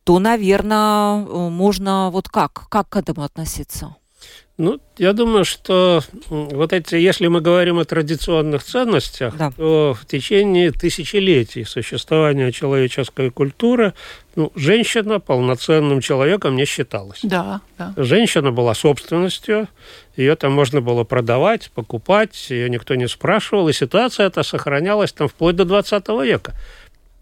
то, 0.03 0.19
наверное, 0.19 1.25
э, 1.25 1.49
можно 1.49 2.11
вот 2.11 2.29
как? 2.29 2.69
Как 2.69 2.89
к 2.89 2.97
этому 2.97 3.23
относиться? 3.23 3.95
Ну, 4.57 4.81
я 4.99 5.13
думаю, 5.13 5.45
что 5.45 6.01
вот 6.29 6.73
эти, 6.73 6.95
если 6.95 7.27
мы 7.27 7.41
говорим 7.41 7.81
о 7.81 7.85
традиционных 7.85 8.63
ценностях, 8.63 9.37
да. 9.37 9.51
то 9.51 9.97
в 10.01 10.07
течение 10.07 10.71
тысячелетий 10.71 11.65
существования 11.65 12.53
человеческой 12.53 13.31
культуры 13.31 13.95
ну, 14.37 14.53
женщина 14.55 15.19
полноценным 15.19 16.01
человеком 16.01 16.55
не 16.55 16.67
считалась. 16.67 17.19
Да, 17.25 17.63
да. 17.79 17.95
Женщина 17.97 18.53
была 18.53 18.75
собственностью, 18.75 19.67
ее 20.17 20.37
там 20.37 20.53
можно 20.53 20.81
было 20.81 21.03
продавать, 21.03 21.73
покупать, 21.75 22.51
ее 22.51 22.71
никто 22.71 22.95
не 22.95 23.09
спрашивал, 23.09 23.69
и 23.69 23.73
ситуация 23.73 24.27
эта 24.27 24.45
сохранялась 24.45 25.13
там 25.13 25.27
вплоть 25.27 25.57
до 25.57 25.65
20 25.65 26.09
века. 26.23 26.55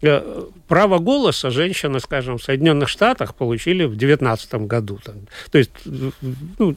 Э, 0.03 0.43
право 0.67 0.99
голоса 0.99 1.49
женщины, 1.49 1.99
скажем, 1.99 2.37
в 2.37 2.43
Соединенных 2.43 2.89
Штатах 2.89 3.35
получили 3.35 3.85
в 3.85 3.95
19 3.95 4.53
году. 4.67 4.99
Там, 5.03 5.15
то 5.51 5.57
есть 5.57 5.71
ну, 6.57 6.75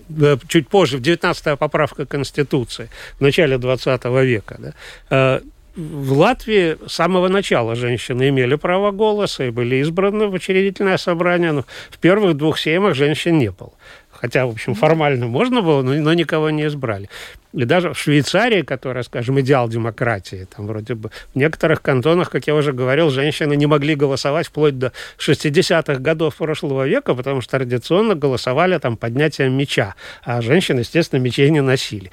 чуть 0.49 0.68
позже, 0.68 0.99
в 0.99 1.01
19-я 1.01 1.57
поправка 1.57 2.07
Конституции, 2.07 2.89
в 3.18 3.20
начале 3.22 3.59
20 3.59 4.05
века. 4.05 4.57
Да. 4.59 4.72
Э, 5.11 5.41
в 5.77 6.12
Латвии 6.12 6.77
с 6.87 6.93
самого 6.93 7.29
начала 7.29 7.74
женщины 7.74 8.29
имели 8.29 8.55
право 8.55 8.93
голоса 8.93 9.45
и 9.45 9.51
были 9.51 9.77
избраны 9.77 10.27
в 10.27 10.35
учредительное 10.35 10.97
собрание, 10.97 11.53
но 11.53 11.64
в 11.91 11.99
первых 11.99 12.37
двух 12.37 12.59
сеймах 12.59 12.95
женщин 12.95 13.39
не 13.39 13.51
было. 13.51 13.72
Хотя, 14.21 14.47
в 14.47 14.51
общем, 14.51 14.75
формально 14.75 15.27
можно 15.27 15.62
было, 15.62 15.83
но, 15.83 15.95
но 15.95 16.14
никого 16.14 16.51
не 16.51 16.67
избрали. 16.67 17.09
И 17.53 17.64
даже 17.64 17.95
в 17.95 17.99
Швейцарии, 17.99 18.62
которая, 18.62 19.03
скажем, 19.03 19.41
идеал 19.41 19.69
демократии, 19.69 20.47
там 20.55 20.67
вроде 20.67 20.95
бы 20.95 21.11
в 21.35 21.37
некоторых 21.37 21.81
кантонах, 21.81 22.31
как 22.31 22.47
я 22.47 22.55
уже 22.55 22.73
говорил, 22.73 23.11
женщины 23.11 23.57
не 23.57 23.67
могли 23.67 23.95
голосовать 23.95 24.47
вплоть 24.49 24.79
до 24.79 24.93
60-х 25.19 26.01
годов 26.01 26.37
прошлого 26.37 26.87
века, 26.87 27.14
потому 27.14 27.41
что 27.41 27.59
традиционно 27.59 28.14
голосовали 28.14 28.79
там 28.79 28.97
поднятием 28.97 29.57
меча, 29.57 29.95
а 30.23 30.43
женщины, 30.43 30.81
естественно, 30.81 31.21
мечей 31.21 31.49
не 31.51 31.62
носили. 31.62 32.11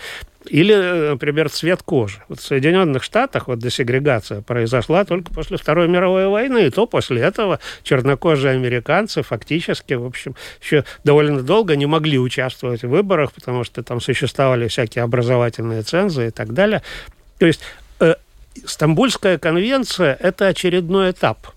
Или, 0.48 1.10
например, 1.12 1.50
цвет 1.50 1.84
кожи. 1.84 2.22
Вот 2.28 2.40
в 2.40 2.44
Соединенных 2.44 3.04
Штатах 3.04 3.48
вот 3.48 3.60
десегрегация 3.60 4.42
произошла 4.42 5.06
только 5.06 5.32
после 5.34 5.58
Второй 5.58 5.88
мировой 5.88 6.28
войны, 6.28 6.68
и 6.68 6.70
то 6.70 6.86
после 6.86 7.22
этого 7.22 7.60
чернокожие 7.84 8.54
американцы 8.54 9.22
фактически, 9.22 9.94
в 9.94 10.06
общем, 10.06 10.36
еще 10.62 10.84
довольно 11.04 11.42
долго 11.42 11.76
не 11.76 11.86
могли 11.86 12.20
участвовать 12.20 12.84
в 12.84 12.90
выборах, 12.90 13.32
потому 13.32 13.64
что 13.64 13.84
там 13.84 14.02
существовали 14.02 14.68
всякие 14.68 15.04
образовательные 15.04 15.82
цензы 15.84 16.28
и 16.28 16.32
так 16.32 16.54
далее. 16.54 16.82
То 17.40 17.46
есть 17.46 17.62
э, 18.00 18.16
Стамбульская 18.66 19.38
конвенция– 19.38 20.18
это 20.20 20.48
очередной 20.48 21.12
этап 21.12 21.48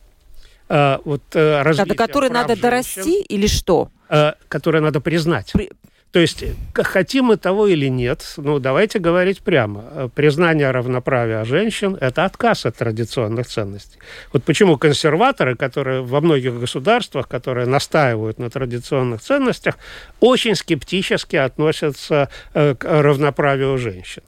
э, 0.68 0.98
вот, 1.04 1.22
э, 1.34 1.62
развития 1.62 1.88
До 1.90 1.94
которой 1.94 2.30
надо 2.30 2.48
женщин, 2.48 2.62
дорасти 2.62 3.22
или 3.22 3.46
что? 3.46 3.90
Э, 4.08 4.34
которое 4.48 4.80
надо 4.80 5.00
признать. 5.00 5.52
При... 5.52 5.70
То 6.12 6.20
есть, 6.20 6.44
хотим 6.72 7.26
мы 7.26 7.36
того 7.36 7.66
или 7.66 7.88
нет, 7.88 8.34
ну, 8.38 8.58
давайте 8.58 8.98
говорить 8.98 9.42
прямо. 9.42 10.08
Признание 10.14 10.70
равноправия 10.70 11.44
женщин– 11.44 11.98
это 12.00 12.24
отказ 12.24 12.64
от 12.64 12.76
традиционных 12.76 13.46
ценностей. 13.46 13.98
Вот 14.32 14.42
почему 14.44 14.78
консерваторы, 14.78 15.56
которые 15.56 16.02
во 16.02 16.20
многих 16.20 16.58
государствах, 16.58 17.28
которые 17.28 17.66
настаивают 17.66 18.38
на 18.38 18.48
традиционных 18.48 19.20
ценностях, 19.20 19.76
очень 20.20 20.54
скептически 20.54 21.36
относятся 21.36 22.30
э, 22.54 22.74
к 22.74 22.84
равноправию 23.02 23.76
женщин. 23.76 24.22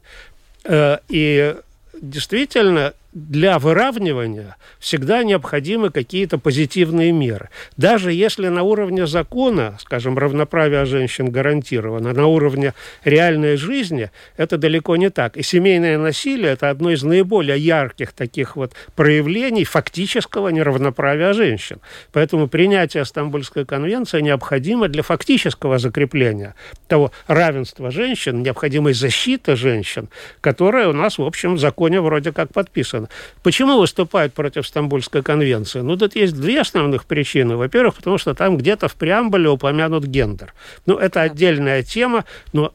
Э, 0.64 0.98
и 1.08 1.56
действительно, 2.02 2.92
для 3.12 3.58
выравнивания 3.58 4.56
всегда 4.78 5.24
необходимы 5.24 5.90
какие-то 5.90 6.38
позитивные 6.38 7.10
меры. 7.10 7.48
Даже 7.76 8.12
если 8.12 8.48
на 8.48 8.62
уровне 8.62 9.06
закона, 9.06 9.76
скажем, 9.80 10.18
равноправие 10.18 10.84
женщин 10.84 11.30
гарантировано, 11.30 12.12
на 12.12 12.26
уровне 12.26 12.74
реальной 13.04 13.56
жизни 13.56 14.10
это 14.36 14.58
далеко 14.58 14.96
не 14.96 15.10
так. 15.10 15.36
И 15.36 15.42
семейное 15.42 15.98
насилие– 15.98 16.52
это 16.52 16.70
одно 16.70 16.90
из 16.90 17.02
наиболее 17.02 17.58
ярких 17.58 18.12
таких 18.12 18.56
вот 18.56 18.72
проявлений 18.94 19.64
фактического 19.64 20.48
неравноправия 20.48 21.32
женщин. 21.32 21.80
Поэтому 22.12 22.46
принятие 22.46 23.04
Стамбульской 23.04 23.64
конвенции 23.64 24.20
необходимо 24.20 24.88
для 24.88 25.02
фактического 25.02 25.78
закрепления 25.78 26.54
того 26.88 27.10
равенства 27.26 27.90
женщин, 27.90 28.42
необходимой 28.42 28.92
защиты 28.92 29.56
женщин, 29.56 30.08
которая 30.40 30.88
у 30.88 30.92
нас, 30.92 31.18
в 31.18 31.22
общем, 31.22 31.54
в 31.54 31.58
законе 31.58 32.00
вроде 32.00 32.32
как 32.32 32.52
подписана. 32.52 33.07
Почему 33.42 33.78
выступают 33.78 34.34
против 34.34 34.66
Стамбульской 34.66 35.22
конвенции? 35.22 35.80
Ну, 35.80 35.96
тут 35.96 36.16
есть 36.16 36.34
две 36.34 36.60
основных 36.60 37.04
причины. 37.04 37.56
Во-первых, 37.56 37.96
потому 37.96 38.18
что 38.18 38.34
там 38.34 38.56
где-то 38.56 38.88
в 38.88 38.94
преамбуле 38.94 39.48
упомянут 39.48 40.04
гендер. 40.04 40.54
Ну, 40.86 40.96
это 40.96 41.22
отдельная 41.22 41.82
тема, 41.82 42.24
но 42.52 42.72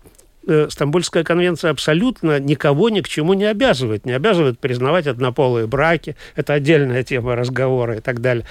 э, 0.48 0.68
Стамбульская 0.70 1.24
конвенция 1.24 1.72
абсолютно 1.72 2.40
никого 2.40 2.90
ни 2.90 3.02
к 3.02 3.08
чему 3.08 3.34
не 3.34 3.46
обязывает. 3.46 4.06
Не 4.06 4.14
обязывает 4.14 4.60
признавать 4.60 5.08
однополые 5.08 5.68
браки. 5.68 6.16
Это 6.36 6.54
отдельная 6.54 7.04
тема 7.04 7.36
разговора 7.36 7.98
и 7.98 8.02
так 8.02 8.22
далее. 8.22 8.46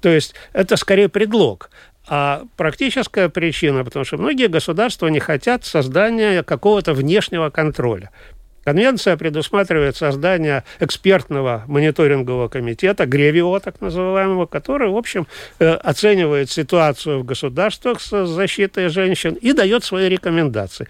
То 0.00 0.08
есть 0.08 0.34
это 0.52 0.76
скорее 0.76 1.08
предлог. 1.08 1.70
А 2.08 2.44
практическая 2.56 3.28
причина, 3.28 3.84
потому 3.84 4.04
что 4.04 4.16
многие 4.16 4.46
государства 4.46 5.08
не 5.08 5.18
хотят 5.18 5.64
создания 5.64 6.44
какого-то 6.44 6.94
внешнего 6.94 7.50
контроля. 7.50 8.10
Конвенция 8.66 9.16
предусматривает 9.16 9.96
создание 9.96 10.64
экспертного 10.80 11.62
мониторингового 11.68 12.48
комитета, 12.48 13.06
ГРЕВИО 13.06 13.60
так 13.60 13.80
называемого, 13.80 14.46
который, 14.46 14.88
в 14.90 14.96
общем, 14.96 15.28
э, 15.60 15.70
оценивает 15.70 16.50
ситуацию 16.50 17.20
в 17.20 17.24
государствах 17.24 18.00
с 18.00 18.26
защитой 18.26 18.88
женщин 18.88 19.34
и 19.34 19.52
дает 19.52 19.84
свои 19.84 20.08
рекомендации. 20.08 20.88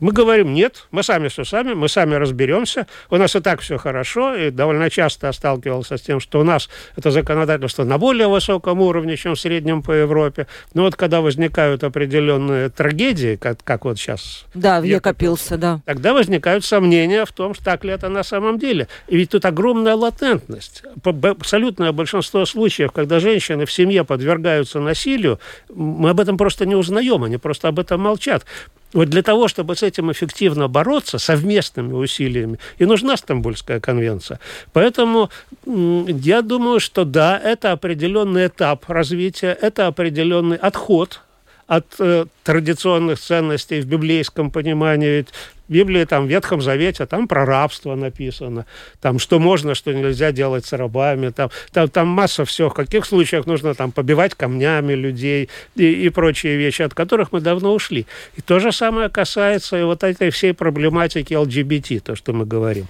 Мы 0.00 0.12
говорим, 0.12 0.54
нет, 0.54 0.86
мы 0.92 1.02
сами 1.02 1.28
все 1.28 1.44
сами, 1.44 1.74
мы 1.74 1.88
сами 1.88 2.14
разберемся, 2.14 2.86
у 3.10 3.16
нас 3.16 3.34
и 3.34 3.40
так 3.40 3.60
все 3.60 3.78
хорошо, 3.78 4.34
и 4.34 4.50
довольно 4.50 4.90
часто 4.90 5.30
сталкивался 5.32 5.96
с 5.96 6.02
тем, 6.02 6.20
что 6.20 6.40
у 6.40 6.44
нас 6.44 6.68
это 6.96 7.10
законодательство 7.10 7.84
на 7.84 7.98
более 7.98 8.28
высоком 8.28 8.80
уровне, 8.80 9.16
чем 9.16 9.34
в 9.34 9.40
среднем 9.40 9.82
по 9.82 9.92
Европе. 9.92 10.46
Но 10.72 10.82
вот 10.82 10.94
когда 10.94 11.20
возникают 11.20 11.82
определенные 11.82 12.70
трагедии, 12.70 13.36
как, 13.36 13.62
как 13.64 13.84
вот 13.84 13.98
сейчас... 13.98 14.44
Да, 14.54 14.80
век 14.80 15.06
опился, 15.06 15.56
да. 15.56 15.80
Тогда 15.84 16.12
возникают 16.12 16.64
сомнения 16.64 17.24
в 17.24 17.32
том, 17.32 17.54
что 17.54 17.64
так 17.64 17.84
ли 17.84 17.90
это 17.90 18.08
на 18.08 18.22
самом 18.22 18.58
деле. 18.58 18.86
И 19.08 19.16
ведь 19.16 19.30
тут 19.30 19.44
огромная 19.44 19.94
латентность. 19.94 20.82
Абсолютное 21.04 21.90
большинство 21.92 22.46
случаев, 22.46 22.92
когда 22.92 23.18
женщины 23.18 23.66
в 23.66 23.72
семье 23.72 24.04
подвергаются 24.04 24.78
насилию, 24.78 25.40
мы 25.68 26.10
об 26.10 26.20
этом 26.20 26.36
просто 26.36 26.66
не 26.66 26.76
узнаем, 26.76 27.24
они 27.24 27.36
просто 27.36 27.68
об 27.68 27.80
этом 27.80 28.00
молчат. 28.00 28.44
Вот 28.92 29.08
для 29.08 29.22
того, 29.22 29.48
чтобы 29.48 29.76
с 29.76 29.82
этим 29.82 30.10
эффективно 30.10 30.68
бороться 30.68 31.18
совместными 31.18 31.92
усилиями, 31.92 32.58
и 32.78 32.86
нужна 32.86 33.16
Стамбульская 33.16 33.80
конвенция. 33.80 34.40
Поэтому 34.72 35.30
я 35.66 36.42
думаю, 36.42 36.80
что 36.80 37.04
да, 37.04 37.38
это 37.38 37.72
определенный 37.72 38.46
этап 38.46 38.88
развития, 38.88 39.56
это 39.60 39.86
определенный 39.88 40.56
отход 40.56 41.20
от 41.68 41.86
э, 42.00 42.24
традиционных 42.44 43.20
ценностей 43.20 43.80
в 43.80 43.86
библейском 43.86 44.50
понимании. 44.50 45.08
Ведь 45.08 45.28
Библии, 45.68 46.04
там, 46.04 46.26
в 46.26 46.30
Ветхом 46.30 46.62
Завете, 46.62 47.04
там 47.04 47.28
про 47.28 47.44
рабство 47.44 47.94
написано, 47.94 48.64
там, 49.02 49.18
что 49.18 49.38
можно, 49.38 49.74
что 49.74 49.92
нельзя 49.92 50.32
делать 50.32 50.64
с 50.64 50.72
рабами, 50.72 51.28
там, 51.28 51.50
там, 51.70 51.88
там 51.90 52.08
масса 52.08 52.46
всего, 52.46 52.70
в 52.70 52.74
каких 52.74 53.04
случаях 53.04 53.46
нужно 53.46 53.74
там 53.74 53.92
побивать 53.92 54.34
камнями 54.34 54.94
людей 54.94 55.50
и, 55.76 56.06
и 56.06 56.08
прочие 56.08 56.56
вещи, 56.56 56.80
от 56.82 56.94
которых 56.94 57.32
мы 57.32 57.40
давно 57.40 57.74
ушли. 57.74 58.06
И 58.36 58.40
то 58.40 58.60
же 58.60 58.72
самое 58.72 59.10
касается 59.10 59.78
и 59.78 59.82
вот 59.82 60.02
этой 60.02 60.30
всей 60.30 60.54
проблематики 60.54 61.34
ЛГБТ, 61.34 62.02
то, 62.02 62.16
что 62.16 62.32
мы 62.32 62.46
говорим. 62.46 62.86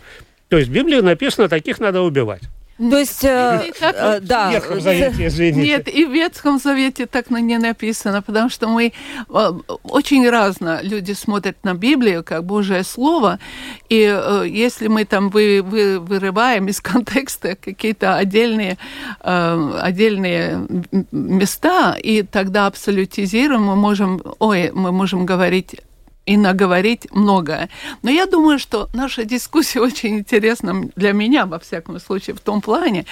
То 0.49 0.57
есть 0.57 0.71
в 0.71 0.73
Библии 0.73 1.01
написано, 1.01 1.49
таких 1.49 1.81
надо 1.81 2.03
убивать. 2.03 2.43
То 2.79 2.97
есть, 2.97 3.25
э, 3.25 3.73
э, 3.81 4.21
да. 4.21 4.51
В 4.51 4.53
Ветхом 4.53 4.81
Завете, 4.81 5.27
извините. 5.27 5.61
Нет, 5.61 5.89
и 5.89 6.05
в 6.05 6.13
Ветхом 6.13 6.59
Завете 6.59 7.07
так 7.07 7.29
не 7.31 7.59
написано, 7.59 8.23
потому 8.23 8.49
что 8.51 8.69
мы 8.69 8.93
э, 9.29 9.53
очень 9.83 10.29
разно 10.29 10.79
люди 10.83 11.13
смотрят 11.13 11.57
на 11.65 11.75
Библию 11.75 12.23
как 12.23 12.45
Божье 12.45 12.85
Слово, 12.85 13.41
и 13.89 14.03
э, 14.09 14.45
если 14.49 14.87
мы 14.87 15.05
там 15.05 15.31
вы, 15.31 15.61
вы, 15.63 15.99
вырываем 15.99 16.69
из 16.69 16.81
контекста 16.81 17.57
какие-то 17.57 18.17
отдельные, 18.17 18.79
э, 19.23 19.73
отдельные 19.83 20.65
места, 21.11 21.97
и 22.01 22.23
тогда 22.23 22.67
абсолютизируем, 22.67 23.65
мы 23.65 23.75
можем, 23.75 24.23
ой, 24.39 24.71
мы 24.73 24.93
можем 24.93 25.27
говорить 25.27 25.81
и 26.29 26.37
наговорить 26.37 27.07
многое. 27.11 27.71
Но 28.03 28.11
я 28.11 28.27
думаю, 28.27 28.59
что 28.59 28.91
наша 28.93 29.25
дискуссия 29.25 29.81
очень 29.89 30.19
интересна 30.19 30.91
для 30.95 31.13
меня, 31.13 31.47
во 31.47 31.59
всяком 31.59 31.99
случае, 32.01 32.37
в 32.37 32.41
том 32.41 32.61
плане, 32.61 33.07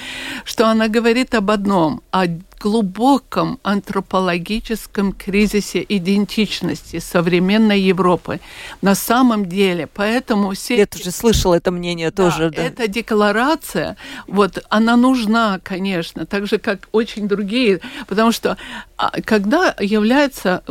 что 0.44 0.68
она 0.68 0.88
говорит 0.88 1.34
об 1.34 1.50
одном, 1.50 2.02
о 2.10 2.26
глубоком 2.60 3.58
антропологическом 3.62 5.12
кризисе 5.12 5.84
идентичности 5.88 6.98
современной 6.98 7.80
Европы. 7.80 8.40
На 8.82 8.94
самом 8.94 9.46
деле, 9.46 9.86
поэтому 9.86 10.52
все... 10.52 10.78
Я 10.78 10.86
тоже 10.86 11.10
слышала 11.10 11.54
это 11.54 11.70
мнение 11.70 12.10
да, 12.10 12.24
тоже. 12.24 12.50
Да. 12.50 12.62
Эта 12.62 12.88
декларация, 12.88 13.96
вот, 14.26 14.64
она 14.68 14.96
нужна, 14.96 15.60
конечно, 15.62 16.26
так 16.26 16.46
же, 16.46 16.58
как 16.58 16.88
очень 16.92 17.28
другие, 17.28 17.80
потому 18.08 18.32
что 18.32 18.56
а, 18.96 19.12
когда 19.24 19.74
является, 19.78 20.62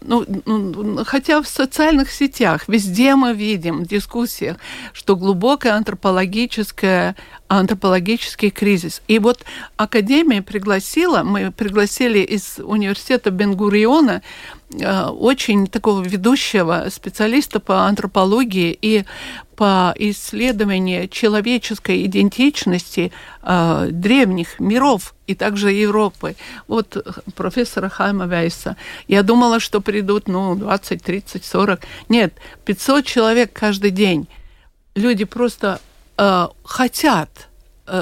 ну, 0.00 0.24
ну, 0.46 1.04
хотя 1.04 1.42
в 1.42 1.46
социальных 1.94 2.10
сетях 2.10 2.64
везде 2.68 3.14
мы 3.14 3.32
видим 3.34 3.84
в 3.84 3.86
дискуссиях, 3.86 4.56
что 4.92 5.16
глубокая 5.16 5.74
антропологическая 5.74 7.14
антропологический 7.48 8.50
кризис. 8.50 9.02
И 9.06 9.18
вот 9.18 9.44
Академия 9.76 10.42
пригласила, 10.42 11.22
мы 11.22 11.52
пригласили 11.52 12.18
из 12.18 12.58
университета 12.58 13.30
Бенгуриона 13.30 14.22
э, 14.72 15.04
очень 15.06 15.66
такого 15.66 16.02
ведущего 16.02 16.88
специалиста 16.90 17.60
по 17.60 17.86
антропологии 17.86 18.76
и 18.82 19.04
по 19.56 19.94
исследованию 19.96 21.08
человеческой 21.08 22.04
идентичности 22.06 23.12
э, 23.42 23.88
древних 23.90 24.60
миров 24.60 25.14
и 25.26 25.34
также 25.34 25.72
Европы. 25.72 26.36
Вот 26.68 26.96
профессора 27.34 27.88
Хайма 27.88 28.26
Вейса. 28.26 28.76
Я 29.08 29.22
думала, 29.22 29.60
что 29.60 29.80
придут, 29.80 30.28
ну, 30.28 30.54
20, 30.54 31.02
30, 31.02 31.44
40. 31.44 31.80
Нет, 32.08 32.34
500 32.64 33.04
человек 33.04 33.52
каждый 33.52 33.90
день. 33.90 34.28
Люди 34.94 35.24
просто 35.24 35.80
э, 36.18 36.48
хотят 36.64 37.30
Э, 37.30 37.53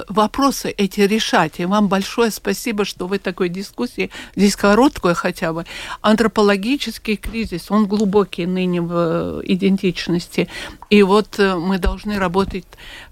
вопросы 0.08 0.70
эти 0.70 1.00
решать. 1.00 1.60
И 1.60 1.64
вам 1.64 1.88
большое 1.88 2.30
спасибо, 2.30 2.84
что 2.84 3.06
вы 3.06 3.18
такой 3.18 3.48
дискуссии, 3.48 4.10
здесь 4.36 4.56
короткую 4.56 5.14
хотя 5.14 5.52
бы. 5.52 5.64
Антропологический 6.00 7.16
кризис, 7.16 7.70
он 7.70 7.86
глубокий 7.86 8.46
ныне 8.46 8.80
в 8.80 8.92
э, 8.92 9.42
идентичности. 9.44 10.48
И 10.90 11.02
вот 11.02 11.38
э, 11.38 11.56
мы 11.56 11.78
должны 11.78 12.18
работать, 12.18 12.64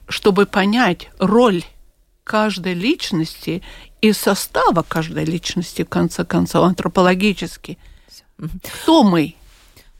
чтобы 0.08 0.46
понять 0.46 1.10
роль 1.18 1.64
каждой 2.24 2.74
личности 2.74 3.62
и 4.00 4.12
состава 4.12 4.84
каждой 4.86 5.24
личности, 5.24 5.82
в 5.82 5.88
конце 5.88 6.24
концов, 6.24 6.64
антропологически. 6.64 7.78
Кто 8.84 9.02
мы? 9.02 9.34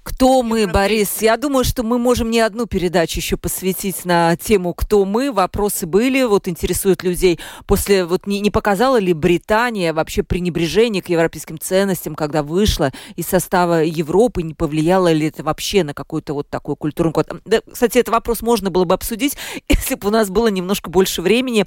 Кто 0.02 0.42
мы, 0.42 0.66
Борис? 0.66 1.20
Я 1.20 1.36
думаю, 1.36 1.64
что 1.64 1.82
мы 1.82 1.98
можем 1.98 2.30
не 2.30 2.40
одну 2.40 2.66
передачу 2.66 3.18
еще 3.18 3.36
посвятить 3.36 4.06
на 4.06 4.34
тему 4.36 4.72
«Кто 4.72 5.04
мы?». 5.04 5.30
Вопросы 5.30 5.86
были, 5.86 6.22
вот 6.22 6.48
интересуют 6.48 7.02
людей. 7.02 7.38
После, 7.66 8.06
вот 8.06 8.26
не, 8.26 8.40
не 8.40 8.50
показала 8.50 8.98
ли 8.98 9.12
Британия 9.12 9.92
вообще 9.92 10.22
пренебрежение 10.22 11.02
к 11.02 11.10
европейским 11.10 11.58
ценностям, 11.58 12.14
когда 12.14 12.42
вышла 12.42 12.92
из 13.16 13.26
состава 13.26 13.82
Европы, 13.82 14.42
не 14.42 14.54
повлияло 14.54 15.12
ли 15.12 15.26
это 15.26 15.42
вообще 15.42 15.84
на 15.84 15.92
какую-то 15.92 16.32
вот 16.32 16.48
такую 16.48 16.76
культурную 16.76 17.12
код? 17.12 17.28
Да, 17.44 17.60
кстати, 17.70 17.98
этот 17.98 18.12
вопрос 18.12 18.40
можно 18.40 18.70
было 18.70 18.84
бы 18.84 18.94
обсудить, 18.94 19.36
если 19.68 19.96
бы 19.96 20.08
у 20.08 20.10
нас 20.10 20.30
было 20.30 20.48
немножко 20.48 20.88
больше 20.88 21.20
времени. 21.20 21.66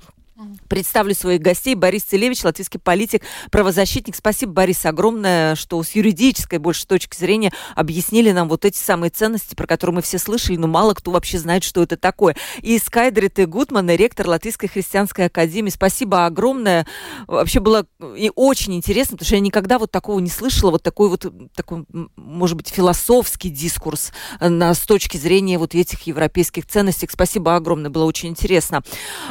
Представлю 0.67 1.13
своих 1.13 1.41
гостей. 1.41 1.75
Борис 1.75 2.03
Целевич, 2.03 2.43
латвийский 2.43 2.79
политик, 2.79 3.21
правозащитник. 3.51 4.15
Спасибо, 4.15 4.51
Борис, 4.51 4.84
огромное, 4.84 5.53
что 5.53 5.81
с 5.84 5.91
юридической 5.91 6.57
больше 6.57 6.88
точки 6.88 7.15
зрения 7.15 7.53
объяснили 7.75 8.31
нам 8.31 8.49
вот 8.49 8.65
эти 8.65 8.77
самые 8.77 9.11
ценности, 9.11 9.53
про 9.53 9.67
которые 9.67 9.97
мы 9.97 10.01
все 10.01 10.17
слышали, 10.17 10.57
но 10.57 10.67
мало 10.67 10.95
кто 10.95 11.11
вообще 11.11 11.38
знает, 11.38 11.63
что 11.63 11.84
это 11.84 11.97
такое. 11.97 12.36
И 12.61 12.79
Скайдрит 12.79 13.47
Гутман, 13.47 13.88
ректор 13.91 14.27
Латвийской 14.27 14.67
христианской 14.67 15.25
академии. 15.25 15.69
Спасибо 15.69 16.25
огромное. 16.25 16.88
Вообще 17.27 17.59
было 17.59 17.86
и 18.17 18.31
очень 18.36 18.73
интересно, 18.73 19.17
потому 19.17 19.27
что 19.27 19.36
я 19.36 19.41
никогда 19.41 19.77
вот 19.77 19.91
такого 19.91 20.19
не 20.19 20.31
слышала, 20.31 20.71
вот 20.71 20.81
такой 20.81 21.09
вот, 21.09 21.31
такой, 21.55 21.86
может 22.15 22.57
быть, 22.57 22.69
философский 22.69 23.51
дискурс 23.51 24.11
на, 24.39 24.73
с 24.73 24.79
точки 24.79 25.17
зрения 25.17 25.59
вот 25.59 25.75
этих 25.75 26.01
европейских 26.07 26.65
ценностей. 26.65 27.07
Спасибо 27.11 27.55
огромное, 27.55 27.91
было 27.91 28.05
очень 28.05 28.29
интересно. 28.29 28.81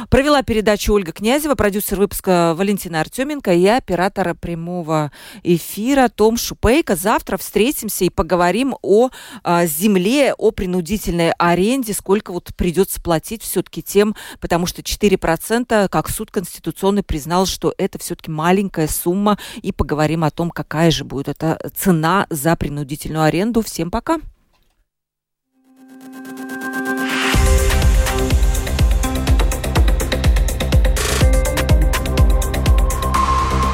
Провела 0.09 0.43
передачу 0.43 0.93
Ольга 0.93 1.02
Князева, 1.11 1.55
продюсер 1.55 1.99
выпуска 1.99 2.53
Валентина 2.55 3.01
Артеменко 3.01 3.53
и 3.53 3.65
оператора 3.67 4.33
прямого 4.33 5.11
эфира 5.43 6.07
Том 6.07 6.37
Шупейко. 6.37 6.95
Завтра 6.95 7.37
встретимся 7.37 8.05
и 8.05 8.09
поговорим 8.09 8.75
о 8.81 9.09
а, 9.43 9.65
земле, 9.65 10.33
о 10.33 10.51
принудительной 10.51 11.31
аренде, 11.31 11.93
сколько 11.93 12.31
вот 12.31 12.51
придется 12.55 13.01
платить 13.01 13.43
все-таки 13.43 13.83
тем, 13.83 14.15
потому 14.39 14.65
что 14.65 14.81
4%, 14.81 15.89
как 15.89 16.09
суд 16.09 16.31
конституционный 16.31 17.03
признал, 17.03 17.45
что 17.45 17.73
это 17.77 17.99
все-таки 17.99 18.31
маленькая 18.31 18.87
сумма, 18.87 19.37
и 19.61 19.71
поговорим 19.71 20.23
о 20.23 20.31
том, 20.31 20.51
какая 20.51 20.91
же 20.91 21.03
будет 21.03 21.27
эта 21.27 21.59
цена 21.75 22.27
за 22.29 22.55
принудительную 22.55 23.23
аренду. 23.23 23.61
Всем 23.61 23.91
пока! 23.91 24.19